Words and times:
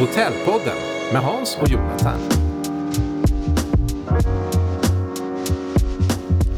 Hotellpodden 0.00 0.76
med 1.12 1.22
Hans 1.22 1.58
och 1.60 1.68
Jonathan. 1.68 2.49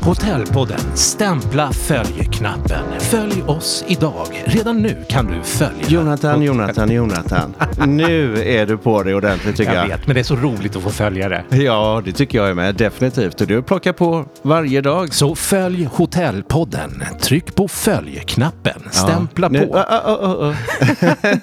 Hotellpodden. 0.04 0.80
Stämpla 0.94 1.72
följ-knappen. 1.72 2.84
Följ 2.98 3.42
oss 3.42 3.84
idag. 3.88 4.42
Redan 4.46 4.76
nu 4.82 5.04
kan 5.08 5.26
du 5.26 5.42
följa. 5.42 5.86
Jonathan, 5.88 6.42
Jonathan, 6.42 6.90
Jonathan. 6.90 7.54
Nu 7.86 8.42
är 8.42 8.66
du 8.66 8.78
på 8.78 9.02
det 9.02 9.14
ordentligt 9.14 9.56
tycker 9.56 9.74
jag. 9.74 9.84
Jag 9.84 9.88
vet, 9.88 10.06
men 10.06 10.14
det 10.14 10.20
är 10.20 10.24
så 10.24 10.36
roligt 10.36 10.76
att 10.76 10.82
få 10.82 10.90
följa 10.90 11.28
det. 11.28 11.44
Ja, 11.56 12.02
det 12.04 12.12
tycker 12.12 12.38
jag 12.38 12.48
är 12.48 12.54
med. 12.54 12.74
Definitivt. 12.74 13.40
Och 13.40 13.46
du 13.46 13.62
plockar 13.62 13.92
på 13.92 14.24
varje 14.42 14.80
dag. 14.80 15.14
Så 15.14 15.34
följ 15.34 15.84
Hotellpodden. 15.92 17.04
Tryck 17.20 17.54
på 17.54 17.68
följ-knappen. 17.68 18.82
Stämpla 18.90 19.48
Nu- 19.48 19.66
på. 19.66 19.76
Ah, 19.78 20.00
ah, 20.04 20.46
ah. 20.48 20.54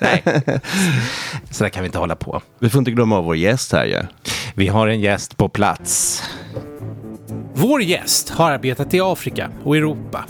Nej, 0.02 0.24
så 1.52 1.64
där 1.64 1.70
kan 1.70 1.84
vi 1.84 1.86
inte 1.86 2.00
hålla 2.00 2.16
på. 2.16 2.42
Vi 2.60 2.70
får 2.70 2.80
inte 2.80 2.92
glömma 2.92 3.18
av 3.18 3.24
vår 3.24 3.36
gäst 3.36 3.72
här 3.72 3.86
ju. 3.86 4.00
Vi 4.56 4.68
har 4.68 4.88
en 4.88 5.00
gäst 5.00 5.38
på 5.38 5.50
plats. 5.50 6.24
Vår 7.62 7.82
gäst 7.82 8.30
har 8.30 8.52
arbetat 8.52 8.94
i 8.94 9.00
Afrika 9.02 9.50
och 9.64 9.78
Europa, 9.78 10.26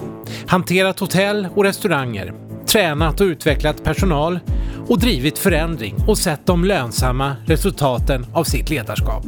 hanterat 0.47 0.99
hotell 0.99 1.47
och 1.55 1.63
restauranger, 1.63 2.33
tränat 2.65 3.21
och 3.21 3.25
utvecklat 3.25 3.83
personal 3.83 4.39
och 4.87 4.99
drivit 4.99 5.37
förändring 5.37 5.95
och 6.07 6.17
sett 6.17 6.45
de 6.45 6.65
lönsamma 6.65 7.35
resultaten 7.45 8.25
av 8.33 8.43
sitt 8.43 8.69
ledarskap. 8.69 9.23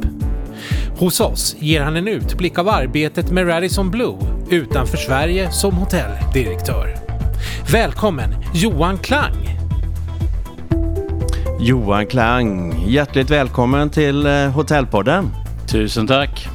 Hos 0.98 1.20
oss 1.20 1.56
ger 1.58 1.80
han 1.80 1.96
en 1.96 2.08
utblick 2.08 2.58
av 2.58 2.68
arbetet 2.68 3.30
med 3.30 3.48
Radisson 3.48 3.90
Blue 3.90 4.18
utanför 4.50 4.96
Sverige 4.96 5.50
som 5.50 5.74
hotelldirektör. 5.74 6.96
Välkommen 7.72 8.34
Johan 8.54 8.98
Klang! 8.98 9.58
Johan 11.60 12.06
Klang, 12.06 12.74
hjärtligt 12.86 13.30
välkommen 13.30 13.90
till 13.90 14.26
eh, 14.26 14.32
Hotellpodden. 14.32 15.30
Tusen 15.68 16.06
tack. 16.06 16.48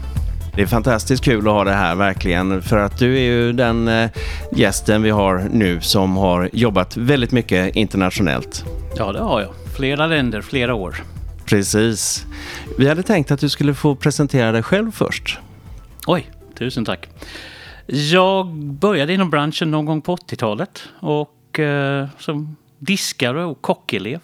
Det 0.58 0.64
är 0.64 0.68
fantastiskt 0.68 1.24
kul 1.24 1.48
att 1.48 1.54
ha 1.54 1.64
det 1.64 1.72
här 1.72 1.96
verkligen 1.96 2.62
för 2.62 2.78
att 2.78 2.98
du 3.00 3.18
är 3.18 3.22
ju 3.22 3.54
den 3.54 3.88
eh, 3.88 4.10
gästen 4.52 5.02
vi 5.02 5.10
har 5.10 5.48
nu 5.52 5.82
som 5.82 6.18
har 6.18 6.50
jobbat 6.54 6.98
väldigt 6.98 7.32
mycket 7.32 7.76
internationellt. 7.76 8.66
Ja, 8.96 9.12
det 9.12 9.20
har 9.20 9.42
jag. 9.42 9.54
Flera 9.76 10.08
länder, 10.08 10.42
flera 10.42 10.74
år. 10.76 11.04
Precis. 11.46 12.26
Vi 12.78 12.88
hade 12.88 13.04
tänkt 13.04 13.32
att 13.32 13.40
du 13.40 13.50
skulle 13.50 13.74
få 13.74 13.96
presentera 13.96 14.52
dig 14.52 14.64
själv 14.64 14.92
först. 14.92 15.40
Oj, 16.08 16.32
tusen 16.56 16.86
tack. 16.86 17.10
Jag 17.86 18.48
började 18.56 19.14
inom 19.14 19.30
branschen 19.30 19.72
någon 19.72 19.86
gång 19.86 20.02
på 20.02 20.16
80-talet 20.16 20.84
och 21.00 21.60
eh, 21.60 22.08
som 22.20 22.56
diskare 22.80 23.44
och 23.44 23.62
kockelev. 23.62 24.20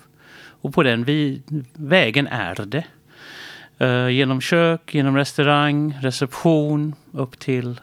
Och 0.62 0.74
på 0.74 0.84
den 0.84 1.04
vi, 1.04 1.42
vägen 1.74 2.28
är 2.28 2.66
det. 2.66 2.84
Eh, 3.78 4.10
genom 4.10 4.42
kök, 4.42 4.96
genom 4.96 5.18
restaurang, 5.18 5.98
reception, 6.02 6.96
upp 7.12 7.40
till 7.40 7.82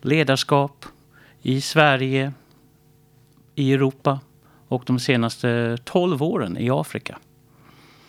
ledarskap 0.00 0.86
i 1.42 1.60
Sverige, 1.60 2.32
i 3.54 3.72
Europa 3.72 4.20
och 4.68 4.82
de 4.86 4.98
senaste 4.98 5.78
12 5.84 6.22
åren 6.22 6.56
i 6.58 6.70
Afrika. 6.70 7.18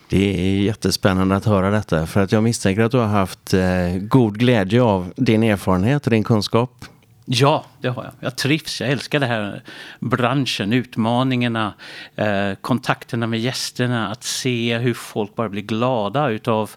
Det 0.10 0.40
är 0.40 0.62
jättespännande 0.62 1.36
att 1.36 1.46
höra 1.46 1.70
detta 1.70 2.08
för 2.08 2.22
att 2.22 2.32
jag 2.32 2.44
misstänker 2.44 2.82
att 2.82 2.92
du 2.92 2.98
har 2.98 3.08
haft 3.08 3.54
eh, 3.54 3.98
god 4.02 4.38
glädje 4.38 4.82
av 4.82 5.14
din 5.16 5.44
erfarenhet 5.44 6.06
och 6.06 6.12
din 6.12 6.24
kunskap. 6.24 6.86
Ja, 7.26 7.66
det 7.82 7.88
har 7.88 8.04
jag. 8.04 8.14
Jag 8.20 8.36
trivs. 8.36 8.82
Jag 8.82 8.90
älskar 8.90 9.20
det 9.20 9.26
här 9.26 9.64
branschen, 10.00 10.74
utmaningarna, 10.74 11.74
eh, 12.16 12.54
kontakterna 12.62 13.28
med 13.28 13.40
gästerna, 13.40 14.10
att 14.10 14.24
se 14.24 14.78
hur 14.78 14.94
folk 14.94 15.36
bara 15.36 15.50
blir 15.50 15.62
glada 15.62 16.30
utav 16.30 16.72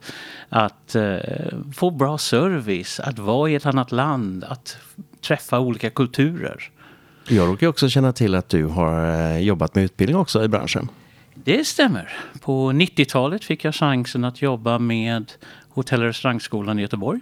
att 0.48 0.94
eh, 0.94 1.16
få 1.76 1.90
bra 1.90 2.18
service, 2.18 3.00
att 3.00 3.18
vara 3.18 3.50
i 3.50 3.54
ett 3.54 3.66
annat 3.66 3.92
land, 3.92 4.44
att 4.44 4.76
träffa 5.20 5.58
olika 5.58 5.90
kulturer. 5.90 6.70
Jag 7.28 7.48
råkar 7.48 7.66
också 7.66 7.88
känna 7.88 8.12
till 8.12 8.34
att 8.34 8.48
du 8.48 8.64
har 8.64 9.20
eh, 9.32 9.38
jobbat 9.38 9.74
med 9.74 9.84
utbildning 9.84 10.16
också 10.16 10.44
i 10.44 10.48
branschen. 10.48 10.88
Det 11.34 11.66
stämmer. 11.66 12.12
På 12.40 12.72
90-talet 12.72 13.44
fick 13.44 13.64
jag 13.64 13.74
chansen 13.74 14.24
att 14.24 14.42
jobba 14.42 14.78
med 14.78 15.32
Hotell 15.68 16.00
och 16.00 16.06
restaurangskolan 16.06 16.78
i 16.78 16.82
Göteborg. 16.82 17.20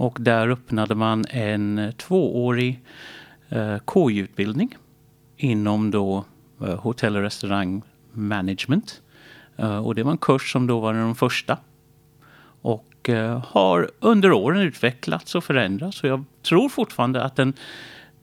Och 0.00 0.18
där 0.20 0.48
öppnade 0.48 0.94
man 0.94 1.24
en 1.30 1.92
tvåårig 1.96 2.80
eh, 3.48 3.76
KI-utbildning 3.94 4.76
inom 5.36 5.90
då 5.90 6.24
eh, 6.60 6.80
hotell 6.80 7.16
och 7.16 7.22
restaurang 7.22 7.82
management. 8.12 9.02
Eh, 9.56 9.86
och 9.86 9.94
det 9.94 10.02
var 10.02 10.12
en 10.12 10.18
kurs 10.18 10.52
som 10.52 10.66
då 10.66 10.80
var 10.80 10.94
den 10.94 11.14
första. 11.14 11.58
Och 12.62 13.08
eh, 13.08 13.44
har 13.46 13.90
under 14.00 14.32
åren 14.32 14.60
utvecklats 14.60 15.34
och 15.34 15.44
förändrats. 15.44 16.02
Och 16.02 16.08
jag 16.08 16.24
tror 16.42 16.68
fortfarande 16.68 17.22
att 17.22 17.38
en 17.38 17.54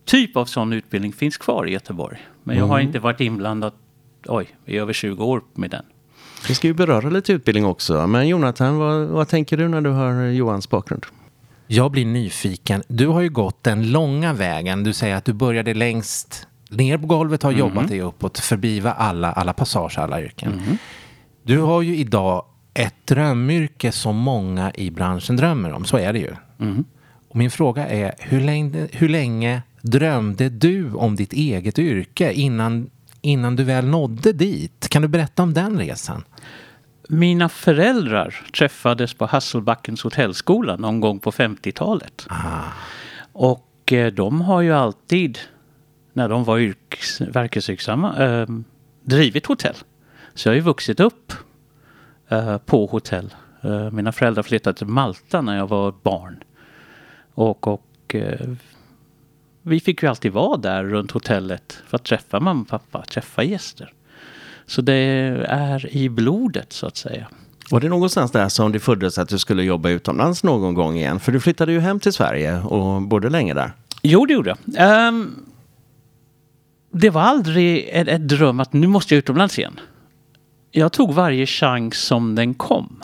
typ 0.05 0.37
av 0.37 0.45
sån 0.45 0.73
utbildning 0.73 1.13
finns 1.13 1.37
kvar 1.37 1.67
i 1.67 1.71
Göteborg. 1.71 2.27
Men 2.43 2.57
jag 2.57 2.65
har 2.65 2.79
inte 2.79 2.99
varit 2.99 3.21
inblandad 3.21 3.73
oj, 4.25 4.47
i 4.65 4.77
över 4.77 4.93
20 4.93 5.23
år 5.23 5.41
med 5.53 5.69
den. 5.69 5.85
Vi 6.47 6.55
ska 6.55 6.67
ju 6.67 6.73
beröra 6.73 7.09
lite 7.09 7.33
utbildning 7.33 7.65
också. 7.65 8.07
Men 8.07 8.27
Jonathan, 8.27 8.77
vad, 8.77 9.07
vad 9.07 9.27
tänker 9.27 9.57
du 9.57 9.67
när 9.67 9.81
du 9.81 9.89
hör 9.89 10.25
Johans 10.25 10.69
bakgrund? 10.69 11.05
Jag 11.67 11.91
blir 11.91 12.05
nyfiken. 12.05 12.83
Du 12.87 13.07
har 13.07 13.21
ju 13.21 13.29
gått 13.29 13.63
den 13.63 13.91
långa 13.91 14.33
vägen. 14.33 14.83
Du 14.83 14.93
säger 14.93 15.15
att 15.15 15.25
du 15.25 15.33
började 15.33 15.73
längst 15.73 16.47
ner 16.69 16.97
på 16.97 17.07
golvet, 17.07 17.43
har 17.43 17.51
jobbat 17.51 17.87
dig 17.87 18.01
uppåt, 18.01 18.39
förbi 18.39 18.83
alla, 18.85 19.31
alla 19.31 19.53
passager, 19.53 19.99
alla 19.99 20.21
yrken. 20.21 20.77
Du 21.43 21.59
har 21.59 21.81
ju 21.81 21.97
idag 21.97 22.45
ett 22.73 23.07
drömyrke 23.07 23.91
som 23.91 24.15
många 24.15 24.71
i 24.75 24.91
branschen 24.91 25.35
drömmer 25.35 25.73
om. 25.73 25.85
Så 25.85 25.97
är 25.97 26.13
det 26.13 26.19
ju. 26.19 26.35
Och 27.29 27.35
min 27.35 27.51
fråga 27.51 27.87
är, 27.87 28.15
hur 28.19 28.41
länge, 28.41 28.87
hur 28.91 29.09
länge 29.09 29.61
drömde 29.81 30.49
du 30.49 30.93
om 30.93 31.15
ditt 31.15 31.33
eget 31.33 31.79
yrke 31.79 32.33
innan, 32.33 32.89
innan 33.21 33.55
du 33.55 33.63
väl 33.63 33.85
nådde 33.87 34.33
dit? 34.33 34.87
Kan 34.89 35.01
du 35.01 35.07
berätta 35.07 35.43
om 35.43 35.53
den 35.53 35.77
resan? 35.77 36.23
Mina 37.07 37.49
föräldrar 37.49 38.35
träffades 38.53 39.13
på 39.13 39.25
Hasselbackens 39.25 40.03
hotellskola 40.03 40.75
någon 40.75 40.99
gång 40.99 41.19
på 41.19 41.31
50-talet. 41.31 42.27
Och 43.31 43.93
eh, 43.93 44.13
de 44.13 44.41
har 44.41 44.61
ju 44.61 44.73
alltid, 44.73 45.39
när 46.13 46.29
de 46.29 46.43
var 46.43 46.59
yrkes, 46.59 47.21
verkesverksamma, 47.21 48.25
eh, 48.25 48.47
drivit 49.03 49.45
hotell. 49.45 49.75
Så 50.33 50.47
jag 50.47 50.51
har 50.51 50.55
ju 50.55 50.61
vuxit 50.61 50.99
upp 50.99 51.33
eh, 52.27 52.57
på 52.57 52.85
hotell. 52.85 53.33
Eh, 53.61 53.91
mina 53.91 54.11
föräldrar 54.11 54.43
flyttade 54.43 54.77
till 54.77 54.87
Malta 54.87 55.41
när 55.41 55.57
jag 55.57 55.67
var 55.67 55.93
barn. 56.03 56.43
Och, 57.33 57.67
och 57.67 58.15
eh, 58.15 58.49
vi 59.61 59.79
fick 59.79 60.03
ju 60.03 60.09
alltid 60.09 60.31
vara 60.31 60.57
där 60.57 60.83
runt 60.83 61.11
hotellet 61.11 61.83
för 61.87 61.97
att 61.97 62.03
träffa 62.03 62.39
mamma 62.39 62.61
och 62.61 62.67
pappa, 62.67 63.05
träffa 63.05 63.43
gäster. 63.43 63.93
Så 64.67 64.81
det 64.81 64.93
är 65.47 65.95
i 65.95 66.09
blodet 66.09 66.73
så 66.73 66.87
att 66.87 66.97
säga. 66.97 67.27
Var 67.71 67.79
det 67.79 67.89
någonstans 67.89 68.31
där 68.31 68.49
som 68.49 68.71
det 68.71 68.79
föddes 68.79 69.17
att 69.17 69.29
du 69.29 69.39
skulle 69.39 69.63
jobba 69.63 69.89
utomlands 69.89 70.43
någon 70.43 70.73
gång 70.73 70.97
igen? 70.97 71.19
För 71.19 71.31
du 71.31 71.39
flyttade 71.39 71.71
ju 71.71 71.79
hem 71.79 71.99
till 71.99 72.13
Sverige 72.13 72.59
och 72.61 73.01
bodde 73.01 73.29
länge 73.29 73.53
där. 73.53 73.71
Jo, 74.01 74.25
det 74.25 74.33
gjorde 74.33 74.49
jag. 74.49 74.57
Ehm, 74.77 75.35
det 76.91 77.09
var 77.09 77.21
aldrig 77.21 77.89
ett, 77.91 78.07
ett 78.07 78.27
dröm 78.27 78.59
att 78.59 78.73
nu 78.73 78.87
måste 78.87 79.13
jag 79.15 79.19
utomlands 79.19 79.59
igen. 79.59 79.79
Jag 80.71 80.91
tog 80.91 81.13
varje 81.13 81.45
chans 81.45 81.97
som 81.97 82.35
den 82.35 82.53
kom. 82.53 83.03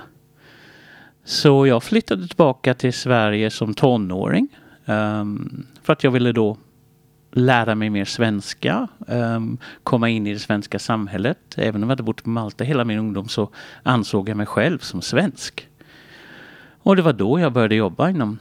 Så 1.25 1.67
jag 1.67 1.83
flyttade 1.83 2.27
tillbaka 2.27 2.73
till 2.73 2.93
Sverige 2.93 3.49
som 3.49 3.73
tonåring. 3.73 4.47
ehm, 4.85 5.65
för 5.83 5.93
att 5.93 6.03
jag 6.03 6.11
ville 6.11 6.31
då 6.31 6.57
lära 7.33 7.75
mig 7.75 7.89
mer 7.89 8.05
svenska, 8.05 8.87
um, 9.07 9.57
komma 9.83 10.09
in 10.09 10.27
i 10.27 10.33
det 10.33 10.39
svenska 10.39 10.79
samhället. 10.79 11.37
Även 11.57 11.83
om 11.83 11.89
jag 11.89 11.91
hade 11.91 12.03
bott 12.03 12.23
på 12.23 12.29
Malta 12.29 12.63
hela 12.63 12.85
min 12.85 12.99
ungdom 12.99 13.27
så 13.27 13.49
ansåg 13.83 14.29
jag 14.29 14.37
mig 14.37 14.45
själv 14.45 14.79
som 14.79 15.01
svensk. 15.01 15.67
Och 16.83 16.95
det 16.95 17.01
var 17.01 17.13
då 17.13 17.39
jag 17.39 17.53
började 17.53 17.75
jobba 17.75 18.09
inom 18.09 18.39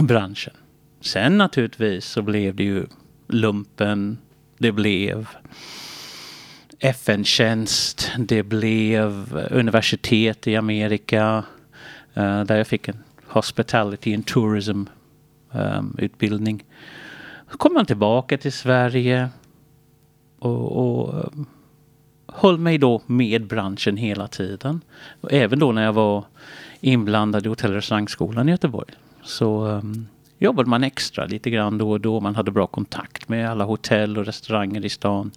branschen. 0.00 0.54
Sen 1.00 1.38
naturligtvis 1.38 2.04
så 2.04 2.22
blev 2.22 2.54
det 2.54 2.64
ju 2.64 2.86
lumpen, 3.28 4.18
det 4.58 4.72
blev 4.72 5.28
FN-tjänst, 6.78 8.12
det 8.18 8.42
blev 8.42 9.38
universitet 9.50 10.46
i 10.46 10.56
Amerika 10.56 11.44
uh, 12.16 12.44
där 12.44 12.56
jag 12.56 12.66
fick 12.66 12.88
en 12.88 13.04
hospitality 13.26 14.14
and 14.14 14.26
tourism 14.26 14.84
um, 15.52 15.96
utbildning. 15.98 16.64
Så 17.50 17.58
kom 17.58 17.74
man 17.74 17.86
tillbaka 17.86 18.38
till 18.38 18.52
Sverige 18.52 19.28
och, 20.38 20.76
och 20.76 21.18
eh, 21.18 21.30
höll 22.26 22.58
mig 22.58 22.78
då 22.78 23.02
med 23.06 23.46
branschen 23.46 23.96
hela 23.96 24.28
tiden. 24.28 24.80
Och 25.20 25.32
även 25.32 25.58
då 25.58 25.72
när 25.72 25.84
jag 25.84 25.92
var 25.92 26.24
inblandad 26.80 27.46
i 27.46 27.48
hotell 27.48 27.70
och 27.70 27.76
restaurangskolan 27.76 28.48
i 28.48 28.52
Göteborg. 28.52 28.94
Så 29.22 29.66
um, 29.66 30.08
jobbade 30.38 30.68
man 30.68 30.84
extra 30.84 31.26
lite 31.26 31.50
grann 31.50 31.78
då 31.78 31.90
och 31.90 32.00
då. 32.00 32.20
Man 32.20 32.36
hade 32.36 32.50
bra 32.50 32.66
kontakt 32.66 33.28
med 33.28 33.50
alla 33.50 33.64
hotell 33.64 34.18
och 34.18 34.26
restauranger 34.26 34.84
i 34.84 34.88
stan. 34.88 35.30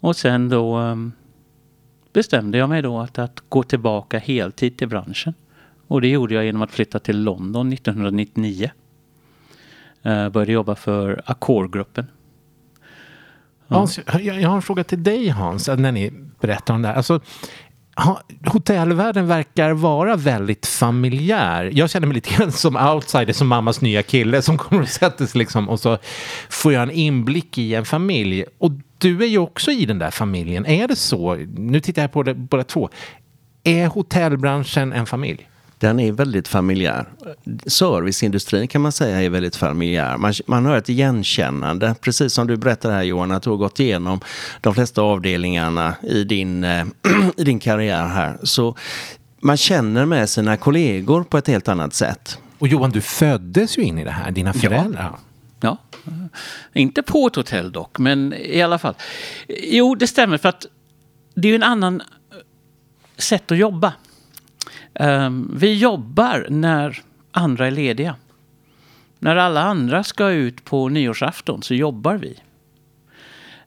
Och 0.00 0.16
sen 0.16 0.48
då 0.48 0.78
um, 0.78 1.12
bestämde 2.12 2.58
jag 2.58 2.68
mig 2.68 2.82
då 2.82 2.98
att, 2.98 3.18
att 3.18 3.42
gå 3.48 3.62
tillbaka 3.62 4.18
heltid 4.18 4.76
till 4.76 4.88
branschen. 4.88 5.34
Och 5.86 6.00
det 6.00 6.08
gjorde 6.08 6.34
jag 6.34 6.44
genom 6.44 6.62
att 6.62 6.70
flytta 6.70 6.98
till 6.98 7.22
London 7.22 7.72
1999. 7.72 8.70
Eh, 10.06 10.28
började 10.28 10.52
jobba 10.52 10.74
för 10.74 11.22
Accor-gruppen. 11.26 12.06
Hans, 13.68 14.00
jag, 14.06 14.22
jag 14.22 14.48
har 14.48 14.56
en 14.56 14.62
fråga 14.62 14.84
till 14.84 15.02
dig 15.02 15.28
Hans, 15.28 15.68
när 15.68 15.92
ni 15.92 16.12
berättar 16.40 16.74
om 16.74 16.82
det 16.82 16.88
här. 16.88 16.94
Alltså, 16.94 17.20
hotellvärlden 18.46 19.26
verkar 19.26 19.70
vara 19.70 20.16
väldigt 20.16 20.66
familjär. 20.66 21.70
Jag 21.74 21.90
känner 21.90 22.06
mig 22.06 22.14
lite 22.14 22.34
grann 22.34 22.52
som 22.52 22.76
outsider, 22.76 23.32
som 23.32 23.48
mammas 23.48 23.80
nya 23.80 24.02
kille 24.02 24.42
som 24.42 24.58
kommer 24.58 24.82
och 24.82 24.88
sätter 24.88 25.26
sig 25.26 25.38
liksom 25.38 25.68
och 25.68 25.80
så 25.80 25.98
får 26.48 26.72
jag 26.72 26.82
en 26.82 26.90
inblick 26.90 27.58
i 27.58 27.74
en 27.74 27.84
familj. 27.84 28.44
Och 28.58 28.72
du 28.98 29.22
är 29.22 29.26
ju 29.26 29.38
också 29.38 29.70
i 29.70 29.86
den 29.86 29.98
där 29.98 30.10
familjen. 30.10 30.66
Är 30.66 30.88
det 30.88 30.96
så? 30.96 31.34
Nu 31.56 31.80
tittar 31.80 32.02
jag 32.02 32.12
på 32.12 32.22
det 32.22 32.34
båda 32.34 32.64
två. 32.64 32.90
Är 33.64 33.86
hotellbranschen 33.86 34.92
en 34.92 35.06
familj? 35.06 35.48
Den 35.78 36.00
är 36.00 36.12
väldigt 36.12 36.48
familjär. 36.48 37.08
Serviceindustrin 37.66 38.68
kan 38.68 38.80
man 38.80 38.92
säga 38.92 39.22
är 39.22 39.30
väldigt 39.30 39.56
familjär. 39.56 40.16
Man, 40.16 40.32
man 40.46 40.66
har 40.66 40.76
ett 40.76 40.88
igenkännande, 40.88 41.94
precis 42.00 42.32
som 42.32 42.46
du 42.46 42.56
berättade 42.56 42.94
här 42.94 43.02
Johan, 43.02 43.30
att 43.30 43.42
du 43.42 43.50
har 43.50 43.56
gått 43.56 43.80
igenom 43.80 44.20
de 44.60 44.74
flesta 44.74 45.02
avdelningarna 45.02 45.94
i 46.02 46.24
din, 46.24 46.64
äh, 46.64 46.86
i 47.36 47.44
din 47.44 47.58
karriär 47.58 48.06
här. 48.06 48.38
Så 48.42 48.76
man 49.40 49.56
känner 49.56 50.04
med 50.04 50.30
sina 50.30 50.56
kollegor 50.56 51.22
på 51.22 51.38
ett 51.38 51.46
helt 51.46 51.68
annat 51.68 51.94
sätt. 51.94 52.38
Och 52.58 52.68
Johan, 52.68 52.90
du 52.90 53.00
föddes 53.00 53.78
ju 53.78 53.82
in 53.82 53.98
i 53.98 54.04
det 54.04 54.10
här, 54.10 54.30
dina 54.30 54.52
föräldrar. 54.52 55.16
Ja. 55.60 55.78
ja. 56.04 56.12
Inte 56.72 57.02
på 57.02 57.26
ett 57.26 57.36
hotell 57.36 57.72
dock, 57.72 57.98
men 57.98 58.34
i 58.34 58.62
alla 58.62 58.78
fall. 58.78 58.94
Jo, 59.48 59.94
det 59.94 60.06
stämmer 60.06 60.38
för 60.38 60.48
att 60.48 60.66
det 61.34 61.48
är 61.48 61.50
ju 61.50 61.56
en 61.56 61.62
annan 61.62 62.02
sätt 63.16 63.52
att 63.52 63.58
jobba. 63.58 63.92
Um, 65.00 65.50
vi 65.56 65.74
jobbar 65.74 66.46
när 66.50 67.02
andra 67.30 67.66
är 67.66 67.70
lediga. 67.70 68.16
När 69.18 69.36
alla 69.36 69.62
andra 69.62 70.04
ska 70.04 70.30
ut 70.30 70.64
på 70.64 70.88
nyårsafton 70.88 71.62
så 71.62 71.74
jobbar 71.74 72.14
vi. 72.14 72.38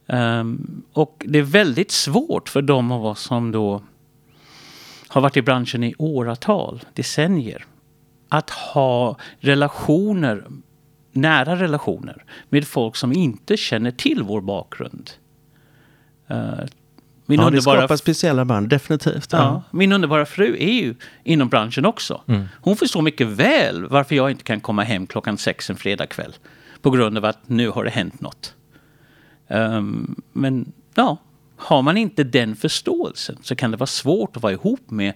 Um, 0.05 0.83
och 0.93 1.25
det 1.27 1.39
är 1.39 1.43
väldigt 1.43 1.91
svårt 1.91 2.49
för 2.49 2.61
de 2.61 2.91
av 2.91 3.05
oss 3.05 3.21
som 3.21 3.51
då 3.51 3.81
har 5.07 5.21
varit 5.21 5.37
i 5.37 5.41
branschen 5.41 5.83
i 5.83 5.95
åratal, 5.97 6.83
decennier, 6.93 7.65
att 8.29 8.49
ha 8.49 9.17
relationer, 9.39 10.45
nära 11.11 11.55
relationer 11.55 12.25
med 12.49 12.67
folk 12.67 12.95
som 12.95 13.13
inte 13.13 13.57
känner 13.57 13.91
till 13.91 14.23
vår 14.23 14.41
bakgrund. 14.41 15.11
Ehm, 16.27 16.67
min 17.29 17.39
ja, 17.39 17.45
underbara... 17.47 17.75
det 17.75 17.81
skapar 17.81 17.95
speciella 17.95 18.45
band, 18.45 18.69
definitivt. 18.69 19.27
Ja. 19.31 19.37
ja. 19.37 19.63
Min 19.71 19.91
underbara 19.91 20.25
fru 20.25 20.57
är 20.59 20.73
ju 20.73 20.95
inom 21.23 21.49
branschen 21.49 21.85
också. 21.85 22.21
Mm. 22.27 22.45
Hon 22.61 22.75
förstår 22.75 23.01
mycket 23.01 23.27
väl 23.27 23.85
varför 23.85 24.15
jag 24.15 24.31
inte 24.31 24.43
kan 24.43 24.59
komma 24.59 24.83
hem 24.83 25.07
klockan 25.07 25.37
sex 25.37 25.69
en 25.69 25.75
fredagkväll. 25.75 26.35
På 26.81 26.89
grund 26.89 27.17
av 27.17 27.25
att 27.25 27.49
nu 27.49 27.69
har 27.69 27.83
det 27.83 27.89
hänt 27.89 28.21
något. 28.21 28.53
Um, 29.47 30.21
men 30.33 30.71
ja, 30.95 31.17
har 31.57 31.81
man 31.81 31.97
inte 31.97 32.23
den 32.23 32.55
förståelsen 32.55 33.37
så 33.41 33.55
kan 33.55 33.71
det 33.71 33.77
vara 33.77 33.87
svårt 33.87 34.35
att 34.37 34.43
vara 34.43 34.53
ihop 34.53 34.91
med 34.91 35.13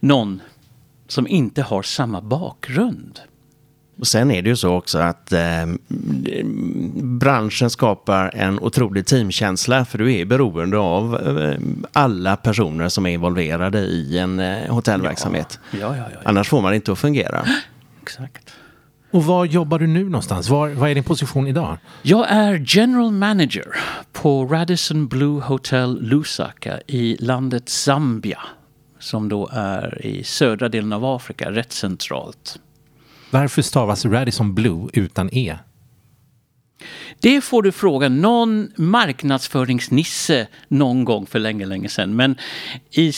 någon 0.00 0.42
som 1.08 1.26
inte 1.26 1.62
har 1.62 1.82
samma 1.82 2.20
bakgrund. 2.20 3.20
Och 3.98 4.06
sen 4.06 4.30
är 4.30 4.42
det 4.42 4.48
ju 4.48 4.56
så 4.56 4.74
också 4.74 4.98
att 4.98 5.32
eh, 5.32 5.66
branschen 6.94 7.70
skapar 7.70 8.30
en 8.34 8.58
otrolig 8.58 9.06
teamkänsla 9.06 9.84
för 9.84 9.98
du 9.98 10.14
är 10.14 10.24
beroende 10.24 10.78
av 10.78 11.14
eh, 11.38 11.58
alla 11.92 12.36
personer 12.36 12.88
som 12.88 13.06
är 13.06 13.10
involverade 13.10 13.78
i 13.78 14.18
en 14.18 14.40
eh, 14.40 14.74
hotellverksamhet. 14.74 15.60
Ja. 15.70 15.78
Ja, 15.78 15.96
ja, 15.96 16.20
Annars 16.24 16.48
får 16.48 16.62
man 16.62 16.74
inte 16.74 16.92
att 16.92 16.98
fungera. 16.98 17.46
Exakt. 18.02 18.52
Och 19.10 19.24
var 19.24 19.44
jobbar 19.44 19.78
du 19.78 19.86
nu 19.86 20.04
någonstans? 20.04 20.48
Var, 20.48 20.68
vad 20.68 20.90
är 20.90 20.94
din 20.94 21.04
position 21.04 21.46
idag? 21.46 21.78
Jag 22.02 22.26
är 22.30 22.64
general 22.66 23.12
manager 23.12 23.66
på 24.12 24.46
Radisson 24.46 25.08
Blue 25.08 25.42
Hotel 25.42 25.98
Lusaka 26.02 26.80
i 26.86 27.16
landet 27.20 27.68
Zambia. 27.68 28.38
Som 28.98 29.28
då 29.28 29.50
är 29.52 30.06
i 30.06 30.24
södra 30.24 30.68
delen 30.68 30.92
av 30.92 31.04
Afrika, 31.04 31.50
rätt 31.50 31.72
centralt. 31.72 32.58
Varför 33.32 33.62
stavas 33.62 34.04
Radisson 34.04 34.54
Blue 34.54 34.88
utan 34.92 35.30
E? 35.32 35.58
Det 37.20 37.40
får 37.40 37.62
du 37.62 37.72
fråga 37.72 38.08
någon 38.08 38.72
marknadsföringsnisse 38.76 40.48
någon 40.68 41.04
gång 41.04 41.26
för 41.26 41.38
länge, 41.38 41.66
länge 41.66 41.88
sedan. 41.88 42.16
Men 42.16 42.36
i, 42.90 43.12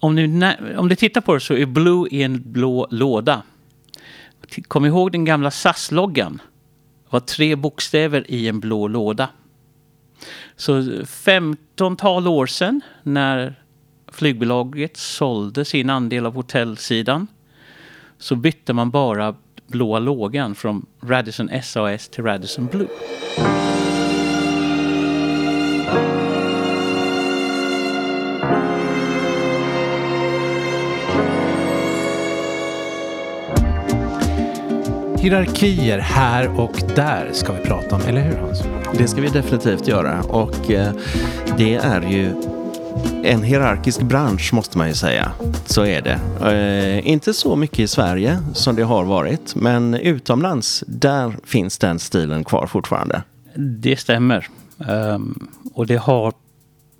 om, 0.00 0.16
du, 0.16 0.52
om 0.76 0.88
du 0.88 0.96
tittar 0.96 1.20
på 1.20 1.34
det 1.34 1.40
så 1.40 1.54
är 1.54 1.66
Blue 1.66 2.08
i 2.10 2.22
en 2.22 2.52
blå 2.52 2.86
låda. 2.90 3.42
Kom 4.68 4.84
ihåg 4.84 5.12
den 5.12 5.24
gamla 5.24 5.50
SAS-loggan. 5.50 6.40
Det 7.04 7.12
var 7.12 7.20
tre 7.20 7.56
bokstäver 7.56 8.30
i 8.30 8.48
en 8.48 8.60
blå 8.60 8.88
låda. 8.88 9.28
Så 10.56 10.80
15-tal 10.80 12.28
år 12.28 12.46
sedan 12.46 12.80
när 13.02 13.62
flygbolaget 14.12 14.96
sålde 14.96 15.64
sin 15.64 15.90
andel 15.90 16.26
av 16.26 16.34
hotellsidan 16.34 17.26
så 18.18 18.36
bytte 18.36 18.72
man 18.72 18.90
bara 18.90 19.34
blåa 19.66 19.98
lågan 19.98 20.54
från 20.54 20.86
Radisson 21.02 21.50
SAS 21.62 22.08
till 22.08 22.24
Radisson 22.24 22.66
Blue. 22.66 22.88
Hierarkier 35.26 35.98
här 35.98 36.60
och 36.60 36.82
där 36.94 37.30
ska 37.32 37.52
vi 37.52 37.58
prata 37.60 37.96
om, 37.96 38.02
eller 38.08 38.20
hur 38.20 38.36
Hans? 38.36 38.62
Det 38.98 39.08
ska 39.08 39.20
vi 39.20 39.28
definitivt 39.28 39.88
göra 39.88 40.22
och 40.22 40.70
eh, 40.70 40.92
det 41.58 41.74
är 41.74 42.00
ju 42.00 42.32
en 43.26 43.42
hierarkisk 43.42 44.02
bransch 44.02 44.52
måste 44.52 44.78
man 44.78 44.88
ju 44.88 44.94
säga. 44.94 45.32
Så 45.64 45.86
är 45.86 46.02
det. 46.02 46.20
Eh, 46.52 47.08
inte 47.08 47.34
så 47.34 47.56
mycket 47.56 47.78
i 47.78 47.88
Sverige 47.88 48.38
som 48.54 48.76
det 48.76 48.82
har 48.82 49.04
varit, 49.04 49.54
men 49.54 49.94
utomlands, 49.94 50.84
där 50.86 51.36
finns 51.44 51.78
den 51.78 51.98
stilen 51.98 52.44
kvar 52.44 52.66
fortfarande. 52.66 53.22
Det 53.56 53.96
stämmer. 53.96 54.48
Um, 54.78 55.48
och 55.74 55.86
det 55.86 55.96
har 55.96 56.32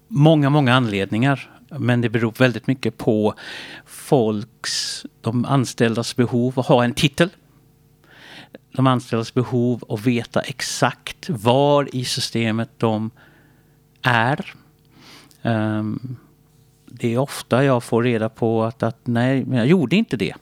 många, 0.08 0.50
många 0.50 0.74
anledningar. 0.74 1.50
Men 1.78 2.00
det 2.00 2.08
beror 2.08 2.34
väldigt 2.38 2.66
mycket 2.66 2.98
på 2.98 3.34
folks, 3.86 5.06
de 5.20 5.44
anställdas 5.44 6.16
behov 6.16 6.58
att 6.58 6.66
ha 6.66 6.84
en 6.84 6.94
titel. 6.94 7.28
De 8.72 8.86
anställdas 8.86 9.34
behov 9.34 9.84
att 9.88 10.06
veta 10.06 10.40
exakt 10.40 11.28
var 11.28 11.96
i 11.96 12.04
systemet 12.04 12.70
de 12.78 13.10
är 14.02 14.54
Um, 15.46 16.16
det 16.86 17.14
är 17.14 17.18
ofta 17.18 17.64
jag 17.64 17.84
får 17.84 18.02
reda 18.02 18.28
på 18.28 18.64
att, 18.64 18.82
att 18.82 19.06
nej, 19.06 19.44
men 19.44 19.58
jag 19.58 19.66
gjorde 19.66 19.96
inte 19.96 20.16
det. 20.16 20.34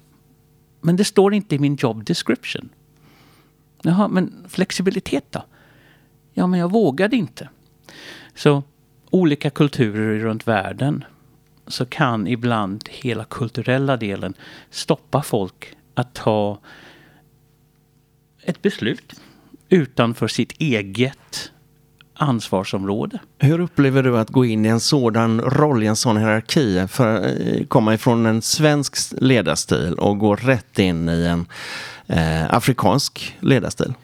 Men 0.80 0.96
det 0.96 1.04
står 1.04 1.34
inte 1.34 1.54
i 1.54 1.58
min 1.58 1.76
job 1.76 2.04
description. 2.04 2.68
Jaha, 3.82 4.08
men 4.08 4.44
flexibilitet 4.48 5.24
då? 5.30 5.44
Ja, 6.32 6.46
men 6.46 6.60
jag 6.60 6.70
vågade 6.70 7.16
inte. 7.16 7.48
Så 8.34 8.62
olika 9.10 9.50
kulturer 9.50 10.18
runt 10.18 10.48
världen 10.48 11.04
så 11.66 11.86
kan 11.86 12.26
ibland 12.26 12.88
hela 12.90 13.24
kulturella 13.24 13.96
delen 13.96 14.34
stoppa 14.70 15.22
folk 15.22 15.76
att 15.94 16.14
ta 16.14 16.58
ett 18.40 18.62
beslut 18.62 19.20
utanför 19.68 20.28
sitt 20.28 20.52
eget 20.52 21.52
ansvarsområde. 22.14 23.18
Hur 23.38 23.60
upplever 23.60 24.02
du 24.02 24.18
att 24.18 24.30
gå 24.30 24.44
in 24.44 24.66
i 24.66 24.68
en 24.68 24.80
sådan 24.80 25.40
roll, 25.40 25.82
i 25.82 25.86
en 25.86 25.96
sån 25.96 26.16
hierarki, 26.16 26.86
för 26.88 27.16
att 27.16 27.24
eh, 27.24 27.66
komma 27.66 27.94
ifrån 27.94 28.26
en 28.26 28.42
svensk 28.42 28.96
ledarstil 29.10 29.94
och 29.94 30.18
gå 30.18 30.34
rätt 30.34 30.78
in 30.78 31.08
i 31.08 31.26
en 31.26 31.46
eh, 32.06 32.54
afrikansk 32.54 33.36
ledarstil? 33.40 33.94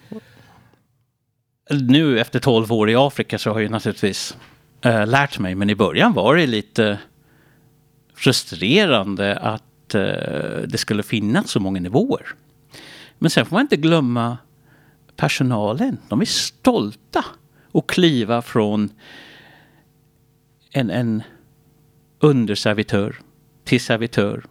Nu 1.70 2.20
efter 2.20 2.40
12 2.40 2.72
år 2.72 2.90
i 2.90 2.96
Afrika 2.96 3.38
så 3.38 3.52
har 3.52 3.60
jag 3.60 3.70
naturligtvis 3.70 4.36
eh, 4.80 5.06
lärt 5.06 5.38
mig, 5.38 5.54
men 5.54 5.70
i 5.70 5.74
början 5.74 6.12
var 6.12 6.36
det 6.36 6.46
lite 6.46 6.98
frustrerande 8.14 9.38
att 9.38 9.94
eh, 9.94 10.00
det 10.66 10.78
skulle 10.78 11.02
finnas 11.02 11.50
så 11.50 11.60
många 11.60 11.80
nivåer. 11.80 12.26
Men 13.18 13.30
sen 13.30 13.46
får 13.46 13.56
man 13.56 13.62
inte 13.62 13.76
glömma 13.76 14.38
personalen. 15.16 15.98
De 16.08 16.20
är 16.20 16.24
stolta 16.24 17.24
och 17.72 17.88
kliva 17.88 18.42
från 18.42 18.90
en, 20.70 20.90
en 20.90 21.22
underservitör 22.18 23.16
till 23.64 23.80
servitör 23.80 24.44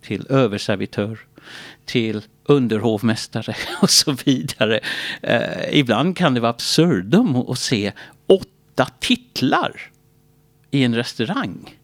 till 0.00 0.26
överservitör 0.28 1.18
till 1.84 2.22
underhovmästare 2.44 3.54
och 3.82 3.90
så 3.90 4.12
vidare. 4.12 4.80
Eh, 5.22 5.78
ibland 5.78 6.16
kan 6.16 6.34
det 6.34 6.40
vara 6.40 6.50
absurdum 6.50 7.36
att 7.36 7.58
se 7.58 7.92
åtta 8.26 8.88
titlar 9.00 9.90
i 10.70 10.84
en 10.84 10.94
restaurang. 10.94 11.76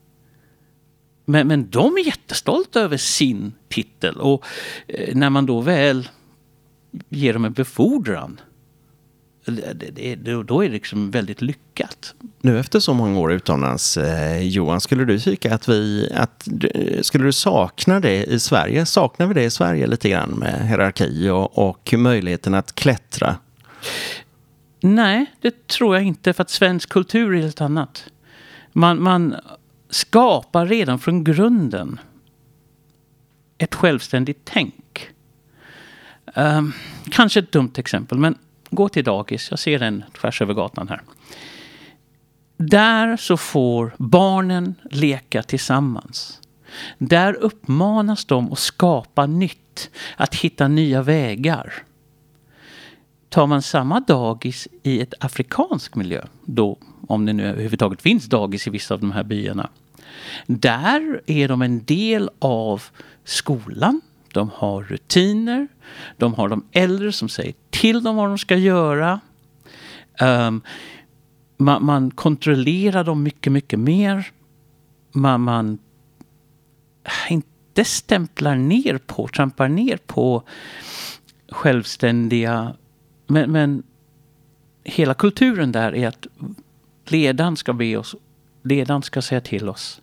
Men, 1.24 1.48
men 1.48 1.70
de 1.70 1.96
är 1.96 2.06
jättestolta 2.06 2.80
över 2.80 2.96
sin 2.96 3.52
titel 3.68 4.16
och 4.16 4.46
eh, 4.86 5.14
när 5.14 5.30
man 5.30 5.46
då 5.46 5.60
väl 5.60 6.08
ger 7.08 7.32
dem 7.32 7.44
en 7.44 7.52
befordran 7.52 8.40
då 10.46 10.64
är 10.64 10.68
det 10.68 10.72
liksom 10.72 11.10
väldigt 11.10 11.42
lyckat. 11.42 12.14
Nu 12.40 12.58
efter 12.58 12.80
så 12.80 12.94
många 12.94 13.18
år 13.20 13.32
utomlands, 13.32 13.96
eh, 13.96 14.42
Johan, 14.42 14.80
skulle 14.80 15.04
du 15.04 15.18
tycka 15.18 15.54
att 15.54 15.68
vi, 15.68 16.12
att, 16.14 16.48
skulle 17.00 17.24
du 17.24 17.32
sakna 17.32 18.00
det 18.00 18.24
i 18.24 18.40
Sverige? 18.40 18.86
Saknar 18.86 19.26
vi 19.26 19.34
det 19.34 19.44
i 19.44 19.50
Sverige 19.50 19.86
lite 19.86 20.08
grann 20.08 20.30
med 20.30 20.68
hierarki 20.68 21.28
och, 21.28 21.68
och 21.68 21.94
möjligheten 21.98 22.54
att 22.54 22.74
klättra? 22.74 23.36
Nej, 24.80 25.26
det 25.40 25.66
tror 25.66 25.96
jag 25.96 26.04
inte, 26.04 26.32
för 26.32 26.42
att 26.42 26.50
svensk 26.50 26.88
kultur 26.88 27.34
är 27.34 27.40
helt 27.40 27.60
annat. 27.60 28.04
Man, 28.72 29.02
man 29.02 29.34
skapar 29.90 30.66
redan 30.66 30.98
från 30.98 31.24
grunden 31.24 32.00
ett 33.58 33.74
självständigt 33.74 34.40
tänk. 34.44 35.08
Um, 36.34 36.72
kanske 37.10 37.40
ett 37.40 37.52
dumt 37.52 37.72
exempel, 37.76 38.18
men 38.18 38.38
gå 38.76 38.88
till 38.88 39.04
dagis. 39.04 39.50
Jag 39.50 39.58
ser 39.58 39.82
en 39.82 40.04
tvärs 40.20 40.42
över 40.42 40.54
gatan 40.54 40.88
här. 40.88 41.02
Där 42.56 43.16
så 43.16 43.36
får 43.36 43.94
barnen 43.98 44.74
leka 44.90 45.42
tillsammans. 45.42 46.40
Där 46.98 47.34
uppmanas 47.34 48.24
de 48.24 48.52
att 48.52 48.58
skapa 48.58 49.26
nytt, 49.26 49.90
att 50.16 50.34
hitta 50.34 50.68
nya 50.68 51.02
vägar. 51.02 51.72
Tar 53.28 53.46
man 53.46 53.62
samma 53.62 54.00
dagis 54.00 54.68
i 54.82 55.00
ett 55.00 55.14
afrikansk 55.20 55.94
miljö, 55.94 56.24
då, 56.44 56.78
om 57.08 57.26
det 57.26 57.32
nu 57.32 57.46
överhuvudtaget 57.46 58.02
finns 58.02 58.26
dagis 58.26 58.66
i 58.66 58.70
vissa 58.70 58.94
av 58.94 59.00
de 59.00 59.12
här 59.12 59.22
byarna, 59.22 59.70
där 60.46 61.20
är 61.26 61.48
de 61.48 61.62
en 61.62 61.84
del 61.84 62.30
av 62.38 62.82
skolan, 63.24 64.00
de 64.36 64.50
har 64.54 64.82
rutiner, 64.82 65.68
de 66.16 66.34
har 66.34 66.48
de 66.48 66.64
äldre 66.72 67.12
som 67.12 67.28
säger 67.28 67.54
till 67.70 68.02
dem 68.02 68.16
vad 68.16 68.28
de 68.28 68.38
ska 68.38 68.56
göra. 68.56 69.20
Ehm, 70.18 70.46
um, 70.46 70.62
man, 71.56 71.84
man, 71.84 72.10
kontrollerar 72.10 73.04
dem 73.04 73.22
mycket, 73.22 73.52
mycket 73.52 73.78
mer. 73.78 74.32
Man, 75.12 75.40
man 75.40 75.78
inte 77.28 77.84
stämplar 77.84 78.56
ner 78.56 78.98
på, 78.98 79.28
trampar 79.28 79.68
ner 79.68 79.96
på 80.06 80.42
självständiga... 81.48 82.74
Men, 83.26 83.52
men 83.52 83.82
hela 84.84 85.14
kulturen 85.14 85.72
där 85.72 85.94
är 85.94 86.08
att 86.08 86.26
ledaren 87.04 87.56
ska 87.56 87.72
be 87.72 87.96
oss, 87.96 88.14
ledaren 88.62 89.02
ska 89.02 89.22
säga 89.22 89.40
till 89.40 89.68
oss. 89.68 90.00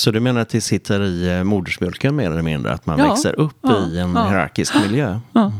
Så 0.00 0.10
du 0.10 0.20
menar 0.20 0.40
att 0.40 0.48
det 0.48 0.60
sitter 0.60 1.02
i 1.02 1.28
eh, 1.28 1.44
modersmjölken 1.44 2.16
mer 2.16 2.30
eller 2.30 2.42
mindre? 2.42 2.72
Att 2.72 2.86
man 2.86 2.98
ja, 2.98 3.08
växer 3.08 3.40
upp 3.40 3.56
ja, 3.60 3.86
i 3.86 3.98
en 3.98 4.14
ja, 4.14 4.28
hierarkisk 4.28 4.74
miljö? 4.74 5.20
Ja, 5.32 5.52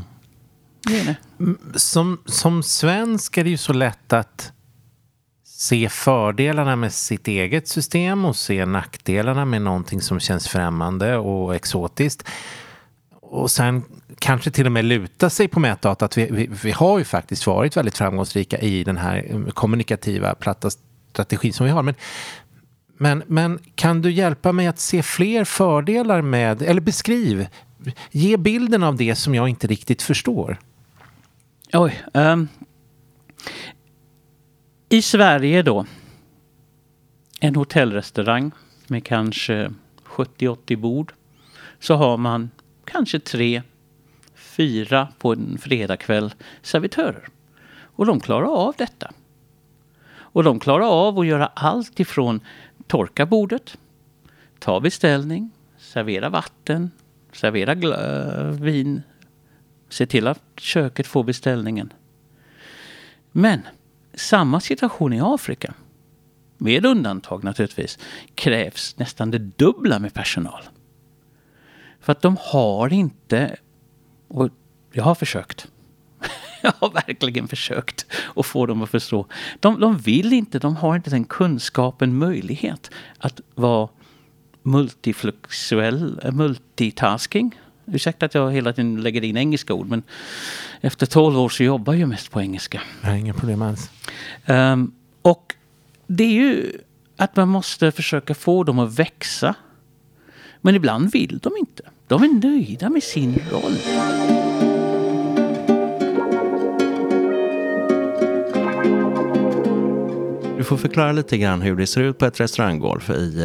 det 0.86 1.00
är 1.00 1.04
det. 1.04 1.16
Mm, 1.38 1.58
som, 1.74 2.18
som 2.26 2.62
svensk 2.62 3.38
är 3.38 3.44
det 3.44 3.50
ju 3.50 3.56
så 3.56 3.72
lätt 3.72 4.12
att 4.12 4.52
se 5.44 5.88
fördelarna 5.88 6.76
med 6.76 6.92
sitt 6.92 7.28
eget 7.28 7.68
system 7.68 8.24
och 8.24 8.36
se 8.36 8.66
nackdelarna 8.66 9.44
med 9.44 9.62
någonting 9.62 10.00
som 10.00 10.20
känns 10.20 10.48
främmande 10.48 11.16
och 11.16 11.54
exotiskt. 11.54 12.28
Och 13.10 13.50
sen 13.50 13.82
kanske 14.18 14.50
till 14.50 14.66
och 14.66 14.72
med 14.72 14.84
luta 14.84 15.30
sig 15.30 15.48
på 15.48 15.60
mätdata 15.60 16.04
att 16.04 16.18
vi, 16.18 16.28
vi, 16.30 16.50
vi 16.62 16.70
har 16.70 16.98
ju 16.98 17.04
faktiskt 17.04 17.46
varit 17.46 17.76
väldigt 17.76 17.98
framgångsrika 17.98 18.58
i 18.58 18.84
den 18.84 18.96
här 18.96 19.44
kommunikativa 19.54 20.34
platta 20.34 20.70
strategin 21.12 21.52
som 21.52 21.66
vi 21.66 21.72
har. 21.72 21.82
Men 21.82 21.94
men, 23.02 23.22
men 23.26 23.58
kan 23.74 24.02
du 24.02 24.10
hjälpa 24.10 24.52
mig 24.52 24.66
att 24.66 24.78
se 24.78 25.02
fler 25.02 25.44
fördelar 25.44 26.22
med, 26.22 26.62
eller 26.62 26.80
beskriv, 26.80 27.46
ge 28.10 28.36
bilden 28.36 28.82
av 28.82 28.96
det 28.96 29.14
som 29.14 29.34
jag 29.34 29.48
inte 29.48 29.66
riktigt 29.66 30.02
förstår. 30.02 30.58
Oj. 31.72 32.02
Um, 32.14 32.48
I 34.88 35.02
Sverige 35.02 35.62
då, 35.62 35.86
en 37.40 37.56
hotellrestaurang 37.56 38.50
med 38.86 39.04
kanske 39.04 39.72
70-80 40.04 40.76
bord, 40.76 41.12
så 41.78 41.94
har 41.94 42.16
man 42.16 42.50
kanske 42.84 43.20
tre, 43.20 43.62
fyra 44.34 45.08
på 45.18 45.32
en 45.32 45.58
fredagkväll 45.58 46.32
servitörer. 46.62 47.28
Och 47.82 48.06
de 48.06 48.20
klarar 48.20 48.46
av 48.46 48.74
detta. 48.78 49.10
Och 50.32 50.44
de 50.44 50.60
klarar 50.60 51.08
av 51.08 51.18
att 51.18 51.26
göra 51.26 51.46
allt 51.46 52.00
ifrån 52.00 52.40
torka 52.90 53.26
bordet, 53.26 53.78
ta 54.58 54.80
beställning, 54.80 55.50
servera 55.78 56.28
vatten, 56.28 56.90
servera 57.32 57.74
vin, 58.50 59.02
se 59.88 60.06
till 60.06 60.26
att 60.26 60.42
köket 60.56 61.06
får 61.06 61.24
beställningen. 61.24 61.92
Men 63.32 63.60
samma 64.14 64.60
situation 64.60 65.12
i 65.12 65.20
Afrika, 65.20 65.74
med 66.58 66.86
undantag 66.86 67.44
naturligtvis, 67.44 67.98
krävs 68.34 68.98
nästan 68.98 69.30
det 69.30 69.38
dubbla 69.38 69.98
med 69.98 70.14
personal. 70.14 70.62
För 72.00 72.12
att 72.12 72.22
de 72.22 72.36
har 72.40 72.92
inte, 72.92 73.56
och 74.28 74.48
jag 74.92 75.04
har 75.04 75.14
försökt, 75.14 75.68
jag 76.62 76.72
har 76.78 76.90
verkligen 76.90 77.48
försökt 77.48 78.06
att 78.36 78.46
få 78.46 78.66
dem 78.66 78.82
att 78.82 78.90
förstå. 78.90 79.26
De, 79.60 79.80
de 79.80 79.98
vill 79.98 80.32
inte, 80.32 80.58
de 80.58 80.76
har 80.76 80.96
inte 80.96 81.10
den 81.10 81.24
kunskapen, 81.24 82.18
möjlighet 82.18 82.90
att 83.18 83.40
vara 83.54 83.88
multifluxuell, 84.62 86.20
multitasking. 86.32 87.60
Ursäkta 87.86 88.26
att 88.26 88.34
jag 88.34 88.52
hela 88.52 88.72
tiden 88.72 89.02
lägger 89.02 89.24
in 89.24 89.36
engelska 89.36 89.74
ord 89.74 89.88
men 89.88 90.02
efter 90.80 91.06
12 91.06 91.38
år 91.38 91.48
så 91.48 91.62
jobbar 91.62 91.94
jag 91.94 92.08
mest 92.08 92.30
på 92.30 92.40
engelska. 92.40 92.80
Ja, 93.02 93.16
inga 93.16 93.34
problem 93.34 93.62
alls. 93.62 93.90
Um, 94.46 94.92
och 95.22 95.54
det 96.06 96.24
är 96.24 96.32
ju 96.32 96.72
att 97.16 97.36
man 97.36 97.48
måste 97.48 97.92
försöka 97.92 98.34
få 98.34 98.64
dem 98.64 98.78
att 98.78 98.98
växa. 98.98 99.54
Men 100.60 100.74
ibland 100.74 101.12
vill 101.12 101.38
de 101.38 101.52
inte. 101.58 101.82
De 102.06 102.22
är 102.22 102.28
nöjda 102.28 102.90
med 102.90 103.02
sin 103.02 103.42
roll. 103.50 104.39
Du 110.60 110.64
får 110.64 110.76
förklara 110.76 111.12
lite 111.12 111.38
grann 111.38 111.62
hur 111.62 111.76
det 111.76 111.86
ser 111.86 112.00
ut 112.00 112.18
på 112.18 112.26
ett 112.26 112.40
restauranggolf 112.40 113.10
i, 113.10 113.44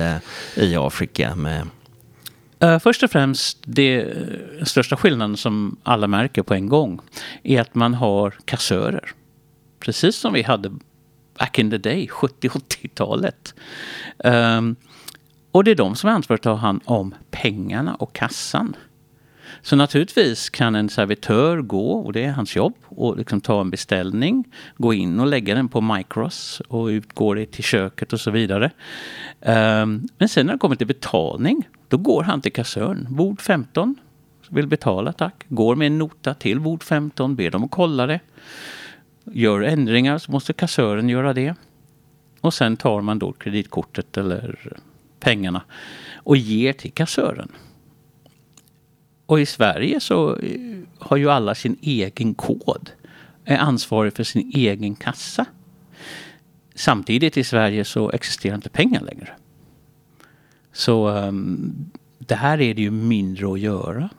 eh, 0.56 0.64
i 0.64 0.76
Afrika. 0.76 1.36
Med... 1.36 1.68
Eh, 2.60 2.80
först 2.80 3.04
och 3.04 3.12
främst, 3.12 3.60
det 3.66 4.02
eh, 4.02 4.64
största 4.64 4.98
skillnaden 4.98 5.38
som 5.38 5.78
alla 5.84 6.08
märker 6.08 6.44
på 6.44 6.54
en 6.54 6.70
gång 6.70 7.00
är 7.44 7.62
att 7.62 7.76
man 7.76 7.94
har 7.94 8.34
kassörer. 8.46 9.12
Precis 9.80 10.16
som 10.16 10.34
vi 10.34 10.42
hade 10.42 10.72
back 11.40 11.60
in 11.60 11.72
the 11.72 11.78
day, 11.78 12.08
70-80-talet. 12.12 13.54
Um, 14.18 14.34
ehm, 14.34 14.76
och 15.52 15.64
det 15.64 15.72
är 15.72 15.76
de 15.76 15.96
som 15.96 16.10
är 16.10 16.14
ansvariga 16.14 16.40
att 16.40 16.44
ta 16.44 16.54
hand 16.54 16.82
om 16.86 17.16
pengarna 17.32 17.96
och 17.96 18.14
kassan. 18.14 18.76
Så 19.66 19.76
naturligtvis 19.76 20.50
kan 20.50 20.76
en 20.76 20.90
servitör 20.90 21.62
gå, 21.62 21.92
och 21.92 22.14
det 22.14 22.24
är 22.24 22.32
hans 22.32 22.56
jobb, 22.56 22.74
och 22.86 23.18
liksom 23.18 23.42
ta 23.42 23.62
en 23.62 23.70
beställning, 23.70 24.44
gå 24.78 24.94
in 24.94 25.20
och 25.20 25.28
lägga 25.28 25.56
den 25.56 25.70
på 25.70 25.82
Micros 25.82 26.62
och 26.68 26.86
utgår 26.86 27.36
det 27.36 27.46
till 27.46 27.64
köket 27.64 28.14
och 28.14 28.20
så 28.20 28.32
vidare. 28.32 28.72
Um, 29.42 30.08
men 30.18 30.30
sen 30.30 30.46
när 30.46 30.54
det 30.54 30.60
kommer 30.60 30.76
till 30.76 30.88
betalning, 30.88 31.68
då 31.88 31.98
går 31.98 32.24
han 32.24 32.42
till 32.42 32.54
kassören. 32.54 33.08
Bord 33.10 33.42
15, 33.42 33.96
vill 34.50 34.68
betala 34.68 35.14
tack. 35.14 35.46
Går 35.48 35.76
med 35.76 35.88
en 35.88 35.98
nota 35.98 36.34
till 36.34 36.60
bord 36.60 36.84
15, 36.84 37.36
ber 37.36 37.52
dem 37.52 37.64
att 37.64 37.72
kolla 37.72 38.08
det. 38.08 38.20
Gör 39.24 39.62
ändringar 39.62 40.18
så 40.18 40.32
måste 40.32 40.54
kassören 40.54 41.10
göra 41.10 41.34
det. 41.34 41.56
Och 42.42 42.54
sen 42.54 42.78
tar 42.78 43.02
man 43.02 43.20
då 43.20 43.32
kreditkortet 43.32 44.18
eller 44.18 44.78
pengarna 45.20 45.62
och 46.16 46.38
ger 46.38 46.74
till 46.74 46.92
kassören. 46.92 47.52
Och 49.26 49.40
i 49.40 49.46
Sverige 49.46 50.00
så 50.00 50.36
eh, 50.36 50.60
har 51.00 51.18
ju 51.18 51.30
alla 51.30 51.56
sin 51.56 51.78
egen 51.82 52.34
kod. 52.34 52.92
Är 53.46 53.58
ansvarig 53.58 54.14
för 54.14 54.24
sin 54.24 54.52
egen 54.56 54.96
kassa. 54.96 55.46
Samtidigt 56.76 57.38
i 57.38 57.44
Sverige 57.44 57.86
så 57.86 58.12
existerar 58.12 58.56
inte 58.56 58.70
pengar 58.70 59.02
längre. 59.02 59.30
Så 60.74 61.10
um, 61.10 61.92
det 62.20 62.36
här 62.36 62.62
är 62.62 62.74
det 62.74 62.82
ju 62.82 62.92
mindre 62.92 63.52
att 63.52 63.60
göra. 63.60 64.10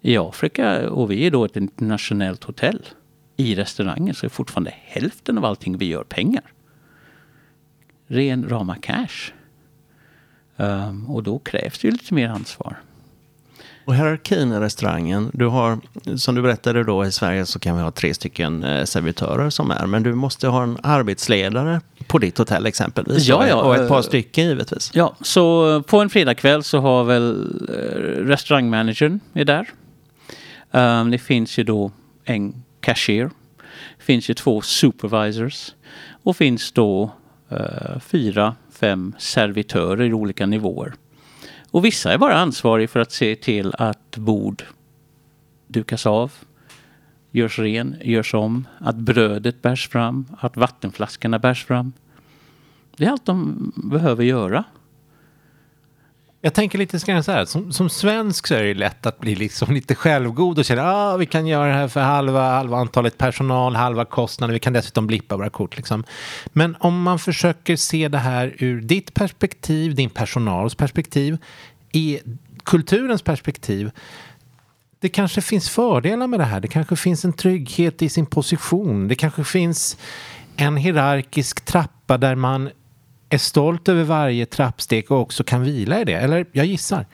I 0.00 0.16
Afrika, 0.16 0.90
och 0.90 1.10
vi 1.10 1.26
är 1.26 1.30
då 1.30 1.44
ett 1.44 1.56
internationellt 1.56 2.44
hotell, 2.44 2.82
i 3.36 3.54
restaurangen 3.54 4.14
så 4.14 4.26
är 4.26 4.30
fortfarande 4.30 4.74
hälften 4.82 5.38
av 5.38 5.44
allting 5.44 5.78
vi 5.78 5.86
gör 5.86 6.04
pengar. 6.04 6.52
Ren 8.06 8.48
rama 8.48 8.76
cash. 8.76 9.32
Um, 10.56 11.10
och 11.10 11.22
då 11.22 11.38
krävs 11.38 11.78
det 11.78 11.88
ju 11.88 11.92
lite 11.92 12.14
mer 12.14 12.28
ansvar. 12.28 12.76
Och 13.84 13.94
hierarkin 13.94 14.52
i 14.52 14.58
restaurangen, 14.58 15.30
du 15.32 15.46
har, 15.46 15.78
som 16.16 16.34
du 16.34 16.42
berättade 16.42 16.84
då 16.84 17.04
i 17.04 17.12
Sverige 17.12 17.46
så 17.46 17.58
kan 17.58 17.76
vi 17.76 17.82
ha 17.82 17.90
tre 17.90 18.14
stycken 18.14 18.64
eh, 18.64 18.84
servitörer 18.84 19.50
som 19.50 19.70
är, 19.70 19.86
men 19.86 20.02
du 20.02 20.14
måste 20.14 20.48
ha 20.48 20.62
en 20.62 20.78
arbetsledare 20.82 21.80
på 22.06 22.18
ditt 22.18 22.38
hotell 22.38 22.66
exempelvis. 22.66 23.28
Ja, 23.28 23.48
ja, 23.48 23.62
och 23.62 23.76
ett 23.76 23.88
par 23.88 23.96
eh, 23.96 24.02
stycken 24.02 24.44
givetvis. 24.44 24.90
Ja, 24.94 25.16
så 25.20 25.82
på 25.82 26.00
en 26.00 26.10
fredagkväll 26.10 26.62
så 26.62 26.78
har 26.78 27.04
väl 27.04 27.56
eh, 27.68 27.98
restaurangmanagern 28.26 29.20
är 29.34 29.44
där. 29.44 29.70
Um, 30.70 31.10
det 31.10 31.18
finns 31.18 31.58
ju 31.58 31.64
då 31.64 31.90
en 32.24 32.62
cashier. 32.80 33.30
Det 33.98 34.04
finns 34.04 34.30
ju 34.30 34.34
två 34.34 34.60
supervisors. 34.60 35.74
Och 36.22 36.36
finns 36.36 36.72
då 36.72 37.10
fyra, 38.00 38.56
fem 38.72 39.14
servitörer 39.18 40.04
i 40.04 40.12
olika 40.12 40.46
nivåer. 40.46 40.94
Och 41.74 41.84
vissa 41.84 42.12
är 42.12 42.18
bara 42.18 42.36
ansvariga 42.36 42.88
för 42.88 43.00
att 43.00 43.12
se 43.12 43.36
till 43.36 43.74
att 43.78 44.16
bord 44.16 44.64
dukas 45.66 46.06
av, 46.06 46.32
görs 47.30 47.58
ren, 47.58 47.96
görs 48.02 48.34
om, 48.34 48.66
att 48.78 48.96
brödet 48.96 49.62
bärs 49.62 49.88
fram, 49.88 50.26
att 50.38 50.56
vattenflaskorna 50.56 51.38
bärs 51.38 51.64
fram. 51.64 51.92
Det 52.96 53.04
är 53.04 53.10
allt 53.10 53.26
de 53.26 53.72
behöver 53.76 54.24
göra. 54.24 54.64
Jag 56.44 56.54
tänker 56.54 56.78
lite 56.78 57.00
så 57.00 57.32
här, 57.32 57.44
som, 57.44 57.72
som 57.72 57.90
svensk 57.90 58.46
så 58.46 58.54
är 58.54 58.62
det 58.62 58.74
lätt 58.74 59.06
att 59.06 59.20
bli 59.20 59.34
liksom 59.34 59.74
lite 59.74 59.94
självgod 59.94 60.58
och 60.58 60.64
känna 60.64 60.82
att 60.82 60.94
ah, 60.94 61.16
vi 61.16 61.26
kan 61.26 61.46
göra 61.46 61.66
det 61.66 61.74
här 61.74 61.88
för 61.88 62.00
halva, 62.00 62.50
halva 62.50 62.76
antalet 62.76 63.18
personal, 63.18 63.76
halva 63.76 64.04
kostnaden, 64.04 64.54
vi 64.54 64.60
kan 64.60 64.72
dessutom 64.72 65.06
blippa 65.06 65.36
våra 65.36 65.50
kort. 65.50 65.76
Liksom. 65.76 66.04
Men 66.46 66.76
om 66.80 67.02
man 67.02 67.18
försöker 67.18 67.76
se 67.76 68.08
det 68.08 68.18
här 68.18 68.54
ur 68.58 68.80
ditt 68.80 69.14
perspektiv, 69.14 69.94
din 69.94 70.10
personals 70.10 70.74
perspektiv, 70.74 71.38
i 71.92 72.20
kulturens 72.64 73.22
perspektiv, 73.22 73.90
det 75.00 75.08
kanske 75.08 75.40
finns 75.40 75.70
fördelar 75.70 76.26
med 76.26 76.40
det 76.40 76.44
här. 76.44 76.60
Det 76.60 76.68
kanske 76.68 76.96
finns 76.96 77.24
en 77.24 77.32
trygghet 77.32 78.02
i 78.02 78.08
sin 78.08 78.26
position. 78.26 79.08
Det 79.08 79.14
kanske 79.14 79.44
finns 79.44 79.96
en 80.56 80.76
hierarkisk 80.76 81.64
trappa 81.64 82.18
där 82.18 82.34
man 82.34 82.70
är 83.34 83.38
stolt 83.38 83.88
över 83.88 84.04
varje 84.04 84.46
trappsteg 84.46 85.10
och 85.10 85.20
också 85.20 85.44
kan 85.44 85.62
vila 85.62 86.00
i 86.00 86.04
det. 86.04 86.12
Eller 86.12 86.46
jag 86.52 86.66
gissar. 86.66 87.06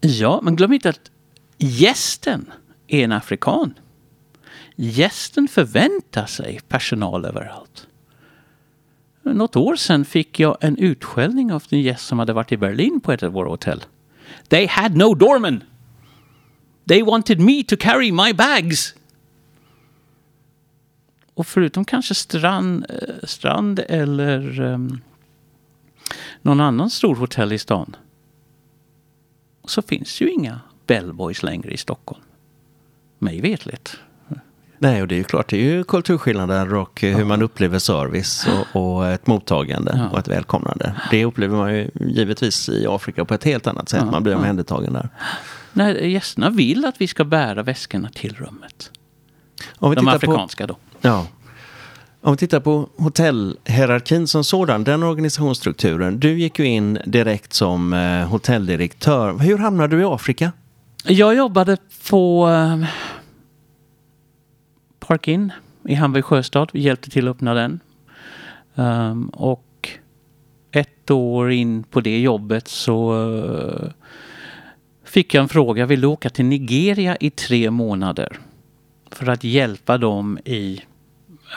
Ja, 0.00 0.40
men 0.42 0.56
glöm 0.56 0.72
inte 0.72 0.88
att 0.88 1.10
gästen 1.58 2.50
är 2.88 3.04
en 3.04 3.12
afrikan. 3.12 3.74
Gästen 4.76 5.48
förväntar 5.48 6.26
sig 6.26 6.60
personal 6.68 7.24
överallt. 7.24 7.86
Något 9.22 9.56
år 9.56 9.76
sedan 9.76 10.04
fick 10.04 10.40
jag 10.40 10.56
en 10.60 10.78
utskällning 10.78 11.52
av 11.52 11.62
en 11.70 11.80
gäst 11.80 12.06
som 12.06 12.18
hade 12.18 12.32
varit 12.32 12.52
i 12.52 12.56
Berlin 12.56 13.00
på 13.00 13.12
ett 13.12 13.22
av 13.22 13.32
våra 13.32 13.48
hotell. 13.48 13.84
They 14.48 14.66
had 14.66 14.96
no 14.96 15.14
doorman. 15.14 15.64
They 16.88 17.02
wanted 17.02 17.40
me 17.40 17.64
to 17.64 17.76
carry 17.76 18.12
my 18.12 18.32
bags. 18.32 18.94
Och 21.34 21.46
förutom 21.46 21.84
kanske 21.84 22.14
Strand, 22.14 22.86
eh, 22.88 23.26
strand 23.26 23.80
eller 23.88 24.60
um, 24.60 25.00
någon 26.46 26.60
annan 26.60 26.90
stor 26.90 27.16
hotell 27.16 27.52
i 27.52 27.58
stan 27.58 27.96
så 29.64 29.82
finns 29.82 30.20
ju 30.20 30.30
inga 30.30 30.60
bellboys 30.86 31.42
längre 31.42 31.70
i 31.70 31.76
Stockholm. 31.76 32.22
Mig 33.18 33.40
vetligt. 33.40 33.96
Nej, 34.78 35.02
och 35.02 35.08
det 35.08 35.14
är 35.14 35.16
ju 35.16 35.24
klart, 35.24 35.48
det 35.50 35.56
är 35.56 35.62
ju 35.62 35.84
kulturskillnader 35.84 36.74
och 36.74 37.00
hur 37.00 37.24
man 37.24 37.42
upplever 37.42 37.78
service 37.78 38.46
och, 38.72 38.82
och 38.96 39.06
ett 39.06 39.26
mottagande 39.26 39.92
Ja. 39.96 40.08
och 40.10 40.18
ett 40.18 40.28
välkomnande. 40.28 40.94
Det 41.10 41.24
upplever 41.24 41.56
man 41.56 41.74
ju 41.74 41.90
givetvis 42.00 42.68
i 42.68 42.86
Afrika 42.88 43.24
på 43.24 43.34
ett 43.34 43.44
helt 43.44 43.66
annat 43.66 43.88
sätt. 43.88 44.02
Ja, 44.04 44.10
Man 44.10 44.22
blir 44.22 44.32
ja. 44.32 44.38
omhändertagen 44.38 44.92
där. 44.92 45.08
Nej, 45.72 46.12
gästerna 46.12 46.50
vill 46.50 46.84
att 46.84 47.00
vi 47.00 47.06
ska 47.06 47.24
bära 47.24 47.62
väskorna 47.62 48.08
till 48.14 48.34
rummet. 48.36 48.90
Om 49.78 49.90
vi 49.90 49.96
De 49.96 50.00
tittar 50.00 50.12
på, 50.12 50.16
afrikanska 50.16 50.66
då. 50.66 50.76
ja. 51.00 51.26
Om 52.26 52.32
vi 52.32 52.36
tittar 52.36 52.60
på 52.60 52.88
hotellhierarkin 52.96 54.26
som 54.26 54.44
sådan, 54.44 54.84
den 54.84 55.02
organisationsstrukturen. 55.02 56.20
Du 56.20 56.38
gick 56.38 56.58
ju 56.58 56.66
in 56.66 56.98
direkt 57.04 57.52
som 57.52 57.92
eh, 57.92 58.28
hotelldirektör. 58.28 59.38
Hur 59.38 59.58
hamnade 59.58 59.96
du 59.96 60.02
i 60.02 60.04
Afrika? 60.04 60.52
Jag 61.04 61.34
jobbade 61.36 61.76
på 62.10 62.46
Parkin 62.46 62.88
Park 64.98 65.28
Inn 65.28 65.52
i 65.84 65.94
Hamburg 65.94 66.24
sjöstad. 66.24 66.70
Vi 66.72 66.80
hjälpte 66.80 67.10
till 67.10 67.28
att 67.28 67.36
öppna 67.36 67.54
den. 67.54 67.80
Ehm, 68.74 69.28
och 69.28 69.88
ett 70.72 71.10
år 71.10 71.52
in 71.52 71.82
på 71.82 72.00
det 72.00 72.20
jobbet 72.20 72.68
så 72.68 73.24
eh, 73.34 73.90
fick 75.04 75.34
jag 75.34 75.42
en 75.42 75.48
fråga. 75.48 75.86
Vill 75.86 76.00
du 76.00 76.06
åka 76.06 76.30
till 76.30 76.44
Nigeria 76.44 77.16
i 77.20 77.30
tre 77.30 77.70
månader? 77.70 78.38
För 79.10 79.28
att 79.28 79.44
hjälpa 79.44 79.98
dem 79.98 80.38
i 80.44 80.80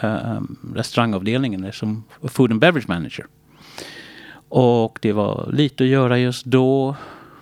eh, 0.03 0.41
restaurangavdelningen 0.75 1.63
eh, 1.63 1.71
som 1.71 2.03
food 2.23 2.51
and 2.51 2.61
beverage 2.61 2.87
manager. 2.89 3.25
Och 4.49 4.99
det 5.01 5.11
var 5.11 5.49
lite 5.53 5.83
att 5.83 5.89
göra 5.89 6.17
just 6.17 6.45
då. 6.45 6.95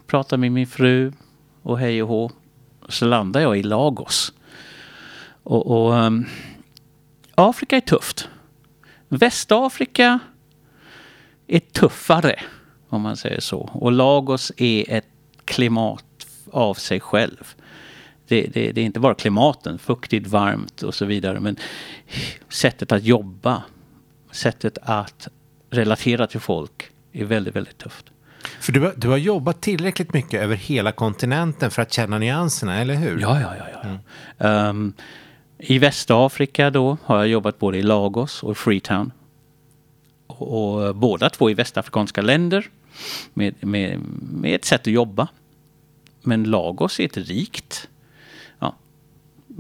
Pratade 0.08 0.40
med 0.40 0.52
min 0.52 0.68
fru 0.68 1.12
och 1.62 1.80
hej 1.80 2.04
och 2.04 2.10
hå. 2.10 2.32
Så 2.90 3.06
landade 3.06 3.44
jag 3.44 3.58
i 3.58 3.64
Lagos. 3.64 4.34
Och, 5.44 5.68
och 5.68 5.94
um, 5.94 6.26
Afrika 7.36 7.76
är 7.76 7.82
tufft. 7.82 8.30
Västafrika 9.08 10.20
är 11.48 11.60
tuffare, 11.60 12.40
om 12.90 13.02
man 13.02 13.18
säger 13.18 13.40
så. 13.40 13.70
Och 13.74 13.92
Lagos 13.92 14.52
är 14.58 14.92
ett 14.92 15.08
klimat 15.46 16.28
av 16.52 16.74
sig 16.74 17.00
själv. 17.00 17.56
Det, 18.28 18.42
det, 18.54 18.72
det 18.72 18.82
är 18.82 18.86
inte 18.86 19.00
bara 19.00 19.16
klimaten, 19.16 19.80
fuktigt, 19.80 20.28
varmt 20.28 20.84
och 20.84 20.96
så 20.96 21.06
vidare, 21.06 21.40
men 21.40 21.56
sättet 22.50 22.92
att 22.92 23.04
jobba, 23.04 23.64
sättet 24.32 24.78
att 24.82 25.28
relatera 25.70 26.28
till 26.28 26.40
folk 26.40 26.90
är 27.12 27.26
väldigt, 27.26 27.56
väldigt 27.56 27.78
tufft. 27.78 28.06
För 28.60 28.72
du, 28.72 28.80
har- 28.82 28.94
du 28.98 29.08
har 29.10 29.18
jobbat 29.18 29.62
tillräckligt 29.62 30.14
mycket 30.14 30.42
över 30.42 30.56
hela 30.56 30.92
kontinenten 30.92 31.72
för 31.72 31.82
att 31.82 31.94
känna 31.94 32.18
nyanserna, 32.20 32.78
eller 32.82 32.96
hur? 32.96 33.20
Ja, 33.22 33.42
ja, 33.42 33.54
ja. 33.58 33.80
ja. 34.38 34.48
Ehm, 34.48 34.94
I 35.58 35.80
Västafrika 35.80 36.70
då 36.70 36.98
har 37.04 37.18
jag 37.18 37.28
jobbat 37.28 37.60
både 37.60 37.78
i 37.78 37.84
Lagos 37.84 38.44
och 38.44 38.58
Freetown. 38.58 39.12
Och, 40.28 40.88
och 40.88 40.96
båda 40.96 41.30
två 41.30 41.50
i 41.50 41.54
västafrikanska 41.54 42.22
länder 42.22 42.70
med, 43.34 43.56
med, 43.60 44.00
med 44.32 44.56
ett 44.56 44.66
sätt 44.66 44.82
att 44.82 44.88
jobba. 44.88 45.28
Men 46.22 46.44
Lagos 46.44 47.00
är 47.00 47.06
ett 47.06 47.18
rikt, 47.18 47.90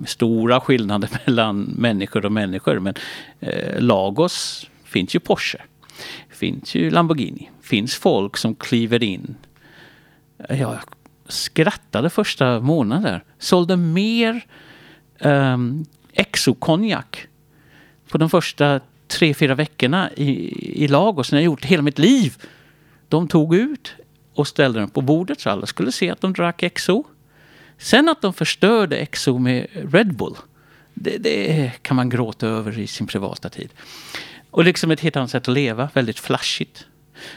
stora 0.05 0.59
skillnader 0.59 1.09
mellan 1.25 1.61
människor 1.61 2.25
och 2.25 2.31
människor. 2.31 2.79
Men 2.79 2.93
eh, 3.39 3.81
Lagos 3.81 4.69
finns 4.83 5.15
ju 5.15 5.19
Porsche, 5.19 5.57
finns 6.29 6.75
ju 6.75 6.89
Lamborghini, 6.89 7.49
finns 7.61 7.95
folk 7.95 8.37
som 8.37 8.55
kliver 8.55 9.03
in 9.03 9.35
jag 10.49 10.79
skrattade 11.27 12.09
första 12.09 12.59
månaden. 12.59 13.21
Sålde 13.39 13.77
mer 13.77 14.45
um, 15.19 15.85
exokonjak 16.13 17.27
på 18.09 18.17
de 18.17 18.29
första 18.29 18.79
tre, 19.07 19.33
fyra 19.33 19.55
veckorna 19.55 20.09
i, 20.15 20.83
i 20.83 20.87
Lagos 20.87 21.31
när 21.31 21.39
jag 21.39 21.45
gjort 21.45 21.65
hela 21.65 21.83
mitt 21.83 21.99
liv. 21.99 22.35
De 23.09 23.27
tog 23.27 23.55
ut 23.55 23.93
och 24.33 24.47
ställde 24.47 24.79
den 24.79 24.89
på 24.89 25.01
bordet 25.01 25.39
så 25.39 25.49
alla 25.49 25.65
skulle 25.65 25.91
se 25.91 26.09
att 26.09 26.21
de 26.21 26.33
drack 26.33 26.63
exo. 26.63 27.03
Sen 27.77 28.09
att 28.09 28.21
de 28.21 28.33
förstörde 28.33 28.97
exo 28.97 29.37
med 29.37 29.67
Red 29.73 30.15
Bull, 30.15 30.35
det, 30.93 31.17
det 31.17 31.71
kan 31.81 31.95
man 31.95 32.09
gråta 32.09 32.47
över 32.47 32.79
i 32.79 32.87
sin 32.87 33.07
privata 33.07 33.49
tid. 33.49 33.69
Och 34.51 34.63
liksom 34.63 34.91
ett 34.91 34.99
helt 34.99 35.15
annat 35.15 35.31
sätt 35.31 35.47
att 35.47 35.53
leva, 35.53 35.89
väldigt 35.93 36.19
flashigt. 36.19 36.85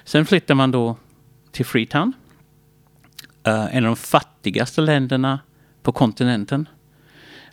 Sen 0.05 0.27
flyttar 0.27 0.55
man 0.55 0.71
då 0.71 0.97
till 1.53 1.67
Freetown 1.67 2.13
Uh, 3.49 3.77
en 3.77 3.85
av 3.85 3.91
de 3.91 3.97
fattigaste 3.97 4.81
länderna 4.81 5.41
på 5.83 5.93
kontinenten. 5.93 6.69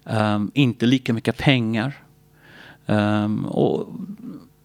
Um, 0.03 0.51
inte 0.53 0.85
lika 0.85 1.13
mycket 1.13 1.37
pengar. 1.37 1.93
Um, 2.85 3.45
och 3.45 3.89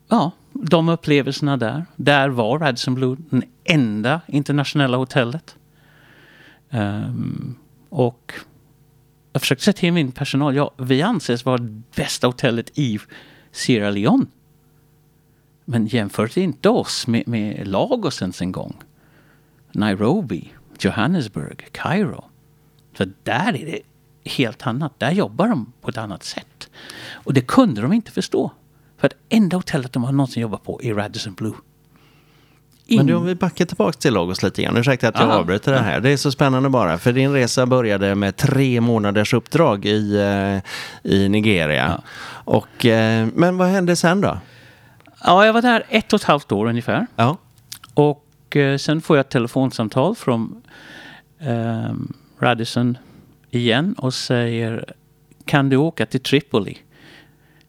ja, 0.08 0.30
de 0.52 0.88
upplevelserna 0.88 1.56
där. 1.56 1.85
Där 1.96 2.28
var 2.28 2.58
Radisson 2.58 2.94
Blue 2.94 3.16
den 3.30 3.42
enda 3.64 4.20
internationella 4.26 4.96
hotellet. 4.96 5.56
Um, 6.70 7.54
och 7.92 8.33
jag 9.33 9.42
försökte 9.42 9.64
säga 9.64 9.72
till 9.72 9.92
min 9.92 10.12
personal, 10.12 10.57
ja, 10.57 10.74
vi 10.78 11.02
anses 11.02 11.44
vara 11.44 11.59
det 11.59 11.83
bästa 11.96 12.26
hotellet 12.26 12.78
i 12.78 12.98
Sierra 13.50 13.90
Leone. 13.90 14.26
Men 15.64 15.87
jämfört 15.87 16.37
inte 16.37 16.68
oss 16.68 17.07
med, 17.07 17.28
med 17.28 17.68
Lagos 17.68 18.22
ens 18.22 18.42
en 18.42 18.52
gång. 18.52 18.76
Nairobi, 19.72 20.52
Johannesburg, 20.78 21.68
Kairo. 21.72 22.24
För 22.92 23.12
där 23.22 23.57
är 23.57 23.66
det 23.66 23.81
helt 24.31 24.66
annat. 24.66 25.00
Där 25.00 25.11
jobbar 25.11 25.48
de 25.48 25.72
på 25.81 25.90
ett 25.90 25.98
annat 25.98 26.24
sätt. 26.24 26.70
Och 27.12 27.35
det 27.35 27.40
kunde 27.40 27.81
de 27.83 27.92
inte 27.92 28.11
förstå. 28.11 28.50
För 28.96 29.07
att 29.07 29.14
enda 29.28 29.57
hotellet 29.57 29.92
de 29.92 30.05
har 30.05 30.12
någonsin 30.12 30.42
jobbat 30.42 30.64
på 30.64 30.83
är 30.83 30.94
Radisson 30.94 31.35
Blue. 31.35 31.55
Men 32.96 33.07
du, 33.07 33.14
om 33.14 33.26
vi 33.26 33.35
backar 33.35 33.64
tillbaka 33.64 33.92
till 33.92 34.14
Lagos 34.14 34.42
lite 34.42 34.62
grann. 34.62 34.76
Ursäkta 34.76 35.09
att 35.09 35.14
jag 35.14 35.28
Aha. 35.28 35.38
avbryter 35.38 35.72
det 35.72 35.78
här. 35.78 36.00
Det 36.00 36.11
är 36.11 36.16
så 36.16 36.33
spännande 36.33 36.68
bara. 36.68 36.98
För 36.98 37.12
din 37.12 37.33
resa 37.33 37.66
började 37.66 38.14
med 38.14 38.37
tre 38.37 38.81
månaders 38.81 39.35
uppdrag 39.35 39.87
i, 39.87 40.16
eh, 40.16 41.12
i 41.12 41.28
Nigeria. 41.28 42.00
Och, 42.44 42.87
eh, 42.87 43.28
men 43.35 43.57
vad 43.57 43.68
hände 43.68 43.96
sen 43.96 44.20
då? 44.20 44.38
Ja, 45.24 45.46
jag 45.46 45.52
var 45.52 45.62
där 45.62 45.83
ett 45.88 46.12
och 46.12 46.20
ett 46.20 46.24
halvt 46.24 46.52
år 46.52 46.66
ungefär. 46.66 47.07
Ja. 47.16 47.37
Och 47.94 48.57
eh, 48.57 48.76
sen 48.76 49.00
får 49.00 49.16
jag 49.16 49.24
ett 49.24 49.31
telefonsamtal 49.31 50.16
från 50.16 50.62
eh, 51.40 51.92
Radisson 52.38 52.98
igen 53.50 53.94
och 53.98 54.14
säger 54.14 54.94
kan 55.44 55.68
du 55.68 55.76
åka 55.76 56.07
till 56.07 56.20
Tripoli? 56.20 56.78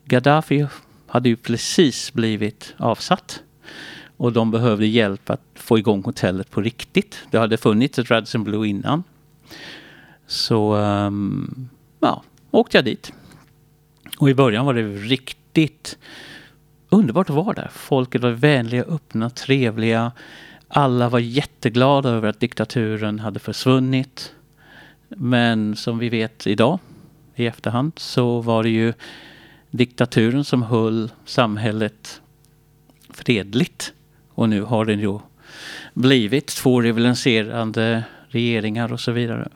Gaddafi 0.05 0.67
hade 1.07 1.29
ju 1.29 1.35
precis 1.35 2.13
blivit 2.13 2.73
avsatt. 2.77 3.41
Och 4.23 4.33
de 4.33 4.51
behövde 4.51 4.85
hjälp 4.85 5.29
att 5.29 5.41
få 5.55 5.77
igång 5.77 6.03
hotellet 6.03 6.51
på 6.51 6.61
riktigt. 6.61 7.27
Det 7.31 7.37
hade 7.37 7.57
funnits 7.57 7.99
ett 7.99 8.11
Radisson 8.11 8.43
Blue 8.43 8.67
innan. 8.67 9.03
Så 10.27 10.75
um, 10.75 11.69
ja, 11.99 12.23
åkte 12.51 12.77
jag 12.77 12.85
dit. 12.85 13.13
Och 14.17 14.29
i 14.29 14.33
början 14.33 14.65
var 14.65 14.73
det 14.73 14.83
riktigt 14.83 15.97
underbart 16.89 17.29
att 17.29 17.35
vara 17.35 17.53
där. 17.53 17.69
Folket 17.73 18.21
var 18.21 18.29
vänliga, 18.29 18.83
öppna, 18.83 19.29
trevliga. 19.29 20.11
Alla 20.67 21.09
var 21.09 21.19
jätteglada 21.19 22.09
över 22.09 22.29
att 22.29 22.39
diktaturen 22.39 23.19
hade 23.19 23.39
försvunnit. 23.39 24.33
Men 25.07 25.75
som 25.75 25.97
vi 25.97 26.09
vet 26.09 26.47
idag 26.47 26.79
i 27.35 27.45
efterhand 27.45 27.91
så 27.95 28.41
var 28.41 28.63
det 28.63 28.69
ju 28.69 28.93
diktaturen 29.71 30.43
som 30.43 30.63
höll 30.63 31.11
samhället 31.25 32.21
fredligt. 33.09 33.93
Och 34.35 34.49
nu 34.49 34.61
har 34.61 34.85
det 34.85 34.93
ju 34.93 35.19
blivit 35.93 36.47
två 36.47 36.81
rivaliserande 36.81 38.03
regeringar 38.27 38.93
och 38.93 38.99
så 38.99 39.11
vidare. 39.11 39.47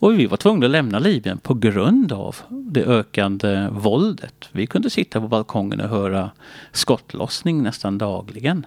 Och 0.00 0.18
vi 0.18 0.26
var 0.26 0.36
tvungna 0.36 0.66
att 0.66 0.72
lämna 0.72 0.98
Libyen 0.98 1.38
på 1.38 1.54
grund 1.54 2.12
av 2.12 2.36
det 2.48 2.84
ökande 2.84 3.68
våldet. 3.70 4.48
Vi 4.52 4.66
kunde 4.66 4.90
sitta 4.90 5.20
på 5.20 5.28
balkongen 5.28 5.80
och 5.80 5.88
höra 5.88 6.30
skottlossning 6.72 7.62
nästan 7.62 7.98
dagligen. 7.98 8.66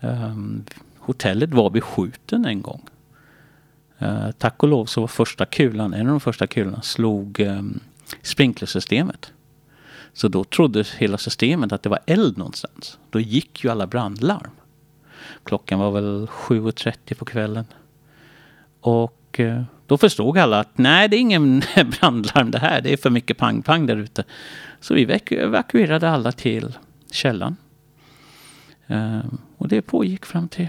Um, 0.00 0.64
hotellet 0.98 1.50
var 1.50 1.70
beskjuten 1.70 2.44
en 2.44 2.62
gång. 2.62 2.82
Uh, 4.02 4.30
tack 4.30 4.62
och 4.62 4.68
lov 4.68 4.86
så 4.86 5.00
var 5.00 5.08
första 5.08 5.44
kulan, 5.44 5.94
en 5.94 6.06
av 6.06 6.12
de 6.12 6.20
första 6.20 6.46
kulorna 6.46 6.82
slog 6.82 7.40
um, 7.40 7.80
sprinklersystemet. 8.22 9.32
Så 10.12 10.28
då 10.28 10.44
trodde 10.44 10.84
hela 10.98 11.18
systemet 11.18 11.72
att 11.72 11.82
det 11.82 11.88
var 11.88 12.00
eld 12.06 12.38
någonstans. 12.38 12.98
Då 13.10 13.20
gick 13.20 13.64
ju 13.64 13.70
alla 13.70 13.86
brandlarm. 13.86 14.50
Klockan 15.44 15.78
var 15.78 15.90
väl 15.90 16.26
7.30 16.26 17.14
på 17.14 17.24
kvällen. 17.24 17.64
Och 18.80 19.40
eh, 19.40 19.62
då 19.86 19.98
förstod 19.98 20.38
alla 20.38 20.60
att 20.60 20.78
nej, 20.78 21.08
det 21.08 21.16
är 21.16 21.20
ingen 21.20 21.62
brandlarm 22.00 22.50
det 22.50 22.58
här. 22.58 22.80
Det 22.80 22.92
är 22.92 22.96
för 22.96 23.10
mycket 23.10 23.38
pang-pang 23.38 23.86
där 23.86 23.96
ute. 23.96 24.24
Så 24.80 24.94
vi 24.94 25.20
evakuerade 25.30 26.10
alla 26.10 26.32
till 26.32 26.78
källaren. 27.10 27.56
Ehm, 28.86 29.38
och 29.56 29.68
det 29.68 29.82
pågick 29.82 30.26
fram 30.26 30.48
till 30.48 30.68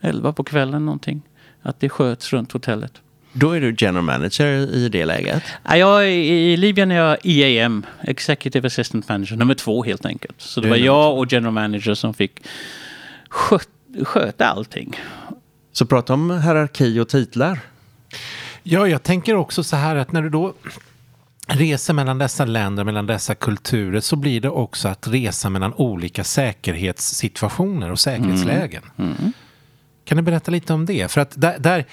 11 0.00 0.32
på 0.32 0.44
kvällen 0.44 0.84
någonting. 0.84 1.22
Att 1.62 1.80
det 1.80 1.88
sköts 1.88 2.32
runt 2.32 2.52
hotellet. 2.52 3.02
Då 3.32 3.52
är 3.52 3.60
du 3.60 3.74
general 3.78 4.04
manager 4.04 4.74
i 4.74 4.88
det 4.88 5.04
läget. 5.04 5.42
Ja, 5.64 5.76
jag, 5.76 6.10
I 6.10 6.56
Libyen 6.56 6.90
är 6.90 6.96
jag 6.96 7.18
EAM, 7.24 7.86
Executive 8.00 8.66
Assistant 8.66 9.08
Manager, 9.08 9.36
nummer 9.36 9.54
två 9.54 9.84
helt 9.84 10.06
enkelt. 10.06 10.34
Så 10.38 10.60
det 10.60 10.68
var 10.68 10.76
jag 10.76 11.18
och 11.18 11.32
General 11.32 11.54
Manager 11.54 11.94
som 11.94 12.14
fick 12.14 12.32
sköt, 13.28 13.68
sköta 14.02 14.46
allting. 14.46 15.00
Så 15.72 15.86
prata 15.86 16.14
om 16.14 16.30
hierarki 16.30 17.00
och 17.00 17.08
titlar. 17.08 17.60
Ja, 18.62 18.88
jag 18.88 19.02
tänker 19.02 19.34
också 19.34 19.64
så 19.64 19.76
här 19.76 19.96
att 19.96 20.12
när 20.12 20.22
du 20.22 20.30
då 20.30 20.54
reser 21.46 21.94
mellan 21.94 22.18
dessa 22.18 22.44
länder, 22.44 22.84
mellan 22.84 23.06
dessa 23.06 23.34
kulturer, 23.34 24.00
så 24.00 24.16
blir 24.16 24.40
det 24.40 24.50
också 24.50 24.88
att 24.88 25.08
resa 25.08 25.50
mellan 25.50 25.74
olika 25.74 26.24
säkerhetssituationer 26.24 27.92
och 27.92 28.00
säkerhetslägen. 28.00 28.82
Kan 30.04 30.16
du 30.16 30.22
berätta 30.22 30.50
lite 30.50 30.72
om 30.72 30.86
det? 30.86 31.10
För 31.10 31.20
att 31.20 31.32
där, 31.40 31.58
där, 31.58 31.84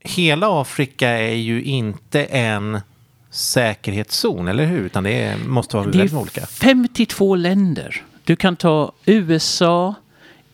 hela 0.00 0.60
Afrika 0.60 1.08
är 1.08 1.34
ju 1.34 1.62
inte 1.62 2.24
en 2.24 2.80
säkerhetszon, 3.30 4.48
eller 4.48 4.64
hur? 4.64 4.80
Utan 4.80 5.04
det 5.04 5.22
är, 5.22 5.38
måste 5.38 5.76
vara 5.76 5.86
Det 5.86 5.98
väldigt 5.98 6.16
olika. 6.16 6.46
52 6.46 7.34
länder. 7.34 8.02
Du 8.24 8.36
kan 8.36 8.56
ta 8.56 8.92
USA, 9.04 9.94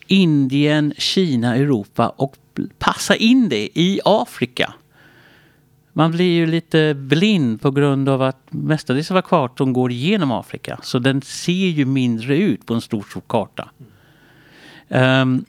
Indien, 0.07 0.95
Kina, 0.99 1.57
Europa 1.57 2.09
och 2.09 2.37
passa 2.79 3.17
in 3.17 3.49
det 3.49 3.69
i 3.79 4.01
Afrika. 4.05 4.75
Man 5.93 6.11
blir 6.11 6.33
ju 6.33 6.47
lite 6.47 6.95
blind 6.95 7.61
på 7.61 7.71
grund 7.71 8.09
av 8.09 8.23
att 8.23 8.41
mestadels 8.51 9.11
av 9.11 9.23
kartan 9.23 9.73
går 9.73 9.93
igenom 9.93 10.33
Afrika. 10.33 10.79
Så 10.83 10.99
den 10.99 11.23
ser 11.23 11.53
ju 11.53 11.85
mindre 11.85 12.37
ut 12.37 12.67
på 12.67 12.75
en 12.75 12.81
stor, 12.81 13.03
stor 13.11 13.23
karta. 13.27 13.71
Ehm, 14.89 15.45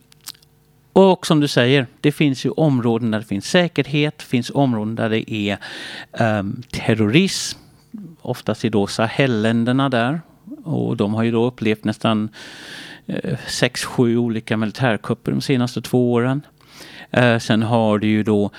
och 0.97 1.27
som 1.27 1.39
du 1.39 1.47
säger, 1.47 1.87
det 2.01 2.11
finns 2.11 2.45
ju 2.45 2.49
områden 2.49 3.11
där 3.11 3.19
det 3.19 3.25
finns 3.25 3.49
säkerhet, 3.49 4.17
det 4.17 4.25
finns 4.25 4.51
områden 4.53 4.95
där 4.95 5.09
det 5.09 5.33
är 5.33 5.57
um, 6.39 6.63
terrorism. 6.71 7.59
Oftast 8.21 8.65
är 8.65 8.69
då 8.69 8.87
Sahelländerna 8.87 9.89
där. 9.89 10.21
Och 10.63 10.97
de 10.97 11.13
har 11.13 11.23
ju 11.23 11.31
då 11.31 11.45
upplevt 11.45 11.83
nästan 11.83 12.29
uh, 13.09 13.37
sex, 13.47 13.83
sju 13.83 14.17
olika 14.17 14.57
militärkupper 14.57 15.31
de 15.31 15.41
senaste 15.41 15.81
två 15.81 16.13
åren. 16.13 16.41
Uh, 17.17 17.37
sen 17.39 17.63
har 17.63 17.99
du 17.99 18.07
ju 18.07 18.23
då 18.23 18.51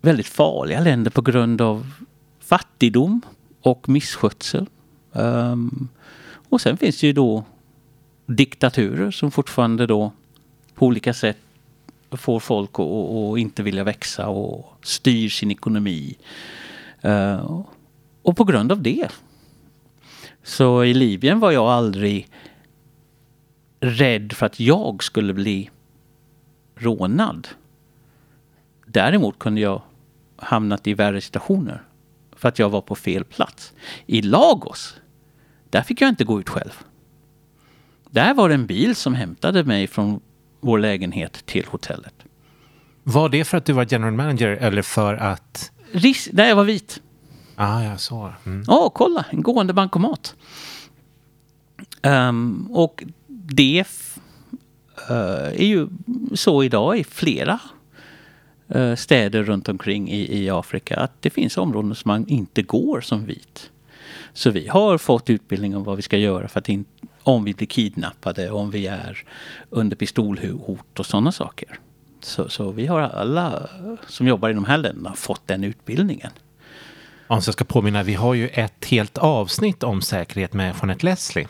väldigt 0.00 0.28
farliga 0.28 0.80
länder 0.80 1.10
på 1.10 1.22
grund 1.22 1.60
av 1.60 1.86
fattigdom 2.40 3.20
och 3.62 3.88
misskötsel. 3.88 4.66
Um, 5.12 5.88
och 6.48 6.60
sen 6.60 6.76
finns 6.76 7.00
det 7.00 7.06
ju 7.06 7.12
då 7.12 7.44
diktaturer 8.26 9.10
som 9.10 9.30
fortfarande 9.30 9.86
då 9.86 10.12
på 10.78 10.86
olika 10.86 11.14
sätt 11.14 11.36
får 12.10 12.40
folk 12.40 12.70
att, 12.70 12.86
att, 12.86 13.14
att 13.14 13.38
inte 13.38 13.62
vilja 13.62 13.84
växa 13.84 14.28
och 14.28 14.78
styr 14.82 15.28
sin 15.28 15.50
ekonomi. 15.50 16.16
Eh, 17.00 17.60
och 18.22 18.36
på 18.36 18.44
grund 18.44 18.72
av 18.72 18.82
det. 18.82 19.08
Så 20.42 20.84
i 20.84 20.94
Libyen 20.94 21.40
var 21.40 21.50
jag 21.50 21.68
aldrig 21.68 22.28
rädd 23.80 24.32
för 24.32 24.46
att 24.46 24.60
jag 24.60 25.04
skulle 25.04 25.34
bli 25.34 25.70
rånad. 26.74 27.48
Däremot 28.86 29.38
kunde 29.38 29.60
jag 29.60 29.82
hamnat 30.36 30.86
i 30.86 30.94
värre 30.94 31.20
situationer 31.20 31.82
för 32.36 32.48
att 32.48 32.58
jag 32.58 32.70
var 32.70 32.80
på 32.80 32.94
fel 32.94 33.24
plats. 33.24 33.72
I 34.06 34.22
Lagos, 34.22 34.96
där 35.70 35.82
fick 35.82 36.00
jag 36.00 36.08
inte 36.08 36.24
gå 36.24 36.40
ut 36.40 36.48
själv. 36.48 36.82
Där 38.10 38.34
var 38.34 38.48
det 38.48 38.54
en 38.54 38.66
bil 38.66 38.96
som 38.96 39.14
hämtade 39.14 39.64
mig 39.64 39.86
från 39.86 40.20
vår 40.60 40.78
lägenhet 40.78 41.46
till 41.46 41.66
hotellet. 41.66 42.14
Var 43.02 43.28
det 43.28 43.44
för 43.44 43.56
att 43.56 43.64
du 43.64 43.72
var 43.72 43.86
general 43.90 44.12
manager 44.12 44.48
eller 44.48 44.82
för 44.82 45.14
att... 45.14 45.72
Ris- 45.92 46.28
där 46.32 46.48
jag 46.48 46.56
var 46.56 46.64
vit. 46.64 47.02
Ah, 47.54 47.82
ja, 47.82 47.98
så. 47.98 48.32
Mm. 48.46 48.64
Ja, 48.66 48.90
kolla, 48.94 49.24
en 49.30 49.42
gående 49.42 49.72
bankomat. 49.72 50.34
Ehm, 52.02 52.68
och 52.70 53.04
det 53.26 53.84
eh, 55.08 55.60
är 55.60 55.66
ju 55.66 55.88
så 56.34 56.62
idag 56.62 56.98
i 56.98 57.04
flera 57.04 57.60
eh, 58.68 58.94
städer 58.94 59.44
runt 59.44 59.68
omkring 59.68 60.10
i, 60.10 60.42
i 60.42 60.50
Afrika 60.50 60.96
att 60.96 61.22
det 61.22 61.30
finns 61.30 61.56
områden 61.56 61.94
som 61.94 62.08
man 62.08 62.28
inte 62.28 62.62
går 62.62 63.00
som 63.00 63.26
vit. 63.26 63.70
Så 64.32 64.50
vi 64.50 64.68
har 64.68 64.98
fått 64.98 65.30
utbildning 65.30 65.76
om 65.76 65.84
vad 65.84 65.96
vi 65.96 66.02
ska 66.02 66.16
göra 66.16 66.48
för 66.48 66.58
att 66.58 66.68
in, 66.68 66.84
om 67.28 67.44
vi 67.44 67.54
blir 67.54 67.66
kidnappade, 67.66 68.50
om 68.50 68.70
vi 68.70 68.86
är 68.86 69.24
under 69.70 69.96
pistolhot 69.96 70.98
och 70.98 71.06
sådana 71.06 71.32
saker. 71.32 71.78
Så, 72.20 72.48
så 72.48 72.70
vi 72.70 72.86
har 72.86 73.00
alla 73.00 73.68
som 74.06 74.26
jobbar 74.26 74.50
i 74.50 74.52
de 74.52 74.64
här 74.64 74.78
länderna 74.78 75.14
fått 75.14 75.46
den 75.46 75.64
utbildningen. 75.64 76.30
Om 77.26 77.40
jag 77.44 77.54
ska 77.54 77.64
påminna, 77.64 78.02
vi 78.02 78.14
har 78.14 78.34
ju 78.34 78.48
ett 78.48 78.84
helt 78.84 79.18
avsnitt 79.18 79.82
om 79.82 80.02
säkerhet 80.02 80.52
med 80.52 80.74
Jeanette 80.80 81.06
Leslie. 81.06 81.48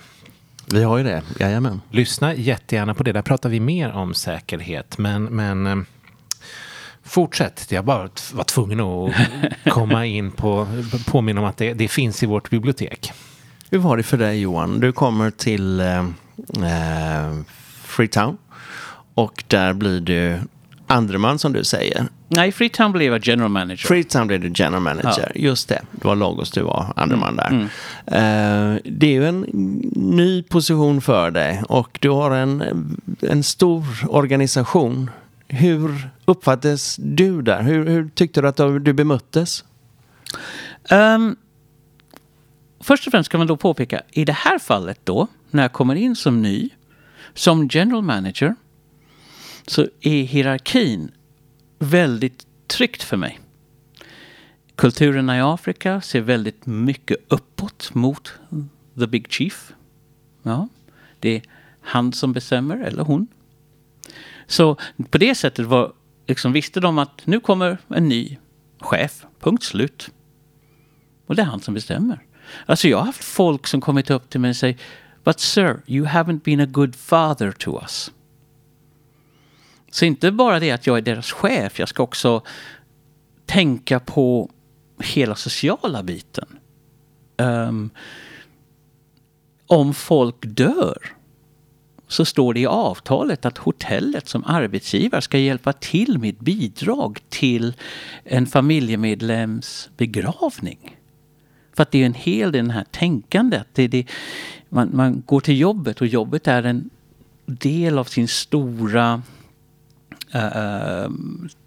Vi 0.72 0.82
har 0.82 0.98
ju 0.98 1.04
det, 1.04 1.22
jajamän. 1.40 1.80
Lyssna 1.90 2.34
jättegärna 2.34 2.94
på 2.94 3.02
det, 3.02 3.12
där 3.12 3.22
pratar 3.22 3.48
vi 3.48 3.60
mer 3.60 3.92
om 3.92 4.14
säkerhet. 4.14 4.98
Men, 4.98 5.24
men 5.24 5.66
eh, 5.66 5.76
fortsätt, 7.02 7.72
jag 7.72 7.84
bara 7.84 8.08
var 8.32 8.44
tvungen 8.44 8.80
att 8.80 9.12
komma 9.72 10.06
in 10.06 10.30
på, 10.30 10.66
påminna 11.06 11.40
om 11.40 11.46
att 11.46 11.56
det, 11.56 11.72
det 11.72 11.88
finns 11.88 12.22
i 12.22 12.26
vårt 12.26 12.50
bibliotek. 12.50 13.12
Hur 13.70 13.78
var 13.78 13.96
det 13.96 14.02
för 14.02 14.16
dig 14.16 14.40
Johan? 14.40 14.80
Du 14.80 14.92
kommer 14.92 15.30
till 15.30 15.80
eh, 15.80 15.98
eh, 15.98 17.38
Freetown 17.84 18.36
och 19.14 19.44
där 19.46 19.72
blir 19.72 20.00
du 20.00 20.40
andreman 20.86 21.38
som 21.38 21.52
du 21.52 21.64
säger. 21.64 22.06
Nej, 22.28 22.52
Freetown 22.52 22.92
blev 22.92 23.12
jag 23.12 23.26
general 23.26 23.50
manager. 23.50 23.86
Freetown 23.88 24.26
blev 24.26 24.40
du 24.40 24.52
general 24.54 24.82
manager. 24.82 25.32
Just 25.34 25.68
det, 25.68 25.82
det 25.92 26.08
var 26.08 26.16
Lagos 26.16 26.50
du 26.50 26.62
var, 26.62 26.92
andre 26.96 27.16
man 27.16 27.36
där. 27.36 27.68
Eh, 28.06 28.78
det 28.84 29.06
är 29.06 29.12
ju 29.12 29.28
en 29.28 29.40
ny 29.96 30.42
position 30.42 31.00
för 31.00 31.30
dig 31.30 31.62
och 31.68 31.98
du 32.00 32.10
har 32.10 32.30
en, 32.30 32.64
en 33.20 33.42
stor 33.42 33.84
organisation. 34.08 35.10
Hur 35.48 36.08
uppfattades 36.24 36.96
du 36.96 37.42
där? 37.42 37.62
Hur, 37.62 37.86
hur 37.86 38.08
tyckte 38.08 38.40
du 38.40 38.48
att 38.48 38.56
du 38.56 38.92
bemöttes? 38.92 39.64
Ehm, 40.90 41.36
först 42.80 43.06
och 43.06 43.10
främst 43.10 43.30
kan 43.30 43.38
man 43.38 43.46
då 43.46 43.56
påpeka, 43.56 44.02
i 44.10 44.24
det 44.24 44.32
här 44.32 44.58
fallet 44.58 45.00
då, 45.04 45.26
när 45.50 45.62
jag 45.62 45.72
kommer 45.72 45.94
in 45.94 46.16
som 46.16 46.42
ny, 46.42 46.70
som 47.34 47.68
general 47.70 48.02
manager, 48.02 48.54
så 49.66 49.86
är 50.00 50.22
hierarkin 50.22 51.10
väldigt 51.78 52.46
tryggt 52.66 53.02
för 53.02 53.16
mig. 53.16 53.40
Kulturerna 54.74 55.38
i 55.38 55.40
Afrika 55.40 56.00
ser 56.00 56.20
väldigt 56.20 56.66
mycket 56.66 57.16
uppåt 57.28 57.94
mot 57.94 58.32
the 58.98 59.06
big 59.06 59.32
chief. 59.32 59.72
Ja, 60.42 60.68
det 61.20 61.36
är 61.36 61.42
han 61.80 62.12
som 62.12 62.32
bestämmer, 62.32 62.76
eller 62.76 63.02
hon. 63.02 63.26
Så 64.46 64.76
på 65.10 65.18
det 65.18 65.34
sättet 65.34 65.66
var, 65.66 65.92
liksom, 66.26 66.52
visste 66.52 66.80
de 66.80 66.98
att 66.98 67.26
nu 67.26 67.40
kommer 67.40 67.78
en 67.88 68.08
ny 68.08 68.38
chef, 68.78 69.26
punkt 69.40 69.62
slut. 69.62 70.10
Och 71.26 71.36
det 71.36 71.42
är 71.42 71.46
han 71.46 71.60
som 71.60 71.74
bestämmer. 71.74 72.24
Alltså 72.66 72.88
jag 72.88 72.98
har 72.98 73.04
haft 73.04 73.24
folk 73.24 73.66
som 73.66 73.80
kommit 73.80 74.10
upp 74.10 74.30
till 74.30 74.40
mig 74.40 74.50
och 74.50 74.56
säger 74.56 74.76
But 75.24 75.40
sir, 75.40 75.82
you 75.86 76.06
haven't 76.06 76.42
been 76.42 76.60
a 76.60 76.66
good 76.66 76.96
father 76.96 77.52
to 77.52 77.80
us. 77.82 78.12
Så 79.90 80.04
inte 80.04 80.30
bara 80.30 80.60
det 80.60 80.70
att 80.70 80.86
jag 80.86 80.96
är 80.96 81.02
deras 81.02 81.32
chef, 81.32 81.78
jag 81.78 81.88
ska 81.88 82.02
också 82.02 82.42
tänka 83.46 84.00
på 84.00 84.50
hela 85.02 85.34
sociala 85.34 86.02
biten. 86.02 86.58
Um, 87.36 87.90
om 89.66 89.94
folk 89.94 90.36
dör 90.40 90.98
så 92.08 92.24
står 92.24 92.54
det 92.54 92.60
i 92.60 92.66
avtalet 92.66 93.44
att 93.44 93.58
hotellet 93.58 94.28
som 94.28 94.44
arbetsgivare 94.44 95.22
ska 95.22 95.38
hjälpa 95.38 95.72
till 95.72 96.18
med 96.18 96.36
bidrag 96.36 97.18
till 97.28 97.74
en 98.24 98.46
familjemedlems 98.46 99.90
begravning. 99.96 100.97
För 101.78 101.82
att 101.82 101.90
det 101.90 102.02
är 102.02 102.06
en 102.06 102.14
hel 102.14 102.52
del 102.52 102.68
det 102.68 102.74
här 102.74 102.84
tänkandet. 102.90 103.66
Det, 103.72 103.88
det, 103.88 104.06
man, 104.68 104.90
man 104.92 105.22
går 105.26 105.40
till 105.40 105.60
jobbet 105.60 106.00
och 106.00 106.06
jobbet 106.06 106.48
är 106.48 106.62
en 106.62 106.90
del 107.46 107.98
av 107.98 108.04
sin 108.04 108.28
stora, 108.28 109.22
uh, 110.34 111.10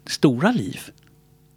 stora 0.05 0.51
liv. 0.51 0.79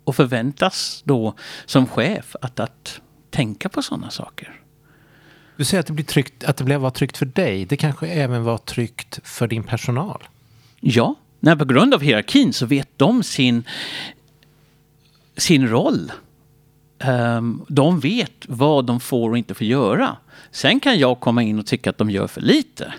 Och 0.05 0.17
förväntas 0.17 1.03
då 1.05 1.35
som 1.67 1.87
chef 1.87 2.37
att, 2.41 2.61
att 2.61 3.01
tänka 3.31 3.69
på 3.69 3.83
sådana 3.83 4.11
saker. 4.11 4.61
Du 5.57 5.65
säger 5.65 5.81
att 5.81 5.87
det, 5.87 5.93
blir 5.93 6.05
tryggt, 6.05 6.45
att 6.45 6.57
det 6.57 6.65
blev 6.65 6.81
var 6.81 6.91
tryggt 6.91 7.17
för 7.17 7.27
dig. 7.27 7.65
Det 7.65 7.77
kanske 7.77 8.07
även 8.07 8.45
var 8.45 8.59
tryggt 8.59 9.21
för 9.25 9.49
din 9.49 9.63
personal? 9.63 10.23
Ja, 10.81 11.15
när 11.41 11.57
på 11.57 11.65
grund 11.65 11.95
av 11.95 12.01
hierarkin 12.01 12.53
så 12.53 12.67
vet 12.67 12.89
de 12.97 13.23
sin, 13.23 13.65
sin 15.37 15.69
roll. 15.69 16.13
Um, 17.05 17.65
de 17.69 18.01
vet 18.01 18.47
vad 18.49 18.87
de 18.87 19.01
får 19.01 19.31
och 19.31 19.39
inte 19.39 19.55
får 19.55 19.67
göra. 19.67 20.17
Sen 20.51 20.81
kan 20.81 20.99
jag 20.99 21.21
komma 21.21 21.43
in 21.43 21.59
och 21.59 21.67
tycka 21.67 21.91
att 21.91 21.99
de 21.99 22.11
gör 22.11 22.27
för 22.27 22.41
lite. 22.41 22.95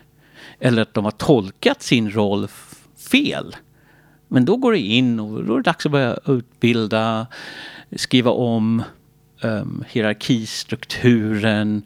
Eller 0.59 0.81
att 0.81 0.93
de 0.93 1.03
har 1.03 1.11
tolkat 1.11 1.81
sin 1.81 2.11
roll 2.11 2.47
fel. 3.11 3.55
Men 4.27 4.45
då 4.45 4.57
går 4.57 4.71
det 4.71 4.79
in 4.79 5.19
och 5.19 5.43
då 5.43 5.53
är 5.53 5.57
det 5.57 5.63
dags 5.63 5.85
att 5.85 5.91
börja 5.91 6.17
utbilda, 6.25 7.27
skriva 7.95 8.31
om 8.31 8.83
um, 9.41 9.83
hierarkistrukturen, 9.89 11.83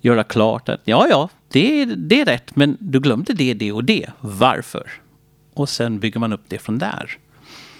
göra 0.00 0.24
klart 0.24 0.68
att 0.68 0.80
ja, 0.84 1.06
ja, 1.10 1.28
det 1.48 1.84
det 1.84 2.20
är 2.20 2.24
rätt, 2.24 2.56
men 2.56 2.76
du 2.80 3.00
glömde 3.00 3.32
det, 3.32 3.54
det 3.54 3.72
och 3.72 3.84
det. 3.84 4.10
Varför? 4.20 4.90
Och 5.54 5.68
sen 5.68 5.98
bygger 5.98 6.20
man 6.20 6.32
upp 6.32 6.44
det 6.48 6.58
från 6.58 6.78
där. 6.78 7.18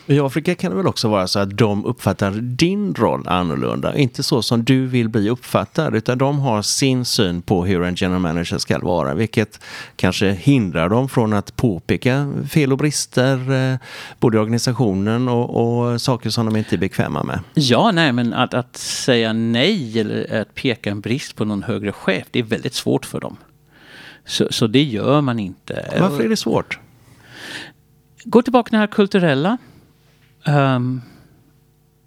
I 0.07 0.21
Afrika 0.21 0.55
kan 0.55 0.71
det 0.71 0.77
väl 0.77 0.87
också 0.87 1.09
vara 1.09 1.27
så 1.27 1.39
att 1.39 1.59
de 1.59 1.85
uppfattar 1.85 2.31
din 2.31 2.95
roll 2.95 3.29
annorlunda. 3.29 3.97
Inte 3.97 4.23
så 4.23 4.43
som 4.43 4.65
du 4.65 4.87
vill 4.87 5.09
bli 5.09 5.31
uppfattad, 5.31 5.95
utan 5.95 6.19
de 6.19 6.39
har 6.39 6.63
sin 6.63 7.05
syn 7.05 7.43
på 7.43 7.65
hur 7.65 7.83
en 7.83 7.95
general 7.95 8.21
manager 8.21 8.59
ska 8.59 8.79
vara, 8.79 9.15
vilket 9.15 9.61
kanske 9.97 10.31
hindrar 10.31 10.89
dem 10.89 11.09
från 11.09 11.33
att 11.33 11.57
påpeka 11.57 12.33
fel 12.51 12.73
och 12.73 12.79
brister, 12.79 13.53
eh, 13.53 13.79
både 14.21 14.37
i 14.37 14.41
organisationen 14.41 15.29
och, 15.29 15.91
och 15.91 16.01
saker 16.01 16.31
som 16.31 16.47
de 16.47 16.57
inte 16.57 16.77
är 16.77 16.79
bekväma 16.79 17.23
med. 17.23 17.41
Ja, 17.55 17.91
nej, 17.95 18.13
men 18.13 18.35
att, 18.35 18.55
att 18.55 18.77
säga 18.77 19.33
nej 19.33 20.01
eller 20.01 20.41
att 20.41 20.55
peka 20.55 20.91
en 20.91 21.01
brist 21.01 21.37
på 21.37 21.45
någon 21.45 21.63
högre 21.63 21.93
chef, 21.93 22.27
det 22.31 22.39
är 22.39 22.43
väldigt 22.43 22.75
svårt 22.75 23.07
för 23.07 23.21
dem. 23.21 23.37
Så, 24.27 24.47
så 24.51 24.67
det 24.67 24.83
gör 24.83 25.21
man 25.21 25.39
inte. 25.39 25.97
Varför 26.01 26.25
är 26.25 26.29
det 26.29 26.37
svårt? 26.37 26.79
Gå 28.25 28.43
tillbaka 28.43 28.69
till 28.69 28.77
det 28.77 28.81
här 28.81 28.87
kulturella. 28.87 29.59
Um, 30.47 31.03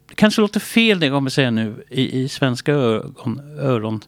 det 0.10 0.16
kanske 0.16 0.42
låter 0.42 0.60
fel 0.60 1.00
det 1.00 1.06
jag 1.06 1.16
kommer 1.16 1.30
säga 1.30 1.52
nu 1.52 1.86
i, 1.90 2.22
i 2.22 2.30
svenska 2.30 2.74
öron, 2.74 3.42
öron. 3.60 4.02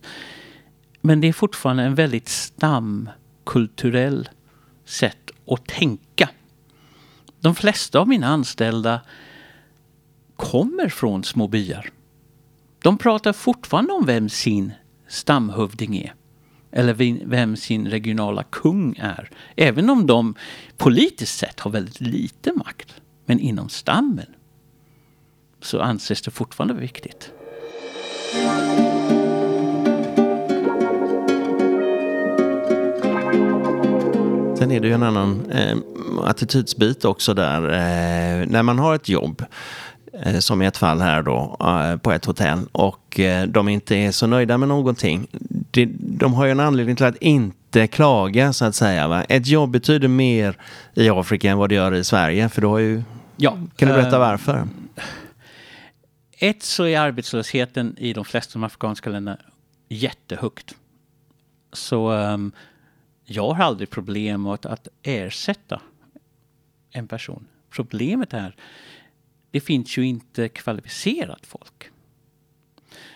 Men 1.02 1.22
det 1.22 1.28
är 1.28 1.34
fortfarande 1.34 1.84
en 1.84 1.96
väldigt 1.96 2.30
stamkulturell 2.30 4.30
sätt 4.86 5.32
att 5.48 5.68
tänka. 5.68 6.30
De 7.40 7.56
flesta 7.56 8.00
av 8.00 8.08
mina 8.08 8.28
anställda 8.28 9.02
kommer 10.36 10.90
från 10.90 11.24
små 11.24 11.48
byar. 11.48 11.90
De 12.82 12.98
pratar 12.98 13.34
fortfarande 13.34 13.94
om 13.94 14.06
vem 14.06 14.30
sin 14.30 14.72
stamhövding 15.08 15.98
är. 15.98 16.14
Eller 16.72 16.94
vem 17.26 17.56
sin 17.56 17.88
regionala 17.88 18.44
kung 18.44 18.96
är. 19.00 19.30
Även 19.56 19.90
om 19.90 20.08
de 20.08 20.36
politiskt 20.78 21.38
sett 21.38 21.60
har 21.60 21.72
väldigt 21.72 22.02
lite 22.02 22.54
makt. 22.54 23.02
Men 23.30 23.40
inom 23.40 23.70
stammen 23.70 24.26
så 25.62 25.82
anses 25.82 26.22
det 26.22 26.32
fortfarande 26.32 26.74
viktigt. 26.74 27.32
Sen 34.58 34.72
är 34.72 34.80
det 34.80 34.88
ju 34.88 34.94
en 34.94 35.04
annan 35.04 35.52
eh, 35.52 35.78
attitydsbit 36.24 37.06
också 37.06 37.34
där. 37.34 37.64
Eh, 37.64 38.48
när 38.48 38.64
man 38.64 38.80
har 38.80 38.96
ett 38.96 39.10
jobb, 39.10 39.44
eh, 40.14 40.40
som 40.40 40.62
i 40.62 40.66
ett 40.66 40.78
fall 40.78 41.02
här 41.02 41.24
då, 41.24 41.58
eh, 41.60 41.98
på 41.98 42.12
ett 42.12 42.26
hotell 42.26 42.60
och 42.72 43.20
eh, 43.20 43.48
de 43.48 43.70
inte 43.70 43.96
är 43.96 44.12
så 44.12 44.28
nöjda 44.28 44.58
med 44.58 44.70
någonting. 44.70 45.28
Det, 45.72 45.90
de 46.00 46.34
har 46.34 46.46
ju 46.46 46.52
en 46.52 46.60
anledning 46.60 46.96
till 46.96 47.06
att 47.06 47.18
inte 47.22 47.88
klaga 47.88 48.54
så 48.54 48.66
att 48.66 48.76
säga. 48.76 49.08
Va? 49.08 49.24
Ett 49.24 49.48
jobb 49.48 49.70
betyder 49.72 50.08
mer 50.08 50.58
i 50.94 51.10
Afrika 51.10 51.52
än 51.52 51.58
vad 51.58 51.70
det 51.70 51.76
gör 51.76 51.94
i 51.94 52.04
Sverige. 52.04 52.50
För 52.50 52.62
då 52.62 52.70
har 52.70 52.80
ju 52.80 53.04
Ja, 53.42 53.52
kan 53.76 53.88
du 53.88 53.94
berätta 53.94 54.16
eh, 54.16 54.20
varför? 54.20 54.68
Ett 56.32 56.64
så 56.64 56.84
är 56.86 57.00
arbetslösheten 57.00 57.96
i 57.98 58.14
de 58.14 58.26
flesta 58.26 58.58
av 58.58 58.62
de 58.62 58.66
afrikanska 58.66 59.10
länderna 59.10 59.38
jättehögt. 59.90 60.76
Så 61.74 62.12
um, 62.12 62.52
jag 63.26 63.54
har 63.54 63.66
aldrig 63.66 63.90
problem 63.90 64.44
med 64.44 64.54
att, 64.54 64.66
att 64.66 64.88
ersätta 65.04 65.82
en 66.92 67.08
person. 67.08 67.48
Problemet 67.70 68.34
är, 68.34 68.56
det 69.52 69.60
finns 69.60 69.98
ju 69.98 70.06
inte 70.06 70.50
kvalificerat 70.50 71.46
folk. 71.46 71.90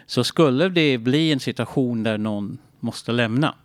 Så 0.06 0.24
skulle 0.24 0.70
det 0.70 0.98
bli 0.98 1.32
en 1.32 1.40
situation 1.40 2.04
där 2.04 2.18
någon 2.18 2.58
måste 2.80 3.12
lämna, 3.12 3.56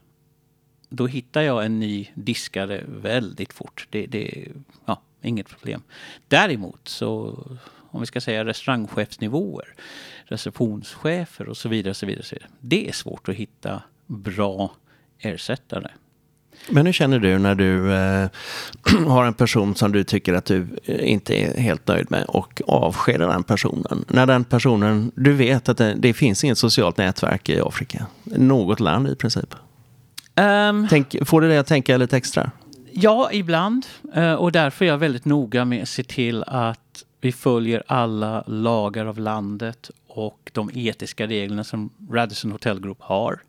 då 0.89 1.07
hittar 1.07 1.43
jag 1.43 1.65
en 1.65 1.81
ny 1.81 2.09
diskare 2.15 2.85
väldigt 2.87 3.53
fort. 3.53 3.87
Det, 3.91 4.07
det, 4.07 4.49
ja, 4.85 5.03
inget 5.23 5.49
problem. 5.49 5.83
Däremot 6.29 6.89
så, 6.89 7.39
om 7.91 8.01
vi 8.01 8.07
ska 8.07 8.21
säga 8.21 8.45
restaurangchefsnivåer, 8.45 9.75
receptionschefer 10.25 11.49
och 11.49 11.57
så 11.57 11.69
vidare, 11.69 11.95
så 11.95 12.07
vidare, 12.07 12.25
så 12.25 12.35
vidare. 12.35 12.51
Det 12.61 12.89
är 12.89 12.93
svårt 12.93 13.29
att 13.29 13.35
hitta 13.35 13.83
bra 14.07 14.73
ersättare. 15.19 15.91
Men 16.71 16.87
hur 16.87 16.93
känner 16.93 17.19
du 17.19 17.39
när 17.39 17.55
du 17.55 17.93
eh, 17.93 18.29
har 19.07 19.25
en 19.25 19.35
person 19.35 19.75
som 19.75 19.93
du 19.93 20.05
tycker 20.05 20.35
att 20.35 20.45
du 20.45 20.67
eh, 20.85 21.13
inte 21.13 21.35
är 21.35 21.61
helt 21.61 21.89
nöjd 21.89 22.11
med 22.11 22.25
och 22.25 22.63
avskedar 22.67 23.29
den 23.29 23.45
personen? 23.45 24.05
När 24.09 24.27
den 24.27 24.45
personen, 24.45 25.13
du 25.15 25.33
vet 25.33 25.69
att 25.69 25.79
det, 25.79 25.95
det 25.95 26.15
finns 26.15 26.45
inget 26.45 26.59
socialt 26.59 26.97
nätverk 26.97 27.49
i 27.49 27.61
Afrika. 27.61 28.07
Något 28.25 28.81
land 28.81 29.09
i 29.09 29.17
princip. 29.17 29.55
Um, 30.37 30.87
Tänk, 30.91 31.29
får 31.29 31.41
du 31.41 31.49
det 31.49 31.59
att 31.59 31.67
tänka 31.67 31.97
lite 31.97 32.17
extra? 32.17 32.51
Ja, 32.93 33.33
ibland. 33.33 33.87
Eh, 34.15 34.35
och 34.35 34.53
därför 34.53 34.85
är 34.85 34.89
jag 34.89 34.99
väldigt 34.99 35.25
noga 35.25 35.65
med 35.65 35.83
att 35.83 35.89
se 35.89 36.03
till 36.03 36.45
att 36.47 37.05
vi 37.21 37.33
följer 37.33 37.83
alla 37.87 38.45
lagar 38.47 39.07
av 39.07 39.19
landet 39.19 39.91
och 40.07 40.51
de 40.55 40.71
etiska 40.75 41.27
reglerna 41.27 41.65
som 41.65 41.91
Radisson 42.11 42.53
Hotel 42.53 42.81
Group 42.81 43.03
har 43.03 43.43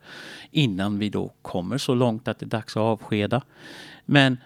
innan 0.52 1.00
vi 1.00 1.10
då 1.10 1.32
kommer 1.42 1.78
så 1.78 1.96
långt 1.96 2.28
att 2.28 2.40
det 2.40 2.46
är 2.46 2.48
dags 2.48 2.78
att 2.78 2.82
avskeda. 2.82 3.42
Men 4.06 4.38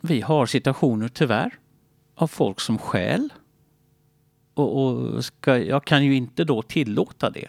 vi 0.00 0.20
har 0.20 0.46
situationer 0.46 1.08
tyvärr 1.08 1.58
av 2.14 2.26
folk 2.26 2.60
som 2.60 2.78
skäl 2.78 3.28
Och, 4.54 4.84
och 4.84 5.24
ska, 5.24 5.58
jag 5.58 5.84
kan 5.84 6.04
ju 6.04 6.14
inte 6.14 6.44
då 6.44 6.62
tillåta 6.62 7.30
det. 7.30 7.48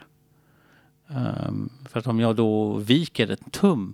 Um, 1.08 1.70
för 1.90 2.00
att 2.00 2.08
om 2.08 2.20
jag 2.20 2.36
då 2.36 2.74
viker 2.74 3.32
en 3.32 3.50
tum, 3.52 3.94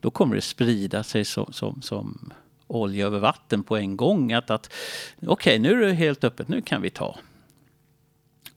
då 0.00 0.10
kommer 0.10 0.34
det 0.34 0.42
sprida 0.42 1.02
sig 1.02 1.24
som, 1.24 1.52
som, 1.52 1.82
som 1.82 2.32
olja 2.66 3.06
över 3.06 3.18
vatten 3.18 3.62
på 3.62 3.76
en 3.76 3.96
gång. 3.96 4.32
Att, 4.32 4.50
att 4.50 4.72
okej, 5.16 5.32
okay, 5.32 5.58
nu 5.58 5.82
är 5.82 5.86
det 5.86 5.94
helt 5.94 6.24
öppet, 6.24 6.48
nu 6.48 6.62
kan 6.62 6.82
vi 6.82 6.90
ta. 6.90 7.18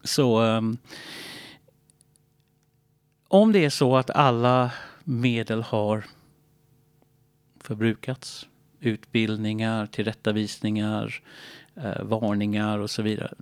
Så 0.03 0.41
um, 0.41 0.77
om 3.27 3.51
det 3.51 3.65
är 3.65 3.69
så 3.69 3.97
att 3.97 4.09
alla 4.09 4.71
medel 5.03 5.61
har 5.61 6.05
förbrukats, 7.59 8.47
utbildningar, 8.79 9.85
tillrättavisningar, 9.85 11.21
eh, 11.75 12.03
varningar 12.03 12.79
och 12.79 12.89
så 12.89 13.01
vidare, 13.01 13.33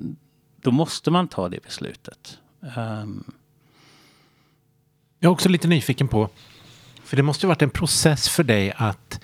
då 0.56 0.72
måste 0.72 1.12
man 1.12 1.28
ta 1.28 1.50
det 1.50 1.64
beslutet. 1.64 2.40
Um, 2.78 3.32
jag 5.20 5.30
är 5.30 5.34
också 5.34 5.50
lite 5.50 5.68
nyfiken 5.68 6.08
på, 6.08 6.30
för 7.12 7.18
det 7.18 7.24
måste 7.24 7.46
ju 7.46 7.48
varit 7.48 7.62
en 7.62 7.70
process 7.70 8.30
för 8.30 8.44
dig 8.44 8.74
att 8.76 9.20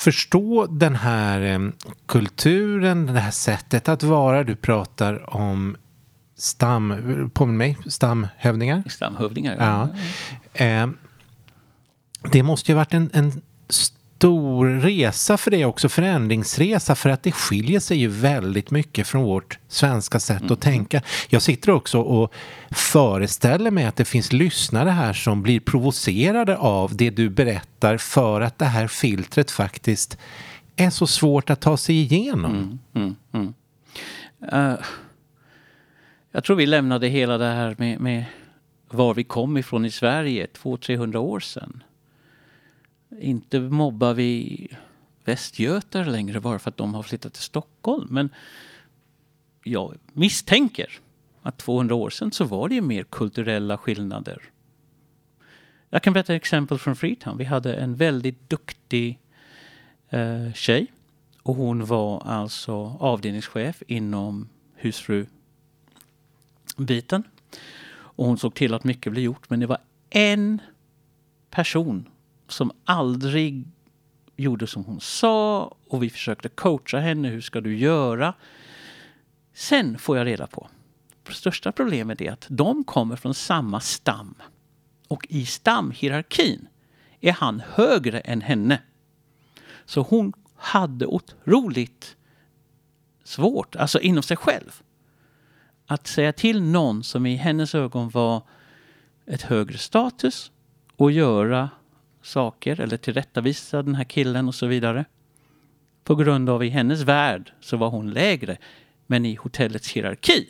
förstå 0.00 0.66
den 0.66 0.94
här 0.94 1.40
eh, 1.40 1.70
kulturen, 2.06 3.06
det 3.06 3.20
här 3.20 3.30
sättet 3.30 3.88
att 3.88 4.02
vara. 4.02 4.44
Du 4.44 4.56
pratar 4.56 5.36
om 5.36 5.76
stam, 6.36 7.30
påminn 7.34 7.56
mig, 7.56 7.78
stamhövdingar. 7.86 8.82
Stamhövdingar, 8.86 9.56
ja. 9.58 9.88
ja. 10.52 10.64
Eh, 10.64 10.88
det 12.32 12.42
måste 12.42 12.72
ju 12.72 12.76
varit 12.76 12.94
en, 12.94 13.10
en 13.12 13.42
stor 14.18 14.66
resa 14.66 15.36
för 15.36 15.50
dig 15.50 15.64
också, 15.64 15.88
förändringsresa, 15.88 16.94
för 16.94 17.10
att 17.10 17.22
det 17.22 17.32
skiljer 17.32 17.80
sig 17.80 17.98
ju 17.98 18.08
väldigt 18.08 18.70
mycket 18.70 19.06
från 19.06 19.22
vårt 19.22 19.58
svenska 19.68 20.20
sätt 20.20 20.40
mm. 20.40 20.52
att 20.52 20.60
tänka. 20.60 21.02
Jag 21.28 21.42
sitter 21.42 21.70
också 21.70 22.00
och 22.00 22.32
föreställer 22.70 23.70
mig 23.70 23.84
att 23.84 23.96
det 23.96 24.04
finns 24.04 24.32
lyssnare 24.32 24.90
här 24.90 25.12
som 25.12 25.42
blir 25.42 25.60
provocerade 25.60 26.56
av 26.56 26.96
det 26.96 27.10
du 27.10 27.30
berättar 27.30 27.96
för 27.96 28.40
att 28.40 28.58
det 28.58 28.64
här 28.64 28.86
filtret 28.86 29.50
faktiskt 29.50 30.18
är 30.76 30.90
så 30.90 31.06
svårt 31.06 31.50
att 31.50 31.60
ta 31.60 31.76
sig 31.76 31.94
igenom. 32.00 32.78
Mm, 32.94 33.16
mm, 33.32 33.54
uh, 34.52 34.78
jag 36.32 36.44
tror 36.44 36.56
vi 36.56 36.66
lämnade 36.66 37.08
hela 37.08 37.38
det 37.38 37.52
här 37.52 37.74
med, 37.78 38.00
med 38.00 38.24
var 38.90 39.14
vi 39.14 39.24
kom 39.24 39.56
ifrån 39.56 39.84
i 39.84 39.90
Sverige 39.90 40.46
200-300 40.62 41.16
år 41.16 41.40
sedan. 41.40 41.82
Inte 43.20 43.60
mobbar 43.60 44.14
vi 44.14 44.68
västgötar 45.24 46.04
längre 46.04 46.40
bara 46.40 46.58
för 46.58 46.70
att 46.70 46.76
de 46.76 46.94
har 46.94 47.02
flyttat 47.02 47.32
till 47.32 47.42
Stockholm. 47.42 48.08
Men 48.10 48.30
jag 49.62 49.94
misstänker 50.12 51.00
att 51.42 51.58
200 51.58 51.94
år 51.94 52.10
sedan 52.10 52.32
så 52.32 52.44
var 52.44 52.68
det 52.68 52.80
mer 52.80 53.04
kulturella 53.04 53.78
skillnader. 53.78 54.42
Jag 55.90 56.02
kan 56.02 56.12
berätta 56.12 56.34
ett 56.34 56.42
exempel 56.42 56.78
från 56.78 56.96
Freetown. 56.96 57.38
Vi 57.38 57.44
hade 57.44 57.74
en 57.74 57.96
väldigt 57.96 58.50
duktig 58.50 59.18
eh, 60.08 60.52
tjej. 60.52 60.86
Och 61.42 61.54
hon 61.54 61.84
var 61.84 62.22
alltså 62.26 62.96
avdelningschef 63.00 63.82
inom 63.86 64.48
husfru-biten. 64.74 67.22
Och 67.90 68.26
hon 68.26 68.38
såg 68.38 68.54
till 68.54 68.74
att 68.74 68.84
mycket 68.84 69.12
blev 69.12 69.24
gjort. 69.24 69.50
Men 69.50 69.60
det 69.60 69.66
var 69.66 69.78
en 70.10 70.60
person 71.50 72.08
som 72.48 72.72
aldrig 72.84 73.64
gjorde 74.36 74.66
som 74.66 74.84
hon 74.84 75.00
sa 75.00 75.74
och 75.88 76.02
vi 76.02 76.10
försökte 76.10 76.48
coacha 76.48 76.98
henne. 76.98 77.28
Hur 77.28 77.40
ska 77.40 77.60
du 77.60 77.76
göra? 77.76 78.34
Sen 79.54 79.98
får 79.98 80.18
jag 80.18 80.26
reda 80.26 80.46
på. 80.46 80.68
Det 81.22 81.32
största 81.32 81.72
problemet 81.72 82.20
är 82.20 82.32
att 82.32 82.46
de 82.50 82.84
kommer 82.84 83.16
från 83.16 83.34
samma 83.34 83.80
stam. 83.80 84.34
Och 85.08 85.26
i 85.28 85.46
stamhierarkin 85.46 86.68
är 87.20 87.32
han 87.32 87.62
högre 87.74 88.20
än 88.20 88.40
henne. 88.40 88.82
Så 89.84 90.02
hon 90.02 90.32
hade 90.56 91.06
otroligt 91.06 92.16
svårt, 93.24 93.76
alltså 93.76 94.00
inom 94.00 94.22
sig 94.22 94.36
själv, 94.36 94.82
att 95.86 96.06
säga 96.06 96.32
till 96.32 96.62
någon 96.62 97.04
som 97.04 97.26
i 97.26 97.36
hennes 97.36 97.74
ögon 97.74 98.08
var 98.08 98.42
ett 99.26 99.42
högre 99.42 99.78
status 99.78 100.52
och 100.96 101.12
göra 101.12 101.70
saker 102.22 102.80
eller 102.80 102.96
tillrättavisa 102.96 103.82
den 103.82 103.94
här 103.94 104.04
killen 104.04 104.48
och 104.48 104.54
så 104.54 104.66
vidare. 104.66 105.04
På 106.04 106.14
grund 106.14 106.50
av 106.50 106.64
i 106.64 106.68
hennes 106.68 107.00
värld 107.00 107.52
så 107.60 107.76
var 107.76 107.90
hon 107.90 108.10
lägre. 108.10 108.56
Men 109.06 109.26
i 109.26 109.34
hotellets 109.34 109.92
hierarki 109.92 110.48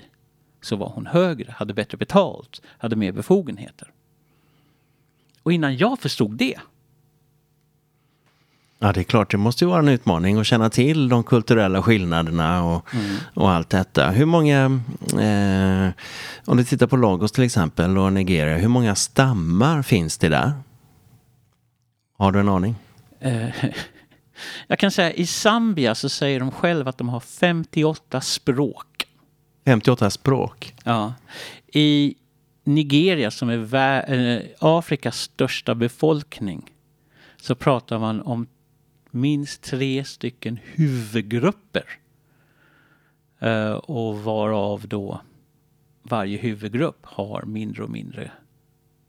så 0.61 0.76
var 0.76 0.88
hon 0.88 1.07
högre, 1.07 1.52
hade 1.52 1.74
bättre 1.74 1.98
betalt, 1.98 2.62
hade 2.78 2.96
mer 2.96 3.12
befogenheter. 3.12 3.92
Och 5.42 5.52
innan 5.52 5.76
jag 5.76 5.98
förstod 5.98 6.37
det 6.37 6.59
Ja, 8.81 8.92
det 8.92 9.00
är 9.00 9.04
klart, 9.04 9.31
det 9.31 9.37
måste 9.37 9.64
ju 9.64 9.68
vara 9.68 9.78
en 9.78 9.88
utmaning 9.88 10.38
att 10.38 10.46
känna 10.46 10.70
till 10.70 11.09
de 11.09 11.24
kulturella 11.24 11.83
skillnaderna 11.83 12.64
och, 12.64 12.94
mm. 12.94 13.16
och 13.35 13.50
allt 13.50 13.70
detta. 13.70 14.11
Hur 14.11 14.24
många, 14.24 14.81
eh, 15.12 15.90
om 16.44 16.57
du 16.57 16.64
tittar 16.64 16.87
på 16.87 16.96
Lagos 16.96 17.33
till 17.33 17.44
exempel 17.44 17.98
och 17.98 18.12
Nigeria, 18.12 18.57
hur 18.57 18.68
många 18.68 18.94
stammar 18.94 19.83
finns 19.83 20.18
det 20.18 20.28
där? 20.28 20.52
Har 22.18 22.33
du 22.33 22.40
en 22.40 22.48
aning? 22.48 22.74
Eh, 23.20 23.64
jag 24.66 24.78
kan 24.78 24.90
säga 24.90 25.12
i 25.12 25.26
Zambia 25.26 25.94
så 25.94 26.09
säger 26.09 26.40
de 26.40 26.50
själva 26.50 26.90
att 26.90 26.98
de 26.98 27.09
har 27.09 27.20
58 27.20 28.20
språk. 28.20 29.07
58 29.64 30.11
språk? 30.11 30.74
Ja. 30.85 31.14
I 31.66 32.14
Nigeria 32.64 33.31
som 33.31 33.48
är 33.48 34.12
äh, 34.12 34.42
Afrikas 34.59 35.20
största 35.20 35.74
befolkning 35.74 36.70
så 37.37 37.54
pratar 37.54 37.98
man 37.98 38.22
om 38.22 38.46
minst 39.11 39.62
tre 39.62 40.04
stycken 40.04 40.59
huvudgrupper. 40.64 41.85
Uh, 43.42 43.72
och 43.72 44.22
varav 44.22 44.88
då 44.88 45.20
varje 46.02 46.38
huvudgrupp 46.38 46.98
har 47.02 47.42
mindre 47.42 47.83
och 47.83 47.90
mindre 47.90 48.31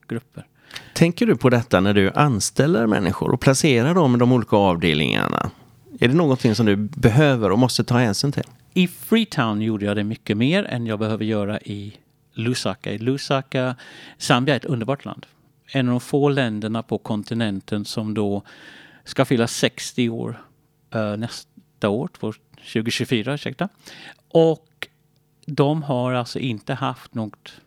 grupper. 0.07 0.47
Tänker 0.93 1.25
du 1.25 1.35
på 1.35 1.49
detta 1.49 1.79
när 1.79 1.93
du 1.93 2.11
anställer 2.11 2.87
människor 2.87 3.31
och 3.31 3.39
placerar 3.39 3.93
dem 3.93 4.15
i 4.15 4.17
de 4.17 4.31
olika 4.31 4.55
avdelningarna? 4.55 5.51
Är 5.99 6.07
det 6.07 6.13
någonting 6.13 6.55
som 6.55 6.65
du 6.65 6.75
behöver 6.75 7.51
och 7.51 7.59
måste 7.59 7.83
ta 7.83 7.97
hänsyn 7.97 8.31
till? 8.31 8.43
I 8.73 8.87
Freetown 8.87 9.61
gjorde 9.61 9.85
jag 9.85 9.95
det 9.95 10.03
mycket 10.03 10.37
mer 10.37 10.63
än 10.63 10.85
jag 10.85 10.99
behöver 10.99 11.25
göra 11.25 11.59
i 11.59 11.97
Lusaka. 12.33 12.91
I 12.91 12.97
Lusaka, 12.97 13.75
Zambia 14.17 14.55
är 14.55 14.59
ett 14.59 14.65
underbart 14.65 15.05
land. 15.05 15.25
En 15.71 15.87
av 15.87 15.91
de 15.91 15.99
få 15.99 16.29
länderna 16.29 16.83
på 16.83 16.97
kontinenten 16.97 17.85
som 17.85 18.13
då 18.13 18.43
ska 19.03 19.25
fylla 19.25 19.47
60 19.47 20.09
år 20.09 20.41
uh, 20.95 21.17
nästa 21.17 21.89
år, 21.89 22.09
2024, 22.73 23.33
ursäkta. 23.33 23.69
Och 24.27 24.87
de 25.45 25.83
har 25.83 26.13
alltså 26.13 26.39
inte 26.39 26.73
haft 26.73 27.13
något 27.13 27.61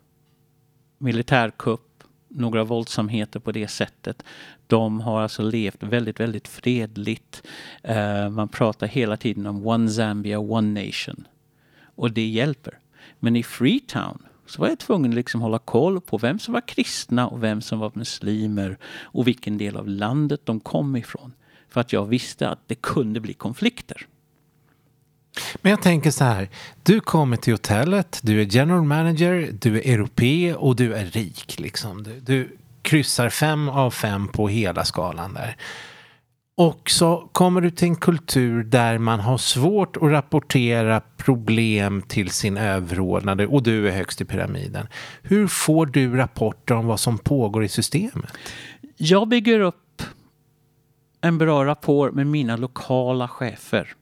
militärkupp 0.97 1.92
några 2.33 2.63
våldsamheter 2.63 3.39
på 3.39 3.51
det 3.51 3.67
sättet. 3.67 4.23
De 4.67 5.01
har 5.01 5.21
alltså 5.21 5.43
levt 5.43 5.83
väldigt, 5.83 6.19
väldigt 6.19 6.47
fredligt. 6.47 7.43
Uh, 7.89 8.29
man 8.29 8.47
pratar 8.47 8.87
hela 8.87 9.17
tiden 9.17 9.45
om 9.45 9.67
One 9.67 9.89
Zambia, 9.89 10.39
One 10.39 10.85
Nation. 10.85 11.27
Och 11.95 12.11
det 12.11 12.27
hjälper. 12.27 12.79
Men 13.19 13.35
i 13.35 13.43
Freetown 13.43 14.25
så 14.45 14.61
var 14.61 14.69
jag 14.69 14.79
tvungen 14.79 15.11
att 15.11 15.15
liksom 15.15 15.41
hålla 15.41 15.59
koll 15.59 16.01
på 16.01 16.17
vem 16.17 16.39
som 16.39 16.53
var 16.53 16.67
kristna 16.67 17.27
och 17.27 17.43
vem 17.43 17.61
som 17.61 17.79
var 17.79 17.91
muslimer 17.95 18.77
och 19.01 19.27
vilken 19.27 19.57
del 19.57 19.77
av 19.77 19.87
landet 19.87 20.41
de 20.43 20.59
kom 20.59 20.95
ifrån. 20.95 21.33
För 21.69 21.81
att 21.81 21.93
jag 21.93 22.05
visste 22.05 22.49
att 22.49 22.67
det 22.67 22.75
kunde 22.75 23.19
bli 23.19 23.33
konflikter. 23.33 24.07
Men 25.61 25.69
jag 25.69 25.81
tänker 25.81 26.11
så 26.11 26.23
här, 26.23 26.49
du 26.83 26.99
kommer 26.99 27.37
till 27.37 27.53
hotellet, 27.53 28.19
du 28.23 28.41
är 28.41 28.45
general 28.45 28.83
manager, 28.83 29.49
du 29.59 29.77
är 29.77 29.93
europe 29.93 30.53
och 30.53 30.75
du 30.75 30.93
är 30.93 31.05
rik. 31.05 31.59
Liksom. 31.59 32.03
Du, 32.03 32.19
du 32.19 32.57
kryssar 32.81 33.29
fem 33.29 33.69
av 33.69 33.91
fem 33.91 34.27
på 34.27 34.47
hela 34.47 34.85
skalan 34.85 35.33
där. 35.33 35.57
Och 36.55 36.89
så 36.89 37.29
kommer 37.31 37.61
du 37.61 37.71
till 37.71 37.87
en 37.87 37.95
kultur 37.95 38.63
där 38.63 38.97
man 38.97 39.19
har 39.19 39.37
svårt 39.37 39.97
att 39.97 40.03
rapportera 40.03 41.01
problem 41.17 42.01
till 42.01 42.29
sin 42.29 42.57
överordnade 42.57 43.47
och 43.47 43.63
du 43.63 43.87
är 43.87 43.91
högst 43.91 44.21
i 44.21 44.25
pyramiden. 44.25 44.87
Hur 45.21 45.47
får 45.47 45.85
du 45.85 46.15
rapporter 46.15 46.75
om 46.75 46.87
vad 46.87 46.99
som 46.99 47.17
pågår 47.17 47.63
i 47.63 47.69
systemet? 47.69 48.37
Jag 48.97 49.27
bygger 49.27 49.59
upp 49.59 50.03
en 51.21 51.37
bra 51.37 51.65
rapport 51.65 52.13
med 52.13 52.27
mina 52.27 52.57
lokala 52.57 53.27
chefer 53.27 53.93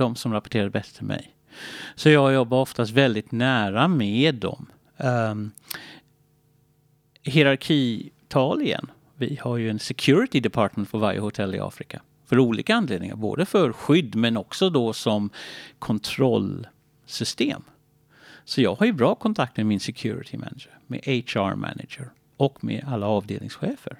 de 0.00 0.16
som 0.16 0.32
rapporterar 0.32 0.68
bäst 0.68 0.96
till 0.96 1.06
mig. 1.06 1.34
Så 1.94 2.10
jag 2.10 2.32
jobbar 2.32 2.60
oftast 2.60 2.92
väldigt 2.92 3.32
nära 3.32 3.88
med 3.88 4.34
dem. 4.34 4.66
Um, 4.96 5.50
hierarkital 7.22 8.62
igen. 8.62 8.90
Vi 9.16 9.38
har 9.42 9.56
ju 9.56 9.70
en 9.70 9.78
security 9.78 10.40
department 10.40 10.90
på 10.90 10.98
varje 10.98 11.20
hotell 11.20 11.54
i 11.54 11.60
Afrika. 11.60 12.02
För 12.26 12.38
olika 12.38 12.74
anledningar, 12.74 13.16
både 13.16 13.46
för 13.46 13.72
skydd 13.72 14.14
men 14.14 14.36
också 14.36 14.70
då 14.70 14.92
som 14.92 15.30
kontrollsystem. 15.78 17.62
Så 18.44 18.60
jag 18.60 18.74
har 18.74 18.86
ju 18.86 18.92
bra 18.92 19.14
kontakt 19.14 19.56
med 19.56 19.66
min 19.66 19.80
security 19.80 20.36
manager, 20.36 20.78
med 20.86 21.00
HR 21.00 21.54
manager 21.54 22.10
och 22.36 22.64
med 22.64 22.84
alla 22.88 23.06
avdelningschefer. 23.06 23.98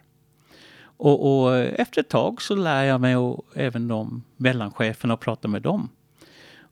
Och, 1.01 1.43
och 1.45 1.57
efter 1.57 2.01
ett 2.01 2.09
tag 2.09 2.43
så 2.43 2.55
lär 2.55 2.85
jag 2.85 3.01
mig 3.01 3.17
och 3.17 3.45
även 3.55 3.89
de 3.89 4.23
mellancheferna 4.37 5.15
och 5.15 5.21
prata 5.21 5.49
med 5.49 5.63
dem. 5.63 5.89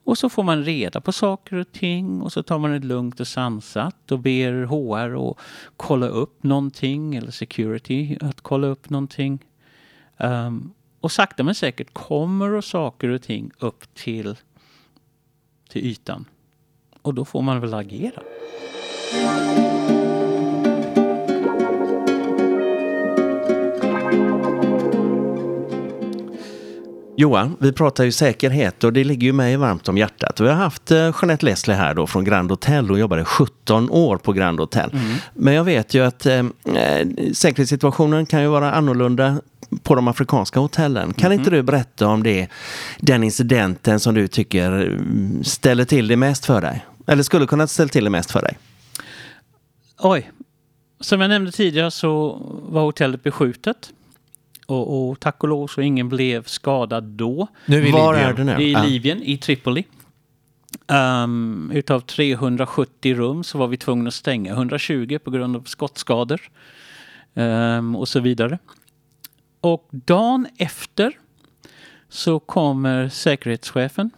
Och 0.04 0.18
så 0.18 0.28
får 0.28 0.42
man 0.42 0.64
reda 0.64 1.00
på 1.00 1.12
saker 1.12 1.56
och 1.56 1.72
ting 1.72 2.22
och 2.22 2.32
så 2.32 2.42
tar 2.42 2.58
man 2.58 2.70
det 2.70 2.78
lugnt 2.78 3.20
och 3.20 3.28
sansat 3.28 4.12
och 4.12 4.18
ber 4.18 4.64
HR 4.64 5.30
att 5.30 5.38
kolla 5.76 6.06
upp 6.06 6.42
någonting 6.42 7.14
eller 7.14 7.30
security 7.30 8.18
att 8.20 8.40
kolla 8.40 8.66
upp 8.66 8.90
någonting. 8.90 9.44
Um, 10.16 10.74
och 11.00 11.12
sakta 11.12 11.42
men 11.42 11.54
säkert 11.54 11.94
kommer 11.94 12.52
och 12.52 12.64
saker 12.64 13.08
och 13.08 13.22
ting 13.22 13.50
upp 13.58 13.94
till, 13.94 14.36
till 15.68 15.86
ytan. 15.86 16.24
Och 17.02 17.14
då 17.14 17.24
får 17.24 17.42
man 17.42 17.60
väl 17.60 17.74
agera. 17.74 18.22
Johan, 27.20 27.56
vi 27.60 27.72
pratar 27.72 28.04
ju 28.04 28.12
säkerhet 28.12 28.84
och 28.84 28.92
det 28.92 29.04
ligger 29.04 29.26
ju 29.26 29.32
mig 29.32 29.56
varmt 29.56 29.88
om 29.88 29.98
hjärtat. 29.98 30.40
Vi 30.40 30.48
har 30.48 30.54
haft 30.54 30.90
eh, 30.90 30.98
Jeanette 30.98 31.46
Leslie 31.46 31.76
här 31.76 31.94
då 31.94 32.06
från 32.06 32.24
Grand 32.24 32.50
Hotel 32.50 32.90
och 32.90 32.98
jobbade 32.98 33.24
17 33.24 33.90
år 33.90 34.16
på 34.16 34.32
Grand 34.32 34.60
Hotel. 34.60 34.90
Mm. 34.92 35.16
Men 35.34 35.54
jag 35.54 35.64
vet 35.64 35.94
ju 35.94 36.04
att 36.04 36.26
eh, 36.26 36.34
eh, 36.34 37.06
säkerhetssituationen 37.32 38.26
kan 38.26 38.42
ju 38.42 38.48
vara 38.48 38.72
annorlunda 38.72 39.40
på 39.82 39.94
de 39.94 40.08
afrikanska 40.08 40.60
hotellen. 40.60 41.14
Kan 41.14 41.26
mm. 41.26 41.38
inte 41.38 41.50
du 41.50 41.62
berätta 41.62 42.06
om 42.06 42.22
det, 42.22 42.48
den 43.00 43.24
incidenten 43.24 44.00
som 44.00 44.14
du 44.14 44.28
tycker 44.28 44.72
mm, 44.72 45.44
ställer 45.44 45.84
till 45.84 46.08
det 46.08 46.16
mest 46.16 46.46
för 46.46 46.60
dig? 46.60 46.86
Eller 47.06 47.22
skulle 47.22 47.46
kunna 47.46 47.66
ställa 47.66 47.88
till 47.88 48.04
det 48.04 48.10
mest 48.10 48.30
för 48.30 48.40
dig? 48.40 48.58
Oj. 49.98 50.30
Som 51.00 51.20
jag 51.20 51.28
nämnde 51.28 51.52
tidigare 51.52 51.90
så 51.90 52.42
var 52.68 52.82
hotellet 52.82 53.22
beskjutet. 53.22 53.90
Och, 54.68 55.10
och 55.10 55.20
tack 55.20 55.42
och 55.42 55.48
lov 55.48 55.66
så 55.66 55.80
ingen 55.80 56.08
blev 56.08 56.44
skadad 56.44 57.04
då. 57.04 57.48
Nu 57.66 57.88
är 57.88 57.92
Var 57.92 58.14
är 58.14 58.32
du 58.32 58.44
nu? 58.44 58.62
I 58.62 58.74
Libyen, 58.74 59.22
i 59.22 59.36
Tripoli. 59.36 59.84
Um, 60.86 61.70
utav 61.74 62.00
370 62.00 63.14
rum 63.14 63.44
så 63.44 63.58
var 63.58 63.68
vi 63.68 63.76
tvungna 63.76 64.08
att 64.08 64.14
stänga 64.14 64.52
120 64.52 65.18
på 65.24 65.30
grund 65.30 65.56
av 65.56 65.62
skottskador. 65.62 66.40
Um, 67.34 67.96
och 67.96 68.08
så 68.08 68.20
vidare. 68.20 68.58
Och 69.60 69.88
dagen 69.90 70.46
efter 70.58 71.12
så 72.08 72.38
kommer 72.38 73.08
säkerhetschefen 73.08 74.10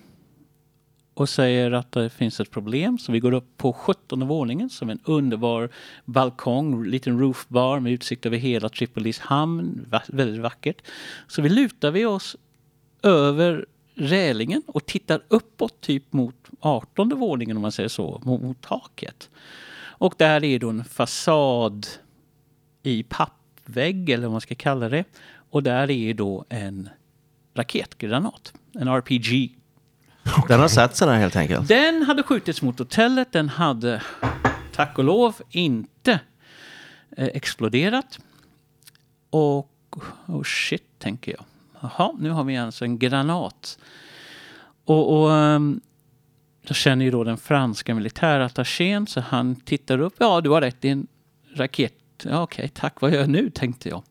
och 1.21 1.29
säger 1.29 1.73
att 1.73 1.93
det 1.93 2.11
finns 2.11 2.41
ett 2.41 2.51
problem. 2.51 2.99
Så 2.99 3.12
vi 3.12 3.21
går 3.21 3.33
upp 3.33 3.57
på 3.57 3.73
17 3.73 4.29
våningen 4.29 4.71
som 4.71 4.91
en 4.91 5.01
underbar 5.05 5.71
balkong, 6.05 6.85
liten 6.85 7.18
roofbar 7.18 7.81
med 7.81 7.93
utsikt 7.93 8.27
över 8.27 8.37
hela 8.37 8.68
Tripolis 8.68 9.18
hamn. 9.18 9.87
Väldigt 10.09 10.41
vackert. 10.41 10.83
Så 11.29 11.43
vi 11.43 11.49
lutar 11.49 11.91
vi 11.91 12.07
oss 12.07 12.37
över 13.03 13.66
rälingen 13.95 14.62
och 14.66 14.87
tittar 14.87 15.23
uppåt 15.29 15.81
typ 15.81 16.12
mot 16.12 16.51
18 16.61 17.09
våningen 17.09 17.57
om 17.57 17.62
man 17.62 17.73
säger 17.73 17.89
så, 17.89 18.21
mot, 18.25 18.43
mot 18.43 18.61
taket. 18.61 19.31
Och 19.77 20.14
där 20.16 20.45
är 20.45 20.59
då 20.59 20.68
en 20.68 20.85
fasad 20.85 21.87
i 22.83 23.03
pappvägg 23.03 24.11
eller 24.11 24.23
vad 24.23 24.33
man 24.33 24.41
ska 24.41 24.55
kalla 24.55 24.89
det. 24.89 25.05
Och 25.51 25.62
där 25.62 25.91
är 25.91 26.14
då 26.14 26.45
en 26.49 26.89
raketgranat, 27.55 28.53
en 28.73 28.89
RPG 28.89 29.59
Okay. 30.39 30.49
Den 30.49 30.61
har 30.61 30.68
satt 30.68 30.97
sig 30.97 31.07
där 31.07 31.14
helt 31.14 31.37
enkelt? 31.37 31.68
Den 31.68 32.03
hade 32.03 32.22
skjutits 32.22 32.62
mot 32.62 32.78
hotellet. 32.78 33.33
Den 33.33 33.49
hade, 33.49 34.03
tack 34.72 34.99
och 34.99 35.05
lov, 35.05 35.35
inte 35.51 36.20
eh, 37.16 37.26
exploderat. 37.26 38.18
Och, 39.31 39.70
oh 40.26 40.43
shit, 40.43 40.99
tänker 40.99 41.33
jag. 41.33 41.45
Jaha, 41.81 42.12
nu 42.18 42.31
har 42.31 42.45
vi 42.45 42.57
alltså 42.57 42.85
en 42.85 42.99
granat. 42.99 43.78
Och, 44.85 45.20
och 45.20 45.33
ehm, 45.33 45.57
um, 45.57 45.81
då 46.66 46.74
känner 46.74 47.05
ju 47.05 47.11
då 47.11 47.24
den 47.24 47.37
franska 47.37 47.95
militärattachén 47.95 49.07
så 49.07 49.20
han 49.20 49.57
tittar 49.57 49.99
upp. 49.99 50.14
Ja, 50.18 50.41
du 50.41 50.51
har 50.51 50.61
rätt, 50.61 50.76
det 50.81 50.89
är 50.89 50.93
en 50.93 51.07
raket. 51.55 51.95
Ja, 52.22 52.43
Okej, 52.43 52.62
okay, 52.62 52.68
tack. 52.68 53.01
Vad 53.01 53.12
gör 53.12 53.20
jag 53.20 53.28
nu, 53.28 53.51
tänkte 53.51 53.89
jag. 53.89 54.03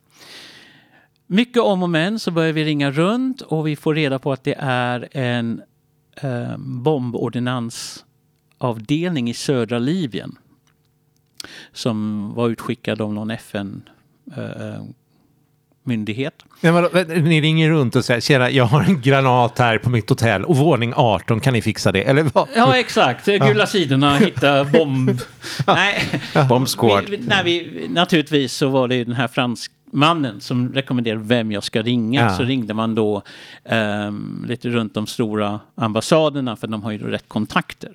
Mycket 1.27 1.63
om 1.63 1.83
och 1.83 1.89
men 1.89 2.19
så 2.19 2.31
börjar 2.31 2.53
vi 2.53 2.63
ringa 2.63 2.91
runt 2.91 3.41
och 3.41 3.67
vi 3.67 3.75
får 3.75 3.95
reda 3.95 4.19
på 4.19 4.31
att 4.31 4.43
det 4.43 4.55
är 4.59 5.07
en 5.11 5.61
eh, 6.15 6.57
bombordinansavdelning 6.57 9.29
i 9.29 9.33
södra 9.33 9.79
Libyen 9.79 10.37
som 11.73 12.29
var 12.35 12.49
utskickad 12.49 13.01
av 13.01 13.13
någon 13.13 13.31
FN 13.31 13.81
eh, 14.37 14.83
myndighet. 15.83 16.43
Ja, 16.61 16.89
ni 17.07 17.41
ringer 17.41 17.69
runt 17.69 17.95
och 17.95 18.05
säger 18.05 18.21
tjena, 18.21 18.51
jag 18.51 18.65
har 18.65 18.81
en 18.81 19.01
granat 19.01 19.59
här 19.59 19.77
på 19.77 19.89
mitt 19.89 20.09
hotell 20.09 20.45
och 20.45 20.57
våning 20.57 20.93
18, 20.95 21.39
kan 21.39 21.53
ni 21.53 21.61
fixa 21.61 21.91
det? 21.91 22.03
Eller 22.03 22.23
vad? 22.33 22.47
Ja, 22.55 22.77
exakt. 22.77 23.25
Gula 23.25 23.59
ja. 23.59 23.65
sidorna, 23.65 24.17
hitta 24.17 24.63
bomb... 24.63 25.21
nej, 25.67 26.21
Bombsquad. 26.49 27.09
Vi, 27.09 27.19
nej, 27.27 27.43
vi, 27.43 27.87
naturligtvis 27.89 28.53
så 28.53 28.69
var 28.69 28.87
det 28.87 29.03
den 29.03 29.15
här 29.15 29.27
fransk 29.27 29.71
mannen 29.91 30.41
som 30.41 30.73
rekommenderade 30.73 31.23
vem 31.23 31.51
jag 31.51 31.63
ska 31.63 31.81
ringa 31.81 32.21
ja. 32.21 32.37
så 32.37 32.43
ringde 32.43 32.73
man 32.73 32.95
då 32.95 33.21
um, 33.63 34.45
lite 34.47 34.69
runt 34.69 34.93
de 34.93 35.07
stora 35.07 35.59
ambassaderna 35.75 36.55
för 36.55 36.67
de 36.67 36.83
har 36.83 36.91
ju 36.91 36.97
rätt 36.97 37.29
kontakter. 37.29 37.91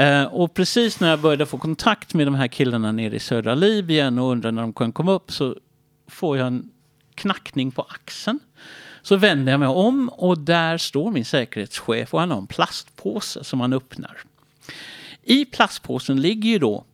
Uh, 0.00 0.24
och 0.24 0.54
precis 0.54 1.00
när 1.00 1.10
jag 1.10 1.20
började 1.20 1.46
få 1.46 1.58
kontakt 1.58 2.14
med 2.14 2.26
de 2.26 2.34
här 2.34 2.48
killarna 2.48 2.92
nere 2.92 3.16
i 3.16 3.20
södra 3.20 3.54
Libyen 3.54 4.18
och 4.18 4.30
undrade 4.30 4.54
när 4.54 4.62
de 4.62 4.72
kan 4.72 4.92
komma 4.92 5.12
upp 5.12 5.32
så 5.32 5.56
får 6.08 6.38
jag 6.38 6.46
en 6.46 6.70
knackning 7.14 7.70
på 7.70 7.82
axeln. 7.82 8.38
Så 9.02 9.16
vänder 9.16 9.52
jag 9.52 9.58
mig 9.58 9.68
om 9.68 10.08
och 10.08 10.38
där 10.38 10.78
står 10.78 11.10
min 11.10 11.24
säkerhetschef 11.24 12.14
och 12.14 12.20
han 12.20 12.30
har 12.30 12.38
en 12.38 12.46
plastpåse 12.46 13.44
som 13.44 13.60
han 13.60 13.72
öppnar. 13.72 14.16
I 15.22 15.44
plastpåsen 15.44 16.20
ligger 16.20 16.50
ju 16.50 16.58
då 16.58 16.84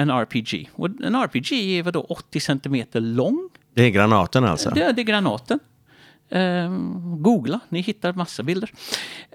en 0.00 0.10
RPG. 0.10 0.70
Och 0.74 0.88
en 1.02 1.14
RPG 1.14 1.52
är 1.52 1.82
vadå 1.82 2.00
80 2.00 2.40
centimeter 2.40 3.00
lång. 3.00 3.48
Det 3.74 3.82
är 3.82 3.90
granaten 3.90 4.44
alltså? 4.44 4.70
Det, 4.70 4.92
det 4.92 5.02
är 5.02 5.04
granaten. 5.04 5.58
Um, 6.28 7.22
googla, 7.22 7.60
ni 7.68 7.80
hittar 7.80 8.12
massa 8.12 8.42
bilder. 8.42 8.72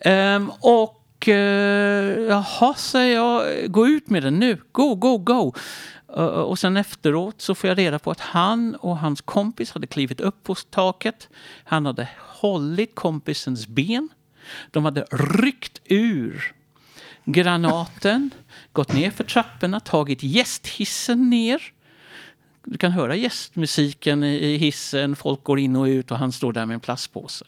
Um, 0.05 0.51
och 0.59 1.27
uh, 1.27 1.33
jaha, 1.33 2.73
säger 2.73 3.15
jag, 3.15 3.71
gå 3.71 3.87
ut 3.87 4.09
med 4.09 4.23
den 4.23 4.39
nu. 4.39 4.57
Go, 4.71 4.95
go, 4.95 5.17
go. 5.17 5.53
Uh, 6.17 6.23
och 6.23 6.59
sen 6.59 6.77
efteråt 6.77 7.41
så 7.41 7.55
får 7.55 7.67
jag 7.67 7.77
reda 7.77 7.99
på 7.99 8.11
att 8.11 8.19
han 8.19 8.75
och 8.75 8.97
hans 8.97 9.21
kompis 9.21 9.71
hade 9.71 9.87
klivit 9.87 10.21
upp 10.21 10.43
på 10.43 10.55
taket. 10.55 11.29
Han 11.63 11.85
hade 11.85 12.09
hållit 12.17 12.95
kompisens 12.95 13.67
ben. 13.67 14.09
De 14.71 14.85
hade 14.85 15.05
ryckt 15.11 15.81
ur 15.85 16.55
granaten, 17.25 18.29
gått 18.75 18.93
ner 18.93 19.11
för 19.11 19.23
trapporna, 19.23 19.79
tagit 19.79 20.23
gästhissen 20.23 21.29
ner. 21.29 21.61
Du 22.63 22.77
kan 22.77 22.91
höra 22.91 23.15
gästmusiken 23.15 24.23
i 24.23 24.57
hissen, 24.57 25.15
folk 25.15 25.43
går 25.43 25.59
in 25.59 25.75
och 25.75 25.83
ut 25.83 26.11
och 26.11 26.17
han 26.17 26.31
står 26.31 26.53
där 26.53 26.65
med 26.65 26.73
en 26.73 26.79
plastpåse. 26.79 27.45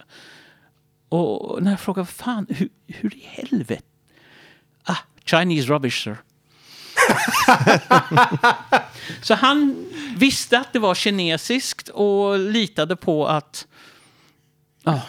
Och 1.10 1.64
när 1.64 1.72
jag 1.72 1.80
frågar, 1.80 2.06
fan, 2.06 2.48
hur, 2.50 2.70
hur 2.88 3.16
i 3.16 3.24
helvete? 3.24 3.84
Ah, 4.84 4.98
Chinese 5.26 5.68
rubbish 5.68 6.04
sir. 6.04 6.18
så 9.22 9.34
han 9.34 9.86
visste 10.18 10.60
att 10.60 10.74
det 10.74 10.80
var 10.80 10.96
kinesiskt 10.96 11.90
och 11.90 12.40
litade 12.40 12.96
på 12.96 13.28
att... 13.28 13.68
Oh. 14.86 15.00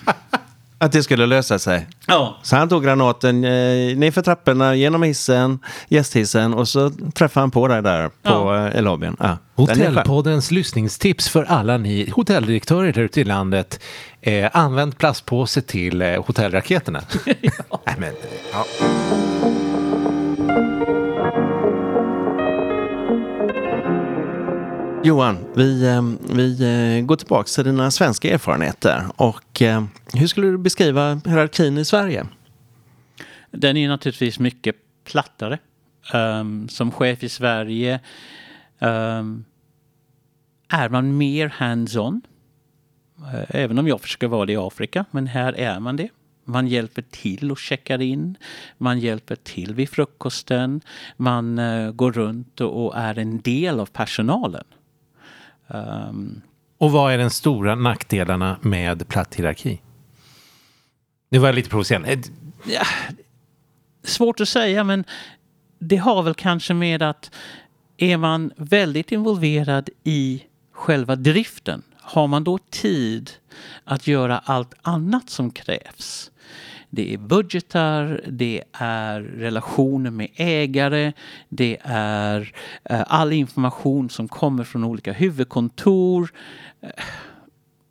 Att 0.81 0.93
det 0.93 1.03
skulle 1.03 1.27
lösa 1.27 1.59
sig? 1.59 1.87
Ja. 2.07 2.39
Så 2.43 2.57
han 2.57 2.69
tog 2.69 2.85
granaten 2.85 3.45
eh, 3.45 3.51
nerför 3.97 4.23
trapporna, 4.23 4.75
genom 4.75 5.03
hissen, 5.03 5.59
gästhissen 5.89 6.55
och 6.55 6.69
så 6.69 6.91
träffade 6.91 7.43
han 7.43 7.51
på 7.51 7.69
dig 7.69 7.83
där 7.83 8.09
på 8.09 8.13
ja. 8.23 8.69
eh, 8.69 8.83
lobbyn. 8.83 9.17
Ja. 9.21 9.39
Hotellpoddens 9.55 10.51
lyssningstips 10.51 11.29
för 11.29 11.45
alla 11.45 11.77
ni 11.77 12.11
hotelldirektörer 12.11 12.93
där 12.93 13.03
ute 13.03 13.21
i 13.21 13.25
landet. 13.25 13.81
Eh, 14.21 14.51
använd 14.53 14.99
plastpåse 14.99 15.63
till 15.63 16.03
eh, 16.03 16.25
hotellraketerna. 16.25 17.03
ja. 17.41 17.81
Nej, 17.87 17.95
men, 17.99 18.13
ja. 18.53 18.67
Johan, 25.05 25.39
vi, 25.55 25.87
eh, 25.87 26.03
vi 26.37 26.63
eh, 26.99 27.05
går 27.07 27.17
tillbaka 27.17 27.47
till 27.47 27.65
dina 27.65 27.91
svenska 27.91 28.35
erfarenheter. 28.35 29.03
Och 29.17 29.63
eh, 29.63 29.85
hur 30.13 30.27
skulle 30.27 30.47
du 30.47 30.59
beskriva 30.59 31.21
hierarkin 31.25 31.79
i 31.79 31.85
Sverige? 31.85 32.27
Den 33.51 33.77
är 33.77 33.89
naturligtvis 33.89 34.39
mycket 34.39 34.77
plattare. 35.05 35.59
Um, 36.15 36.69
som 36.69 36.91
chef 36.91 37.23
i 37.23 37.29
Sverige 37.29 38.01
um, 38.79 39.45
är 40.69 40.89
man 40.89 41.17
mer 41.17 41.49
hands-on. 41.49 42.21
Även 43.49 43.79
om 43.79 43.89
jag 43.89 44.01
försöker 44.01 44.27
vara 44.27 44.47
det 44.47 44.53
i 44.53 44.57
Afrika, 44.57 45.05
men 45.11 45.27
här 45.27 45.53
är 45.53 45.81
man 45.81 45.97
det. 45.97 46.09
Man 46.45 46.67
hjälper 46.67 47.03
till 47.03 47.51
och 47.51 47.59
checkar 47.59 48.01
in. 48.01 48.37
Man 48.79 48.99
hjälper 48.99 49.37
till 49.37 49.75
vid 49.75 49.89
frukosten. 49.89 50.81
Man 51.17 51.59
uh, 51.59 51.93
går 51.93 52.13
runt 52.13 52.61
och, 52.61 52.87
och, 52.87 52.97
är 52.97 53.19
en 53.19 53.41
del 53.41 53.81
av 53.81 53.87
personalen. 53.87 54.65
Um, 55.69 56.41
och 56.79 56.93
vad 56.93 57.13
är 57.13 57.19
den 57.19 57.31
stora 57.31 57.75
nackdelarna 57.75 58.59
med 58.63 59.09
platt 59.09 59.35
hierarki? 59.35 59.81
Det 61.31 61.39
var 61.39 61.53
lite 61.53 61.71
provocerande. 61.71 62.23
Ja, 62.67 62.87
svårt 64.05 64.41
att 64.41 64.49
säga, 64.49 64.85
men 64.85 65.05
det 65.79 65.97
har 65.97 66.23
väl 66.23 66.35
kanske 66.35 66.75
med 66.75 67.03
att 67.03 67.31
är 67.97 68.17
man 68.17 68.53
väldigt 68.57 69.13
involverad 69.13 69.91
i 70.05 70.43
själva 70.73 71.17
driften, 71.17 71.83
har 72.01 72.27
man 72.27 72.45
då 72.45 72.59
tid 72.71 73.31
att 73.85 74.07
göra 74.07 74.39
allt 74.39 74.75
annat 74.83 75.31
som 75.31 75.51
krävs? 75.51 76.31
Det 76.91 77.15
är 77.15 77.19
budgetar, 77.19 78.21
det 78.29 78.63
är 78.73 79.21
relationer 79.21 80.11
med 80.11 80.29
ägare, 80.37 81.13
det 81.49 81.79
är 81.83 82.53
eh, 82.85 83.03
all 83.07 83.33
information 83.33 84.11
som 84.11 84.29
kommer 84.29 84.65
från 84.65 84.85
olika 84.85 85.13
huvudkontor. 85.13 86.33
Eh, 86.81 86.91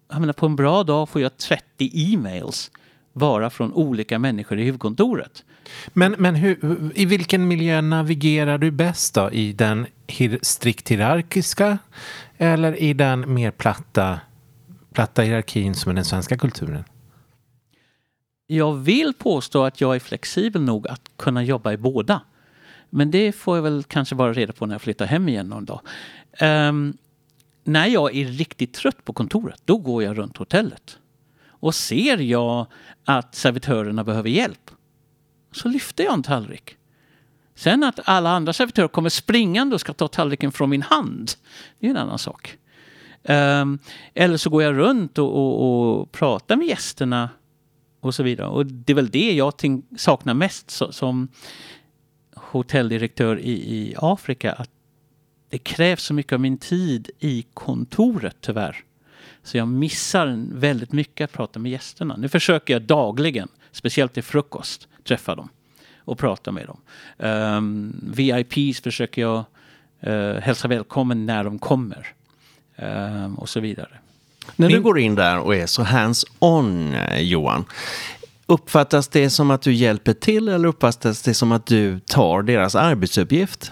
jag 0.09 0.19
menar, 0.19 0.33
på 0.33 0.45
en 0.45 0.55
bra 0.55 0.83
dag 0.83 1.09
får 1.09 1.21
jag 1.21 1.37
30 1.37 1.91
e-mails 1.93 2.71
bara 3.13 3.49
från 3.49 3.73
olika 3.73 4.19
människor 4.19 4.59
i 4.59 4.63
huvudkontoret. 4.63 5.43
Men, 5.93 6.15
men 6.17 6.35
hur, 6.35 6.91
i 6.95 7.05
vilken 7.05 7.47
miljö 7.47 7.81
navigerar 7.81 8.57
du 8.57 8.71
bäst 8.71 9.13
då? 9.13 9.31
I 9.31 9.53
den 9.53 9.85
hir 10.07 10.39
strikt 10.41 10.91
hierarkiska 10.91 11.77
eller 12.37 12.75
i 12.75 12.93
den 12.93 13.33
mer 13.33 13.51
platta, 13.51 14.19
platta 14.93 15.21
hierarkin 15.21 15.75
som 15.75 15.89
är 15.89 15.95
den 15.95 16.05
svenska 16.05 16.37
kulturen? 16.37 16.83
Jag 18.47 18.73
vill 18.73 19.13
påstå 19.13 19.63
att 19.63 19.81
jag 19.81 19.95
är 19.95 19.99
flexibel 19.99 20.61
nog 20.61 20.87
att 20.87 21.11
kunna 21.15 21.43
jobba 21.43 21.71
i 21.71 21.77
båda. 21.77 22.21
Men 22.89 23.11
det 23.11 23.31
får 23.31 23.57
jag 23.57 23.63
väl 23.63 23.83
kanske 23.83 24.15
bara 24.15 24.33
reda 24.33 24.53
på 24.53 24.65
när 24.65 24.73
jag 24.73 24.81
flyttar 24.81 25.05
hem 25.05 25.29
igen 25.29 25.47
någon 25.47 25.65
dag. 25.65 25.81
Um, 26.41 26.97
när 27.63 27.87
jag 27.87 28.15
är 28.15 28.25
riktigt 28.25 28.73
trött 28.73 29.05
på 29.05 29.13
kontoret, 29.13 29.61
då 29.65 29.77
går 29.77 30.03
jag 30.03 30.17
runt 30.17 30.37
hotellet. 30.37 30.97
Och 31.47 31.75
ser 31.75 32.17
jag 32.17 32.65
att 33.05 33.35
servitörerna 33.35 34.03
behöver 34.03 34.29
hjälp, 34.29 34.71
så 35.51 35.67
lyfter 35.67 36.03
jag 36.03 36.13
en 36.13 36.23
tallrik. 36.23 36.77
Sen 37.55 37.83
att 37.83 37.99
alla 38.03 38.29
andra 38.29 38.53
servitörer 38.53 38.87
kommer 38.87 39.09
springande 39.09 39.75
och 39.75 39.81
ska 39.81 39.93
ta 39.93 40.07
tallriken 40.07 40.51
från 40.51 40.69
min 40.69 40.81
hand, 40.81 41.31
det 41.79 41.87
är 41.87 41.91
en 41.91 41.97
annan 41.97 42.19
sak. 42.19 42.57
Um, 43.23 43.79
eller 44.13 44.37
så 44.37 44.49
går 44.49 44.63
jag 44.63 44.77
runt 44.77 45.17
och, 45.17 45.35
och, 45.35 45.99
och, 45.99 46.11
pratar 46.11 46.55
med 46.55 46.67
gästerna 46.67 47.29
och 48.07 48.15
så 48.15 48.23
vidare. 48.23 48.47
Och 48.47 48.65
det 48.65 48.93
är 48.93 48.95
väl 48.95 49.09
det 49.09 49.33
jag 49.33 49.53
saknar 49.97 50.33
mest 50.33 50.71
så, 50.71 50.91
som 50.91 51.27
hotelldirektör 52.35 53.39
i, 53.39 53.51
i 53.51 53.95
Afrika. 53.97 54.53
Att 54.53 54.69
det 55.49 55.57
krävs 55.57 56.03
så 56.03 56.13
mycket 56.13 56.33
av 56.33 56.39
min 56.39 56.57
tid 56.57 57.09
i 57.19 57.45
kontoret 57.53 58.35
tyvärr. 58.41 58.83
Så 59.43 59.57
jag 59.57 59.67
missar 59.67 60.45
väldigt 60.51 60.91
mycket 60.91 61.25
att 61.25 61.31
prata 61.31 61.59
med 61.59 61.71
gästerna. 61.71 62.17
Nu 62.17 62.29
försöker 62.29 62.73
jag 62.73 62.81
dagligen, 62.81 63.47
speciellt 63.71 64.13
till 64.13 64.23
frukost, 64.23 64.87
träffa 65.03 65.35
dem 65.35 65.49
och 65.97 66.17
prata 66.17 66.51
med 66.51 66.67
dem. 66.67 66.81
Ehm, 67.17 67.57
um, 67.57 68.13
VIPs 68.13 68.81
försöker 68.81 69.21
jag 69.21 69.43
uh, 70.07 70.39
hälsa 70.39 70.67
välkommen 70.67 71.25
när 71.25 71.43
de 71.43 71.59
kommer. 71.59 72.07
Um, 72.75 73.35
och 73.35 73.49
så 73.49 73.59
vidare. 73.59 73.99
När 74.55 74.69
du 74.69 74.81
går 74.81 74.99
in 74.99 75.15
där 75.15 75.39
och 75.39 75.55
är 75.55 75.65
så 75.65 75.83
hands-on, 75.83 76.93
eh, 76.93 77.21
Johan, 77.21 77.65
uppfattas 78.45 79.07
det 79.07 79.29
som 79.29 79.51
att 79.51 79.61
du 79.61 79.73
hjälper 79.73 80.13
till 80.13 80.47
eller 80.47 80.67
uppfattas 80.67 81.21
det 81.21 81.33
som 81.33 81.51
att 81.51 81.65
du 81.65 81.99
tar 81.99 82.43
deras 82.43 82.75
arbetsuppgift? 82.75 83.71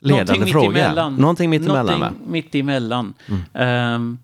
Ledande 0.00 0.32
Någonting 0.32 0.52
fråga. 0.52 0.68
Mittemellan. 0.68 1.16
Någonting 1.16 1.50
mittemellan. 1.50 2.00
Någonting 2.00 2.32
mittemellan. 2.32 3.14
Mm. 3.52 3.94
Um, 3.94 4.18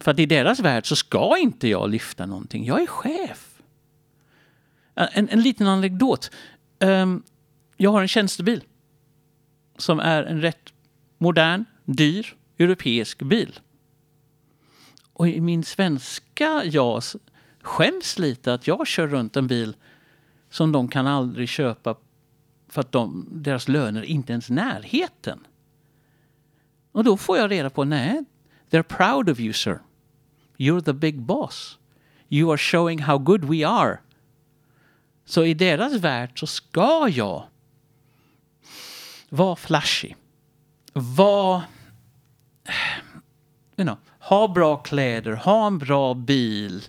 för 0.00 0.10
att 0.10 0.18
i 0.18 0.26
deras 0.26 0.60
värld 0.60 0.88
så 0.88 0.96
ska 0.96 1.38
inte 1.38 1.68
jag 1.68 1.90
lyfta 1.90 2.26
någonting. 2.26 2.64
Jag 2.64 2.82
är 2.82 2.86
chef. 2.86 3.50
En, 4.94 5.28
en 5.28 5.40
liten 5.40 5.66
anekdot. 5.66 6.30
Um, 6.80 7.22
jag 7.76 7.90
har 7.90 8.02
en 8.02 8.08
tjänstebil. 8.08 8.64
Som 9.78 10.00
är 10.00 10.22
en 10.22 10.40
rätt 10.40 10.72
modern, 11.18 11.64
dyr, 11.84 12.34
europeisk 12.58 13.22
bil. 13.22 13.60
Och 15.14 15.28
i 15.28 15.40
min 15.40 15.64
svenska 15.64 16.64
jag 16.64 17.02
skäms 17.62 18.18
lite 18.18 18.54
att 18.54 18.66
jag 18.66 18.86
kör 18.86 19.06
runt 19.06 19.36
en 19.36 19.46
bil 19.46 19.76
som 20.50 20.72
de 20.72 20.88
kan 20.88 21.06
aldrig 21.06 21.48
köpa 21.48 21.96
för 22.68 22.80
att 22.80 22.92
de, 22.92 23.28
deras 23.30 23.68
löner 23.68 24.02
inte 24.02 24.32
ens 24.32 24.50
närheten. 24.50 25.46
Och 26.92 27.04
då 27.04 27.16
får 27.16 27.38
jag 27.38 27.50
reda 27.50 27.70
på, 27.70 27.84
nej, 27.84 28.24
they're 28.70 28.82
proud 28.82 29.30
of 29.30 29.40
you 29.40 29.52
sir. 29.52 29.80
You're 30.56 30.80
the 30.80 30.92
big 30.92 31.22
boss. 31.22 31.78
You 32.28 32.50
are 32.50 32.58
showing 32.58 33.02
how 33.02 33.18
good 33.18 33.44
we 33.44 33.68
are. 33.68 33.98
Så 35.24 35.44
i 35.44 35.54
deras 35.54 35.92
värld 35.92 36.40
så 36.40 36.46
ska 36.46 37.08
jag 37.08 37.48
vara 39.28 39.56
flashy. 39.56 40.14
Vara... 40.92 41.62
You 43.76 43.84
know, 43.84 43.96
ha 44.28 44.48
bra 44.48 44.76
kläder, 44.76 45.32
ha 45.32 45.66
en 45.66 45.78
bra 45.78 46.14
bil. 46.14 46.82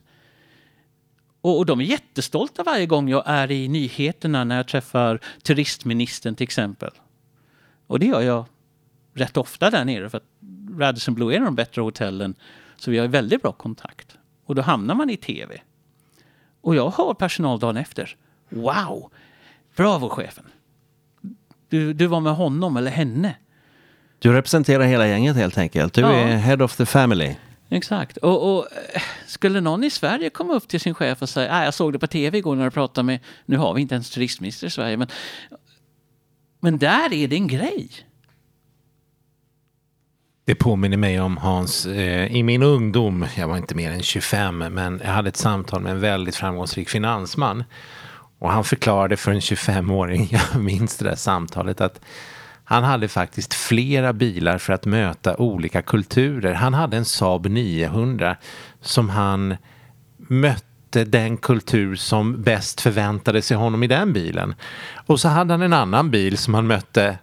Och, 1.42 1.58
och 1.58 1.66
de 1.66 1.80
är 1.80 1.84
jättestolta 1.84 2.64
varje 2.64 2.86
gång 2.86 3.10
jag 3.10 3.24
är 3.26 3.52
i 3.52 3.68
nyheterna 3.68 4.44
när 4.44 4.58
jag 4.58 4.68
träffar 4.68 5.20
turistministern 5.44 6.36
till 6.36 6.44
exempel. 6.44 6.92
Och 7.88 8.00
det 8.00 8.06
gör 8.06 8.22
jag 8.22 8.46
rätt 9.14 9.38
ofta 9.38 9.70
där 9.70 9.86
nere 9.86 10.10
för 10.10 10.18
att 10.18 10.30
Radisson 10.80 11.14
Blue 11.14 11.36
är 11.36 11.40
de 11.40 11.56
bättre 11.56 11.82
hotellen 11.82 12.36
så 12.76 12.92
vi 12.92 12.98
har 12.98 13.08
väldigt 13.08 13.42
bra 13.42 13.52
kontakt. 13.52 14.18
Och 14.46 14.56
då 14.56 14.62
hamnar 14.62 14.96
man 14.96 15.10
i 15.10 15.18
tv. 15.18 15.62
Och 16.62 16.76
jag 16.76 16.94
hör 16.98 17.14
personal 17.14 17.60
dagen 17.60 17.78
efter. 17.78 18.16
Wow! 18.50 19.12
Bravo 19.76 20.10
chefen! 20.10 20.46
Du, 21.70 21.94
du 21.94 22.08
var 22.08 22.20
med 22.20 22.36
honom 22.36 22.78
eller 22.78 22.92
henne. 22.92 23.36
Du 24.26 24.34
representerar 24.34 24.84
hela 24.84 25.07
gänget 25.07 25.36
helt 25.36 25.57
enkelt. 25.57 25.93
Du 25.93 26.01
ja. 26.01 26.11
är 26.11 26.38
head 26.38 26.63
of 26.63 26.76
the 26.76 26.86
family. 26.86 27.36
Exakt. 27.69 28.17
Och, 28.17 28.57
och, 28.57 28.67
eh, 28.93 29.01
skulle 29.28 29.61
någon 29.61 29.84
i 29.84 29.89
Sverige 29.89 30.30
komma 30.30 30.53
upp 30.53 30.67
till 30.67 30.80
sin 30.80 30.93
chef 30.93 31.21
och 31.21 31.30
säga, 31.30 31.53
ah, 31.53 31.63
jag 31.63 31.73
såg 31.73 31.93
det 31.93 31.99
på 31.99 32.07
tv 32.07 32.38
igår 32.38 32.55
när 32.55 32.65
du 32.65 32.71
pratade 32.71 33.05
med, 33.05 33.19
nu 33.45 33.57
har 33.57 33.73
vi 33.73 33.82
inte 33.82 33.95
ens 33.95 34.09
turistminister 34.09 34.67
i 34.67 34.69
Sverige, 34.69 34.97
men, 34.97 35.07
men 36.59 36.78
där 36.78 37.13
är 37.13 37.28
det 37.28 37.36
en 37.36 37.47
grej. 37.47 37.89
Det 40.45 40.55
påminner 40.55 40.97
mig 40.97 41.21
om 41.21 41.38
Hans, 41.38 41.86
eh, 41.86 42.36
i 42.36 42.43
min 42.43 42.63
ungdom, 42.63 43.26
jag 43.38 43.47
var 43.47 43.57
inte 43.57 43.76
mer 43.76 43.91
än 43.91 44.01
25, 44.01 44.57
men 44.57 45.01
jag 45.03 45.11
hade 45.11 45.30
ett 45.30 45.38
samtal 45.38 45.82
med 45.82 45.91
en 45.91 45.99
väldigt 45.99 46.36
framgångsrik 46.36 46.89
finansman. 46.89 47.63
Och 48.39 48.51
han 48.51 48.63
förklarade 48.63 49.17
för 49.17 49.32
en 49.32 49.39
25-åring, 49.39 50.28
jag 50.53 50.61
minns 50.61 50.97
det 50.97 51.05
där 51.05 51.15
samtalet, 51.15 51.82
att 51.82 52.01
han 52.66 52.84
hade 52.84 53.07
faktiskt 53.07 53.53
flera 53.53 54.13
bilar 54.13 54.57
för 54.57 54.74
att 54.74 54.86
möta 54.86 55.38
olika 55.38 55.82
kulturer. 55.82 56.53
Han 56.53 56.74
hade 56.74 56.97
en 56.97 57.05
Saab 57.05 57.45
900 57.45 58.36
som 58.82 59.09
han 59.09 59.55
mötte 60.18 61.03
den 61.03 61.38
kultur 61.38 61.95
som 61.95 62.41
bäst 62.43 62.82
förväntade 62.82 63.41
sig 63.41 63.57
honom 63.57 63.84
i 63.84 63.88
den 63.88 64.13
bilen. 64.13 64.55
Och 65.05 65.20
så 65.20 65.28
hade 65.28 65.53
han 65.53 65.61
en 65.61 65.74
annan 65.74 66.11
bil 66.11 66.38
som 66.38 66.53
han 66.53 66.68
mötte 66.68 67.18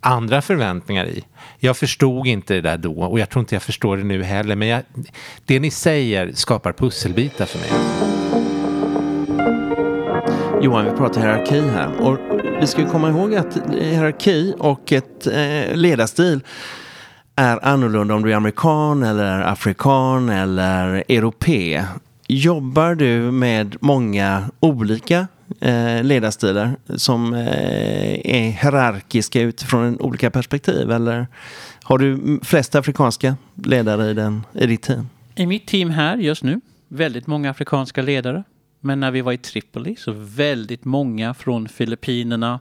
andra 0.00 0.42
förväntningar 0.42 1.06
i. 1.06 1.24
Jag 1.58 1.76
förstod 1.76 2.26
inte 2.26 2.54
det 2.54 2.60
där 2.60 2.78
då 2.78 3.02
och 3.02 3.20
jag 3.20 3.30
tror 3.30 3.40
inte 3.40 3.54
jag 3.54 3.62
förstår 3.62 3.96
det 3.96 4.04
nu 4.04 4.22
heller. 4.22 4.56
Men 4.56 4.68
jag, 4.68 4.82
det 5.44 5.60
ni 5.60 5.70
säger 5.70 6.32
skapar 6.32 6.72
pusselbitar 6.72 7.46
för 7.46 7.58
mig. 7.58 7.70
Johan, 10.62 10.84
vi 10.84 10.90
pratar 10.90 11.20
hierarki 11.20 11.60
här. 11.60 12.00
Och 12.00 12.37
vi 12.60 12.66
ska 12.66 12.90
komma 12.90 13.08
ihåg 13.08 13.34
att 13.34 13.58
hierarki 13.70 14.54
och 14.58 14.92
ett 14.92 15.26
eh, 15.26 15.76
ledarstil 15.76 16.40
är 17.36 17.64
annorlunda 17.64 18.14
om 18.14 18.22
du 18.22 18.32
är 18.32 18.36
amerikan 18.36 19.02
eller 19.02 19.40
afrikan 19.40 20.28
eller 20.28 21.04
europe. 21.08 21.86
Jobbar 22.28 22.94
du 22.94 23.30
med 23.30 23.76
många 23.80 24.50
olika 24.60 25.28
eh, 25.60 26.02
ledarstilar 26.02 26.76
som 26.96 27.34
eh, 27.34 28.20
är 28.24 28.50
hierarkiska 28.50 29.40
utifrån 29.40 30.00
olika 30.00 30.30
perspektiv? 30.30 30.90
Eller 30.90 31.26
har 31.82 31.98
du 31.98 32.40
flest 32.42 32.74
afrikanska 32.74 33.36
ledare 33.54 34.10
i, 34.10 34.14
den, 34.14 34.42
i 34.52 34.66
ditt 34.66 34.82
team? 34.82 35.08
I 35.34 35.46
mitt 35.46 35.66
team 35.66 35.90
här 35.90 36.16
just 36.16 36.42
nu, 36.42 36.60
väldigt 36.88 37.26
många 37.26 37.50
afrikanska 37.50 38.02
ledare. 38.02 38.44
Men 38.80 39.00
när 39.00 39.10
vi 39.10 39.20
var 39.20 39.32
i 39.32 39.38
Tripoli 39.38 39.96
så 39.96 40.12
väldigt 40.16 40.84
många 40.84 41.34
från 41.34 41.68
Filippinerna, 41.68 42.60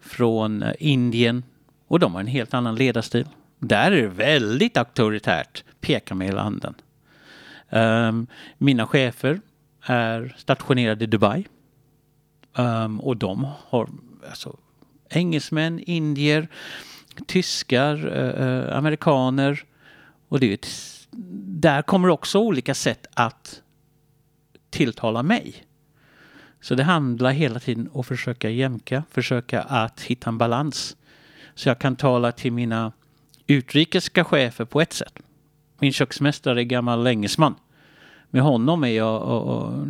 från 0.00 0.62
eh, 0.62 0.72
Indien 0.78 1.44
och 1.88 1.98
de 1.98 2.14
har 2.14 2.20
en 2.20 2.26
helt 2.26 2.54
annan 2.54 2.74
ledarstil. 2.74 3.28
Där 3.58 3.92
är 3.92 4.02
det 4.02 4.08
väldigt 4.08 4.76
auktoritärt, 4.76 5.64
peka 5.80 6.14
med 6.14 6.26
hela 6.26 6.42
handen. 6.42 6.74
Um, 7.70 8.26
mina 8.58 8.86
chefer 8.86 9.40
är 9.82 10.34
stationerade 10.38 11.04
i 11.04 11.06
Dubai. 11.06 11.46
Um, 12.56 13.00
och 13.00 13.16
de 13.16 13.48
har 13.68 13.88
alltså, 14.28 14.56
engelsmän, 15.10 15.80
indier, 15.80 16.48
tyskar, 17.26 18.06
uh, 18.06 18.76
amerikaner. 18.76 19.64
Och 20.28 20.40
det 20.40 20.46
är 20.46 20.54
ett, 20.54 20.68
där 21.60 21.82
kommer 21.82 22.08
också 22.08 22.38
olika 22.38 22.74
sätt 22.74 23.06
att 23.14 23.62
tilltala 24.76 25.22
mig. 25.22 25.54
Så 26.60 26.74
det 26.74 26.82
handlar 26.82 27.30
hela 27.30 27.60
tiden 27.60 27.88
om 27.92 28.00
att 28.00 28.06
försöka 28.06 28.50
jämka, 28.50 29.02
försöka 29.10 29.62
att 29.62 30.00
hitta 30.00 30.30
en 30.30 30.38
balans. 30.38 30.96
Så 31.54 31.68
jag 31.68 31.78
kan 31.78 31.96
tala 31.96 32.32
till 32.32 32.52
mina 32.52 32.92
utrikiska 33.46 34.24
chefer 34.24 34.64
på 34.64 34.80
ett 34.80 34.92
sätt. 34.92 35.18
Min 35.78 35.92
köksmästare 35.92 36.60
är 36.60 36.64
gammal 36.64 37.06
engelsman. 37.06 37.54
Med 38.30 38.42
honom 38.42 38.84
är 38.84 38.88
jag 38.88 39.22
och, 39.22 39.42
och, 39.42 39.86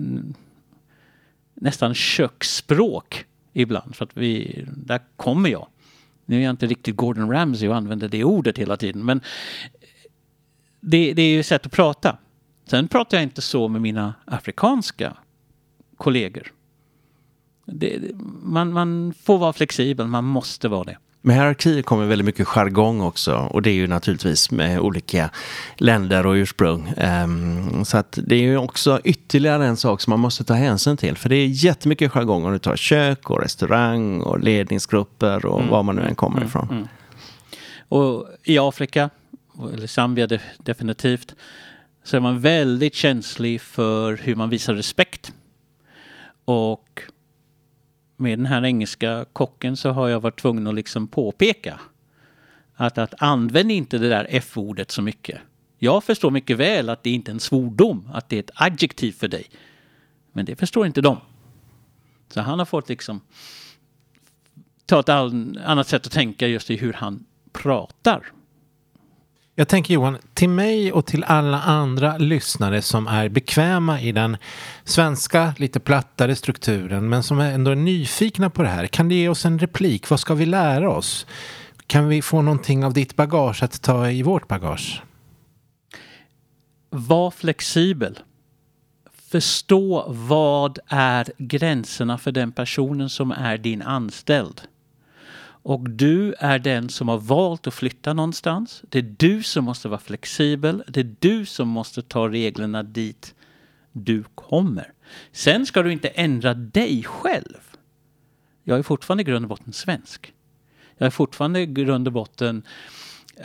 nästan 1.55 1.95
köksspråk 1.95 3.24
ibland. 3.53 3.97
För 3.97 4.05
att 4.05 4.16
vi, 4.16 4.64
där 4.76 5.01
kommer 5.16 5.51
jag. 5.51 5.66
Nu 6.24 6.37
är 6.37 6.45
jag 6.45 6.51
inte 6.51 6.66
riktigt 6.66 6.97
Gordon 6.97 7.30
Ramsay 7.30 7.68
och 7.68 7.76
använder 7.76 8.09
det 8.09 8.24
ordet 8.24 8.59
hela 8.59 8.76
tiden. 8.76 9.05
Men 9.05 9.20
det, 10.80 11.12
det 11.12 11.22
är 11.22 11.30
ju 11.30 11.41
ett 11.41 11.47
sätt 11.47 11.66
att 11.66 11.72
prata. 11.72 12.18
Sen 12.67 12.89
pratar 12.89 13.17
jag 13.17 13.23
inte 13.23 13.43
så 13.43 13.69
med 13.69 13.81
mina 13.81 14.14
afrikanska 14.25 15.17
kollegor. 15.97 16.53
Det, 17.67 18.01
man, 18.43 18.73
man 18.73 19.14
får 19.23 19.39
vara 19.39 19.53
flexibel, 19.53 20.07
man 20.07 20.25
måste 20.25 20.69
vara 20.69 20.85
det. 20.85 20.97
Med 21.21 21.37
hierarki 21.37 21.83
kommer 21.83 22.07
väldigt 22.07 22.27
mycket 22.27 22.49
jargong 22.49 23.01
också 23.01 23.35
och 23.35 23.62
det 23.62 23.71
är 23.71 23.75
ju 23.75 23.87
naturligtvis 23.87 24.51
med 24.51 24.81
olika 24.81 25.31
länder 25.77 26.27
och 26.27 26.33
ursprung. 26.33 26.93
Um, 27.25 27.85
så 27.85 27.99
att 27.99 28.19
det 28.23 28.35
är 28.35 28.41
ju 28.41 28.57
också 28.57 29.01
ytterligare 29.05 29.67
en 29.67 29.77
sak 29.77 30.01
som 30.01 30.11
man 30.11 30.21
måste 30.21 30.45
ta 30.45 30.55
hänsyn 30.55 30.97
till. 30.97 31.17
För 31.17 31.29
det 31.29 31.37
är 31.37 31.47
jättemycket 31.47 32.12
jargong 32.12 32.45
om 32.45 32.53
du 32.53 32.59
tar 32.59 32.77
kök 32.77 33.31
och 33.31 33.43
restaurang 33.43 34.21
och 34.21 34.41
ledningsgrupper 34.41 35.47
och 35.47 35.59
mm. 35.59 35.71
var 35.71 35.83
man 35.83 35.97
nu 35.97 36.03
än 36.03 36.14
kommer 36.14 36.37
mm. 36.37 36.49
ifrån. 36.49 36.69
Mm. 36.71 36.89
Och 37.89 38.27
i 38.45 38.59
Afrika, 38.59 39.11
eller 39.75 39.87
Zambia 39.87 40.29
definitivt, 40.59 41.35
så 42.07 42.17
är 42.17 42.21
man 42.21 42.41
väldigt 42.41 42.95
känslig 42.95 43.61
för 43.61 44.17
hur 44.17 44.35
man 44.35 44.51
visar 44.51 44.75
respekt. 44.75 45.33
Och 46.45 47.03
med 48.17 48.39
den 48.39 48.47
här 48.47 48.65
engelska 48.65 49.25
kocken 49.33 49.77
så 49.77 49.91
har 49.91 50.09
jag 50.09 50.21
varit 50.21 50.41
tvungen 50.41 50.67
att 50.67 50.75
liksom 50.75 51.09
påpeka 51.09 51.81
att, 52.75 52.99
att 52.99 53.15
använd 53.19 53.73
inte 53.73 53.99
det 53.99 54.09
där 54.09 54.27
F-ordet 54.31 54.91
så 54.91 55.03
mycket. 55.03 55.41
Jag 55.79 56.05
förstår 56.05 56.31
mycket 56.31 56.57
väl 56.57 56.89
att 56.89 57.03
det 57.03 57.11
inte 57.11 57.31
är 57.31 57.35
en 57.35 57.41
svordom, 57.41 58.11
att 58.13 58.29
det 58.29 58.37
är 58.37 58.41
ett 58.41 58.51
adjektiv 58.55 59.13
för 59.13 59.29
dig. 59.29 59.45
Men 60.33 60.45
det 60.45 60.57
förstår 60.57 60.87
inte 60.87 61.01
de. 61.01 61.21
Så 62.29 62.41
han 62.41 62.59
har 62.59 62.67
fått 62.67 62.89
liksom 62.89 63.21
ta 64.85 65.01
ett 65.01 65.09
annat 65.09 65.89
sätt 65.89 66.07
att 66.07 66.13
tänka 66.13 66.47
just 66.47 66.71
i 66.71 66.77
hur 66.77 66.93
han 66.93 67.27
pratar 67.53 68.33
jag 69.59 69.69
tänker 69.69 69.95
Johan, 69.95 70.19
till 70.35 70.49
mig 70.49 70.93
och 70.93 71.07
till 71.07 71.25
alla 71.25 71.63
andra 71.63 72.19
lyssnare 72.19 72.83
som 72.83 73.07
är 73.07 73.29
bekväma 73.29 74.01
i 74.01 74.13
den 74.13 74.37
svenska 74.85 75.55
lite 75.59 75.81
plattare 75.81 76.37
strukturen 76.37 77.09
men 77.09 77.23
som 77.23 77.41
ändå 77.41 77.71
är 77.71 77.77
nyfikna 77.77 78.51
på 78.51 78.63
det 78.63 78.69
här. 78.69 78.87
Kan 78.87 79.09
du 79.09 79.15
ge 79.15 79.29
oss 79.29 79.45
en 79.45 79.59
replik? 79.59 80.11
Vad 80.11 80.21
ska 80.21 80.35
vi 80.35 80.47
lära 80.47 80.91
oss? 80.91 81.27
Kan 81.87 82.09
vi 82.09 82.23
få 82.23 82.43
någonting 82.43 82.85
av 82.85 82.93
ditt 82.93 83.17
bagage 83.17 83.63
att 83.63 83.83
ta 83.83 84.11
i 84.11 84.23
vårt 84.23 84.49
bagage? 84.49 85.03
Var 86.91 87.31
flexibel. 87.31 88.19
Förstå 89.29 90.05
vad 90.09 90.79
är 90.89 91.33
gränserna 91.39 92.19
för 92.19 92.33
den 92.33 92.53
personen 92.53 93.09
som 93.09 93.31
är 93.31 93.59
din 93.59 93.83
anställd. 93.83 94.61
Och 95.67 95.91
du 95.91 96.35
är 96.39 96.59
den 96.59 96.89
som 96.89 97.09
har 97.09 97.19
valt 97.19 97.67
att 97.67 97.75
flytta 97.75 98.12
någonstans. 98.12 98.83
Det 98.89 98.99
är 98.99 99.14
du 99.19 99.43
som 99.43 99.64
måste 99.64 99.89
vara 99.89 100.01
flexibel. 100.01 100.85
Det 100.89 101.01
är 101.01 101.14
du 101.19 101.47
som 101.47 101.69
måste 101.69 102.03
ta 102.03 102.29
reglerna 102.29 102.83
dit 102.83 103.35
du 103.93 104.25
kommer. 104.35 104.93
Sen 105.33 105.67
ska 105.67 105.83
du 105.83 105.93
inte 105.93 106.09
ändra 106.09 106.55
dig 106.55 107.03
själv. 107.03 107.77
Jag 108.62 108.79
är 108.79 108.83
fortfarande 108.83 109.21
i 109.21 109.25
grund 109.25 109.45
och 109.45 109.49
botten 109.49 109.73
svensk. 109.73 110.35
Jag 110.97 111.07
är 111.07 111.11
fortfarande 111.11 111.61
i 111.61 111.67
grund 111.67 112.07
och 112.07 112.12
botten 112.12 112.62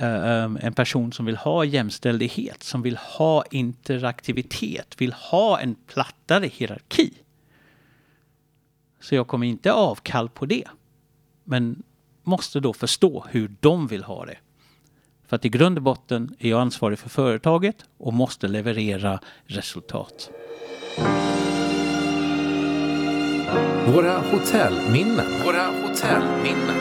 uh, 0.02 0.58
en 0.66 0.74
person 0.74 1.12
som 1.12 1.26
vill 1.26 1.38
ha 1.38 1.66
jämställdhet, 1.66 2.64
som 2.64 2.82
vill 2.82 2.98
ha 2.98 3.44
interaktivitet, 3.52 4.96
vill 4.98 5.14
ha 5.14 5.60
en 5.60 5.76
plattare 5.76 6.48
hierarki. 6.48 7.14
Så 9.00 9.16
jag 9.16 9.28
kommer 9.28 9.48
inte 9.48 9.72
avkall 9.72 10.30
på 10.30 10.46
det. 10.46 10.68
Men 11.44 11.84
måste 12.32 12.60
då 12.60 12.74
förstå 12.74 13.26
hur 13.30 13.52
de 13.60 13.88
vill 13.88 14.04
ha 14.04 14.26
det. 14.26 14.38
För 15.28 15.36
att 15.36 15.46
i 15.46 15.50
grund 15.50 15.78
och 15.78 15.84
botten 15.84 16.36
är 16.40 16.50
jag 16.50 16.62
ansvarig 16.62 17.00
för 17.00 17.10
företaget 17.10 17.76
och 17.98 18.14
måste 18.14 18.48
leverera 18.48 19.20
resultat. 19.46 20.30
Våra 23.88 24.20
hotellminnen. 24.20 25.26
Våra 25.46 25.66
hotellminnen. 25.66 26.76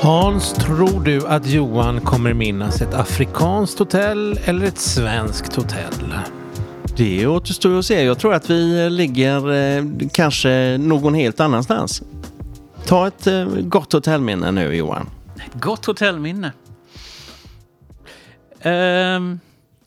Hans, 0.00 0.52
tror 0.52 1.04
du 1.04 1.26
att 1.26 1.46
Johan 1.46 2.00
kommer 2.00 2.34
minnas 2.34 2.80
ett 2.80 2.94
afrikanskt 2.94 3.78
hotell 3.78 4.40
eller 4.44 4.66
ett 4.66 4.78
svenskt 4.78 5.56
hotell? 5.56 6.14
Det 6.96 7.26
återstår 7.26 7.78
att 7.78 7.86
se. 7.86 8.02
Jag 8.02 8.18
tror 8.18 8.34
att 8.34 8.50
vi 8.50 8.90
ligger 8.90 9.52
eh, 9.52 9.84
kanske 10.12 10.78
någon 10.78 11.14
helt 11.14 11.40
annanstans. 11.40 12.02
Ta 12.86 13.06
ett 13.06 13.26
eh, 13.26 13.44
gott 13.46 13.92
hotellminne 13.92 14.50
nu 14.50 14.74
Johan. 14.74 15.10
Gott 15.52 15.86
hotellminne. 15.86 16.52
Ehm, 18.60 19.40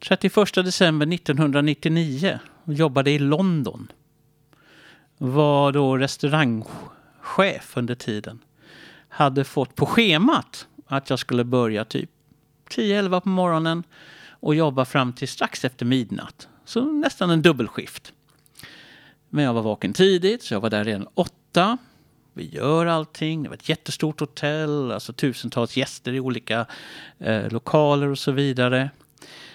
31 0.07 0.53
december 0.53 1.13
1999 1.13 2.39
jobbade 2.65 3.11
i 3.11 3.19
London. 3.19 3.87
Var 5.17 5.71
då 5.71 5.97
restaurangchef 5.97 7.71
under 7.77 7.95
tiden. 7.95 8.39
Hade 9.09 9.43
fått 9.43 9.75
på 9.75 9.85
schemat 9.85 10.67
att 10.87 11.09
jag 11.09 11.19
skulle 11.19 11.43
börja 11.43 11.85
typ 11.85 12.09
10-11 12.69 13.19
på 13.19 13.29
morgonen 13.29 13.83
och 14.29 14.55
jobba 14.55 14.85
fram 14.85 15.13
till 15.13 15.27
strax 15.27 15.65
efter 15.65 15.85
midnatt. 15.85 16.47
Så 16.69 16.85
nästan 16.85 17.29
en 17.29 17.41
dubbelskift. 17.41 18.13
Men 19.29 19.43
jag 19.43 19.53
var 19.53 19.61
vaken 19.61 19.93
tidigt, 19.93 20.43
så 20.43 20.53
jag 20.53 20.61
var 20.61 20.69
där 20.69 20.83
redan 20.83 21.07
åtta. 21.13 21.77
Vi 22.33 22.49
gör 22.49 22.85
allting. 22.85 23.43
Det 23.43 23.49
var 23.49 23.55
ett 23.55 23.69
jättestort 23.69 24.19
hotell, 24.19 24.91
alltså 24.91 25.13
tusentals 25.13 25.77
gäster 25.77 26.13
i 26.13 26.19
olika 26.19 26.65
eh, 27.19 27.51
lokaler 27.51 28.07
och 28.07 28.19
så 28.19 28.31
vidare. 28.31 28.89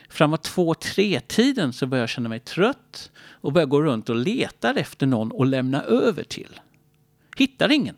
Framåt 0.08 0.42
två, 0.42 0.74
tre 0.74 1.20
tiden 1.20 1.72
så 1.72 1.86
började 1.86 2.02
jag 2.02 2.08
känna 2.08 2.28
mig 2.28 2.40
trött 2.40 3.10
och 3.30 3.52
började 3.52 3.70
gå 3.70 3.82
runt 3.82 4.08
och 4.08 4.16
leta 4.16 4.74
efter 4.74 5.06
någon 5.06 5.42
att 5.42 5.48
lämna 5.48 5.82
över 5.82 6.22
till. 6.22 6.60
Hittar 7.36 7.72
ingen. 7.72 7.96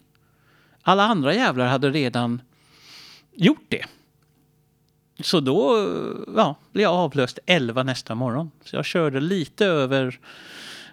Alla 0.83 1.03
andra 1.03 1.35
jävlar 1.35 1.67
hade 1.67 1.91
redan 1.91 2.43
gjort 3.33 3.67
det. 3.69 3.87
Så 5.21 5.41
då 5.41 5.89
ja, 6.37 6.57
blev 6.73 6.83
jag 6.83 6.93
avlöst 6.93 7.39
11 7.47 7.83
nästa 7.83 8.15
morgon. 8.15 8.51
Så 8.65 8.77
jag 8.77 8.85
körde 8.85 9.21
lite 9.21 9.67
över 9.67 10.19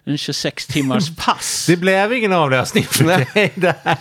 en 0.04 0.18
26 0.18 0.68
timmars 0.68 1.16
pass. 1.26 1.66
det 1.70 1.78
blev 1.78 2.14
ingen 2.14 2.34
avlösning 2.34 2.84
för 2.84 3.34
dig 3.34 3.52
där. 3.56 3.98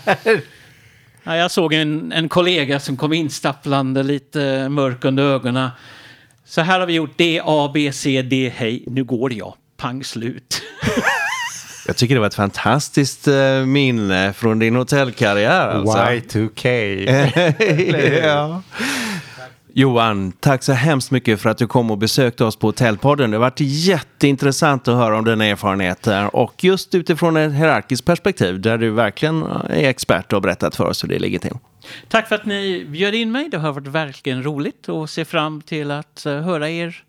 Ja, 1.24 1.36
jag 1.36 1.50
såg 1.50 1.72
en, 1.72 2.12
en 2.12 2.28
kollega 2.28 2.80
som 2.80 2.96
kom 2.96 3.12
instapplande 3.12 4.02
lite 4.02 4.68
mörk 4.68 5.04
under 5.04 5.22
ögonen. 5.22 5.70
Så 6.44 6.60
här 6.60 6.80
har 6.80 6.86
vi 6.86 6.92
gjort 6.92 7.18
D, 7.18 7.40
A, 7.44 7.70
B, 7.74 7.92
C, 7.92 8.22
D, 8.22 8.52
hej, 8.56 8.84
nu 8.86 9.04
går 9.04 9.32
jag. 9.32 9.54
Pang 9.76 10.04
slut. 10.04 10.62
Jag 11.86 11.96
tycker 11.96 12.14
det 12.14 12.20
var 12.20 12.26
ett 12.26 12.34
fantastiskt 12.34 13.28
uh, 13.28 13.66
minne 13.66 14.32
från 14.32 14.58
din 14.58 14.76
hotellkarriär. 14.76 15.68
Alltså. 15.68 15.98
Y2K. 15.98 16.66
ja. 18.26 18.62
Johan, 19.74 20.32
tack 20.32 20.62
så 20.62 20.72
hemskt 20.72 21.10
mycket 21.10 21.40
för 21.40 21.50
att 21.50 21.58
du 21.58 21.66
kom 21.66 21.90
och 21.90 21.98
besökte 21.98 22.44
oss 22.44 22.56
på 22.56 22.66
Hotellpodden. 22.66 23.30
Det 23.30 23.36
har 23.36 23.40
varit 23.40 23.60
jätteintressant 23.60 24.88
att 24.88 24.96
höra 24.96 25.18
om 25.18 25.24
dina 25.24 25.44
erfarenheter 25.44 26.36
och 26.36 26.64
just 26.64 26.94
utifrån 26.94 27.36
ett 27.36 27.52
hierarkiskt 27.52 28.06
perspektiv 28.06 28.60
där 28.60 28.78
du 28.78 28.90
verkligen 28.90 29.42
är 29.42 29.88
expert 29.88 30.32
och 30.32 30.36
har 30.36 30.40
berättat 30.40 30.76
för 30.76 30.84
oss 30.84 31.04
hur 31.04 31.08
det 31.08 31.18
ligger 31.18 31.38
till. 31.38 31.56
Tack 32.08 32.28
för 32.28 32.34
att 32.34 32.46
ni 32.46 32.84
bjöd 32.88 33.14
in 33.14 33.32
mig. 33.32 33.48
Det 33.48 33.58
har 33.58 33.72
varit 33.72 33.86
verkligen 33.86 34.42
roligt 34.42 34.88
och 34.88 35.10
ser 35.10 35.24
fram 35.24 35.62
till 35.62 35.90
att 35.90 36.26
eh, 36.26 36.40
höra 36.40 36.70
er 36.70 37.04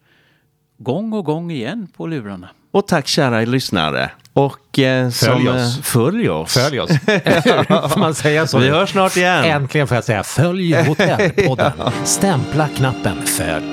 gång 0.77 1.13
och 1.13 1.25
gång 1.25 1.51
igen 1.51 1.87
på 1.97 2.07
lurarna. 2.07 2.49
Och 2.73 2.87
tack 2.87 3.07
kära 3.07 3.41
lyssnare. 3.41 4.11
Och 4.33 4.79
eh, 4.79 5.09
följ, 5.09 5.11
som, 5.11 5.47
oss. 5.47 5.77
Eh, 5.77 5.83
följ 5.83 6.29
oss. 6.29 6.53
Följ 6.53 6.79
oss. 6.79 6.89
får 7.93 7.99
man 7.99 8.15
säga 8.15 8.47
så? 8.47 8.57
Vi 8.57 8.69
hörs 8.69 8.89
snart 8.89 9.17
igen. 9.17 9.43
Äntligen 9.43 9.87
får 9.87 9.95
jag 9.95 10.03
säga 10.03 10.23
följ 10.23 10.73
Hotellpodden. 10.73 11.71
Stämpla 12.03 12.67
knappen 12.67 13.25
följ. 13.25 13.65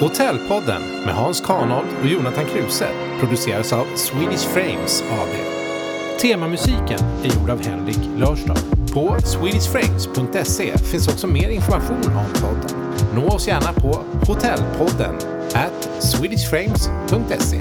Hotellpodden 0.00 0.82
med 1.04 1.14
Hans 1.14 1.40
Kanold 1.40 1.88
och 2.02 2.08
Jonathan 2.08 2.44
Kruse 2.44 2.86
produceras 3.20 3.72
av 3.72 3.86
Swedish 3.96 4.48
Frames 4.48 5.02
AB. 5.02 5.28
Temamusiken 6.20 6.98
är 7.24 7.40
gjord 7.40 7.50
av 7.50 7.66
Henrik 7.66 8.00
Lörstad. 8.18 8.56
På 8.92 9.16
swedishframes.se 9.20 10.78
finns 10.78 11.08
också 11.08 11.26
mer 11.26 11.48
information 11.48 12.16
om 12.16 12.40
podden. 12.40 12.93
Nå 13.14 13.28
oss 13.28 13.48
gärna 13.48 13.72
på 13.72 14.04
hotellpodden 14.26 15.14
at 15.54 16.04
swedishframes.se 16.04 17.60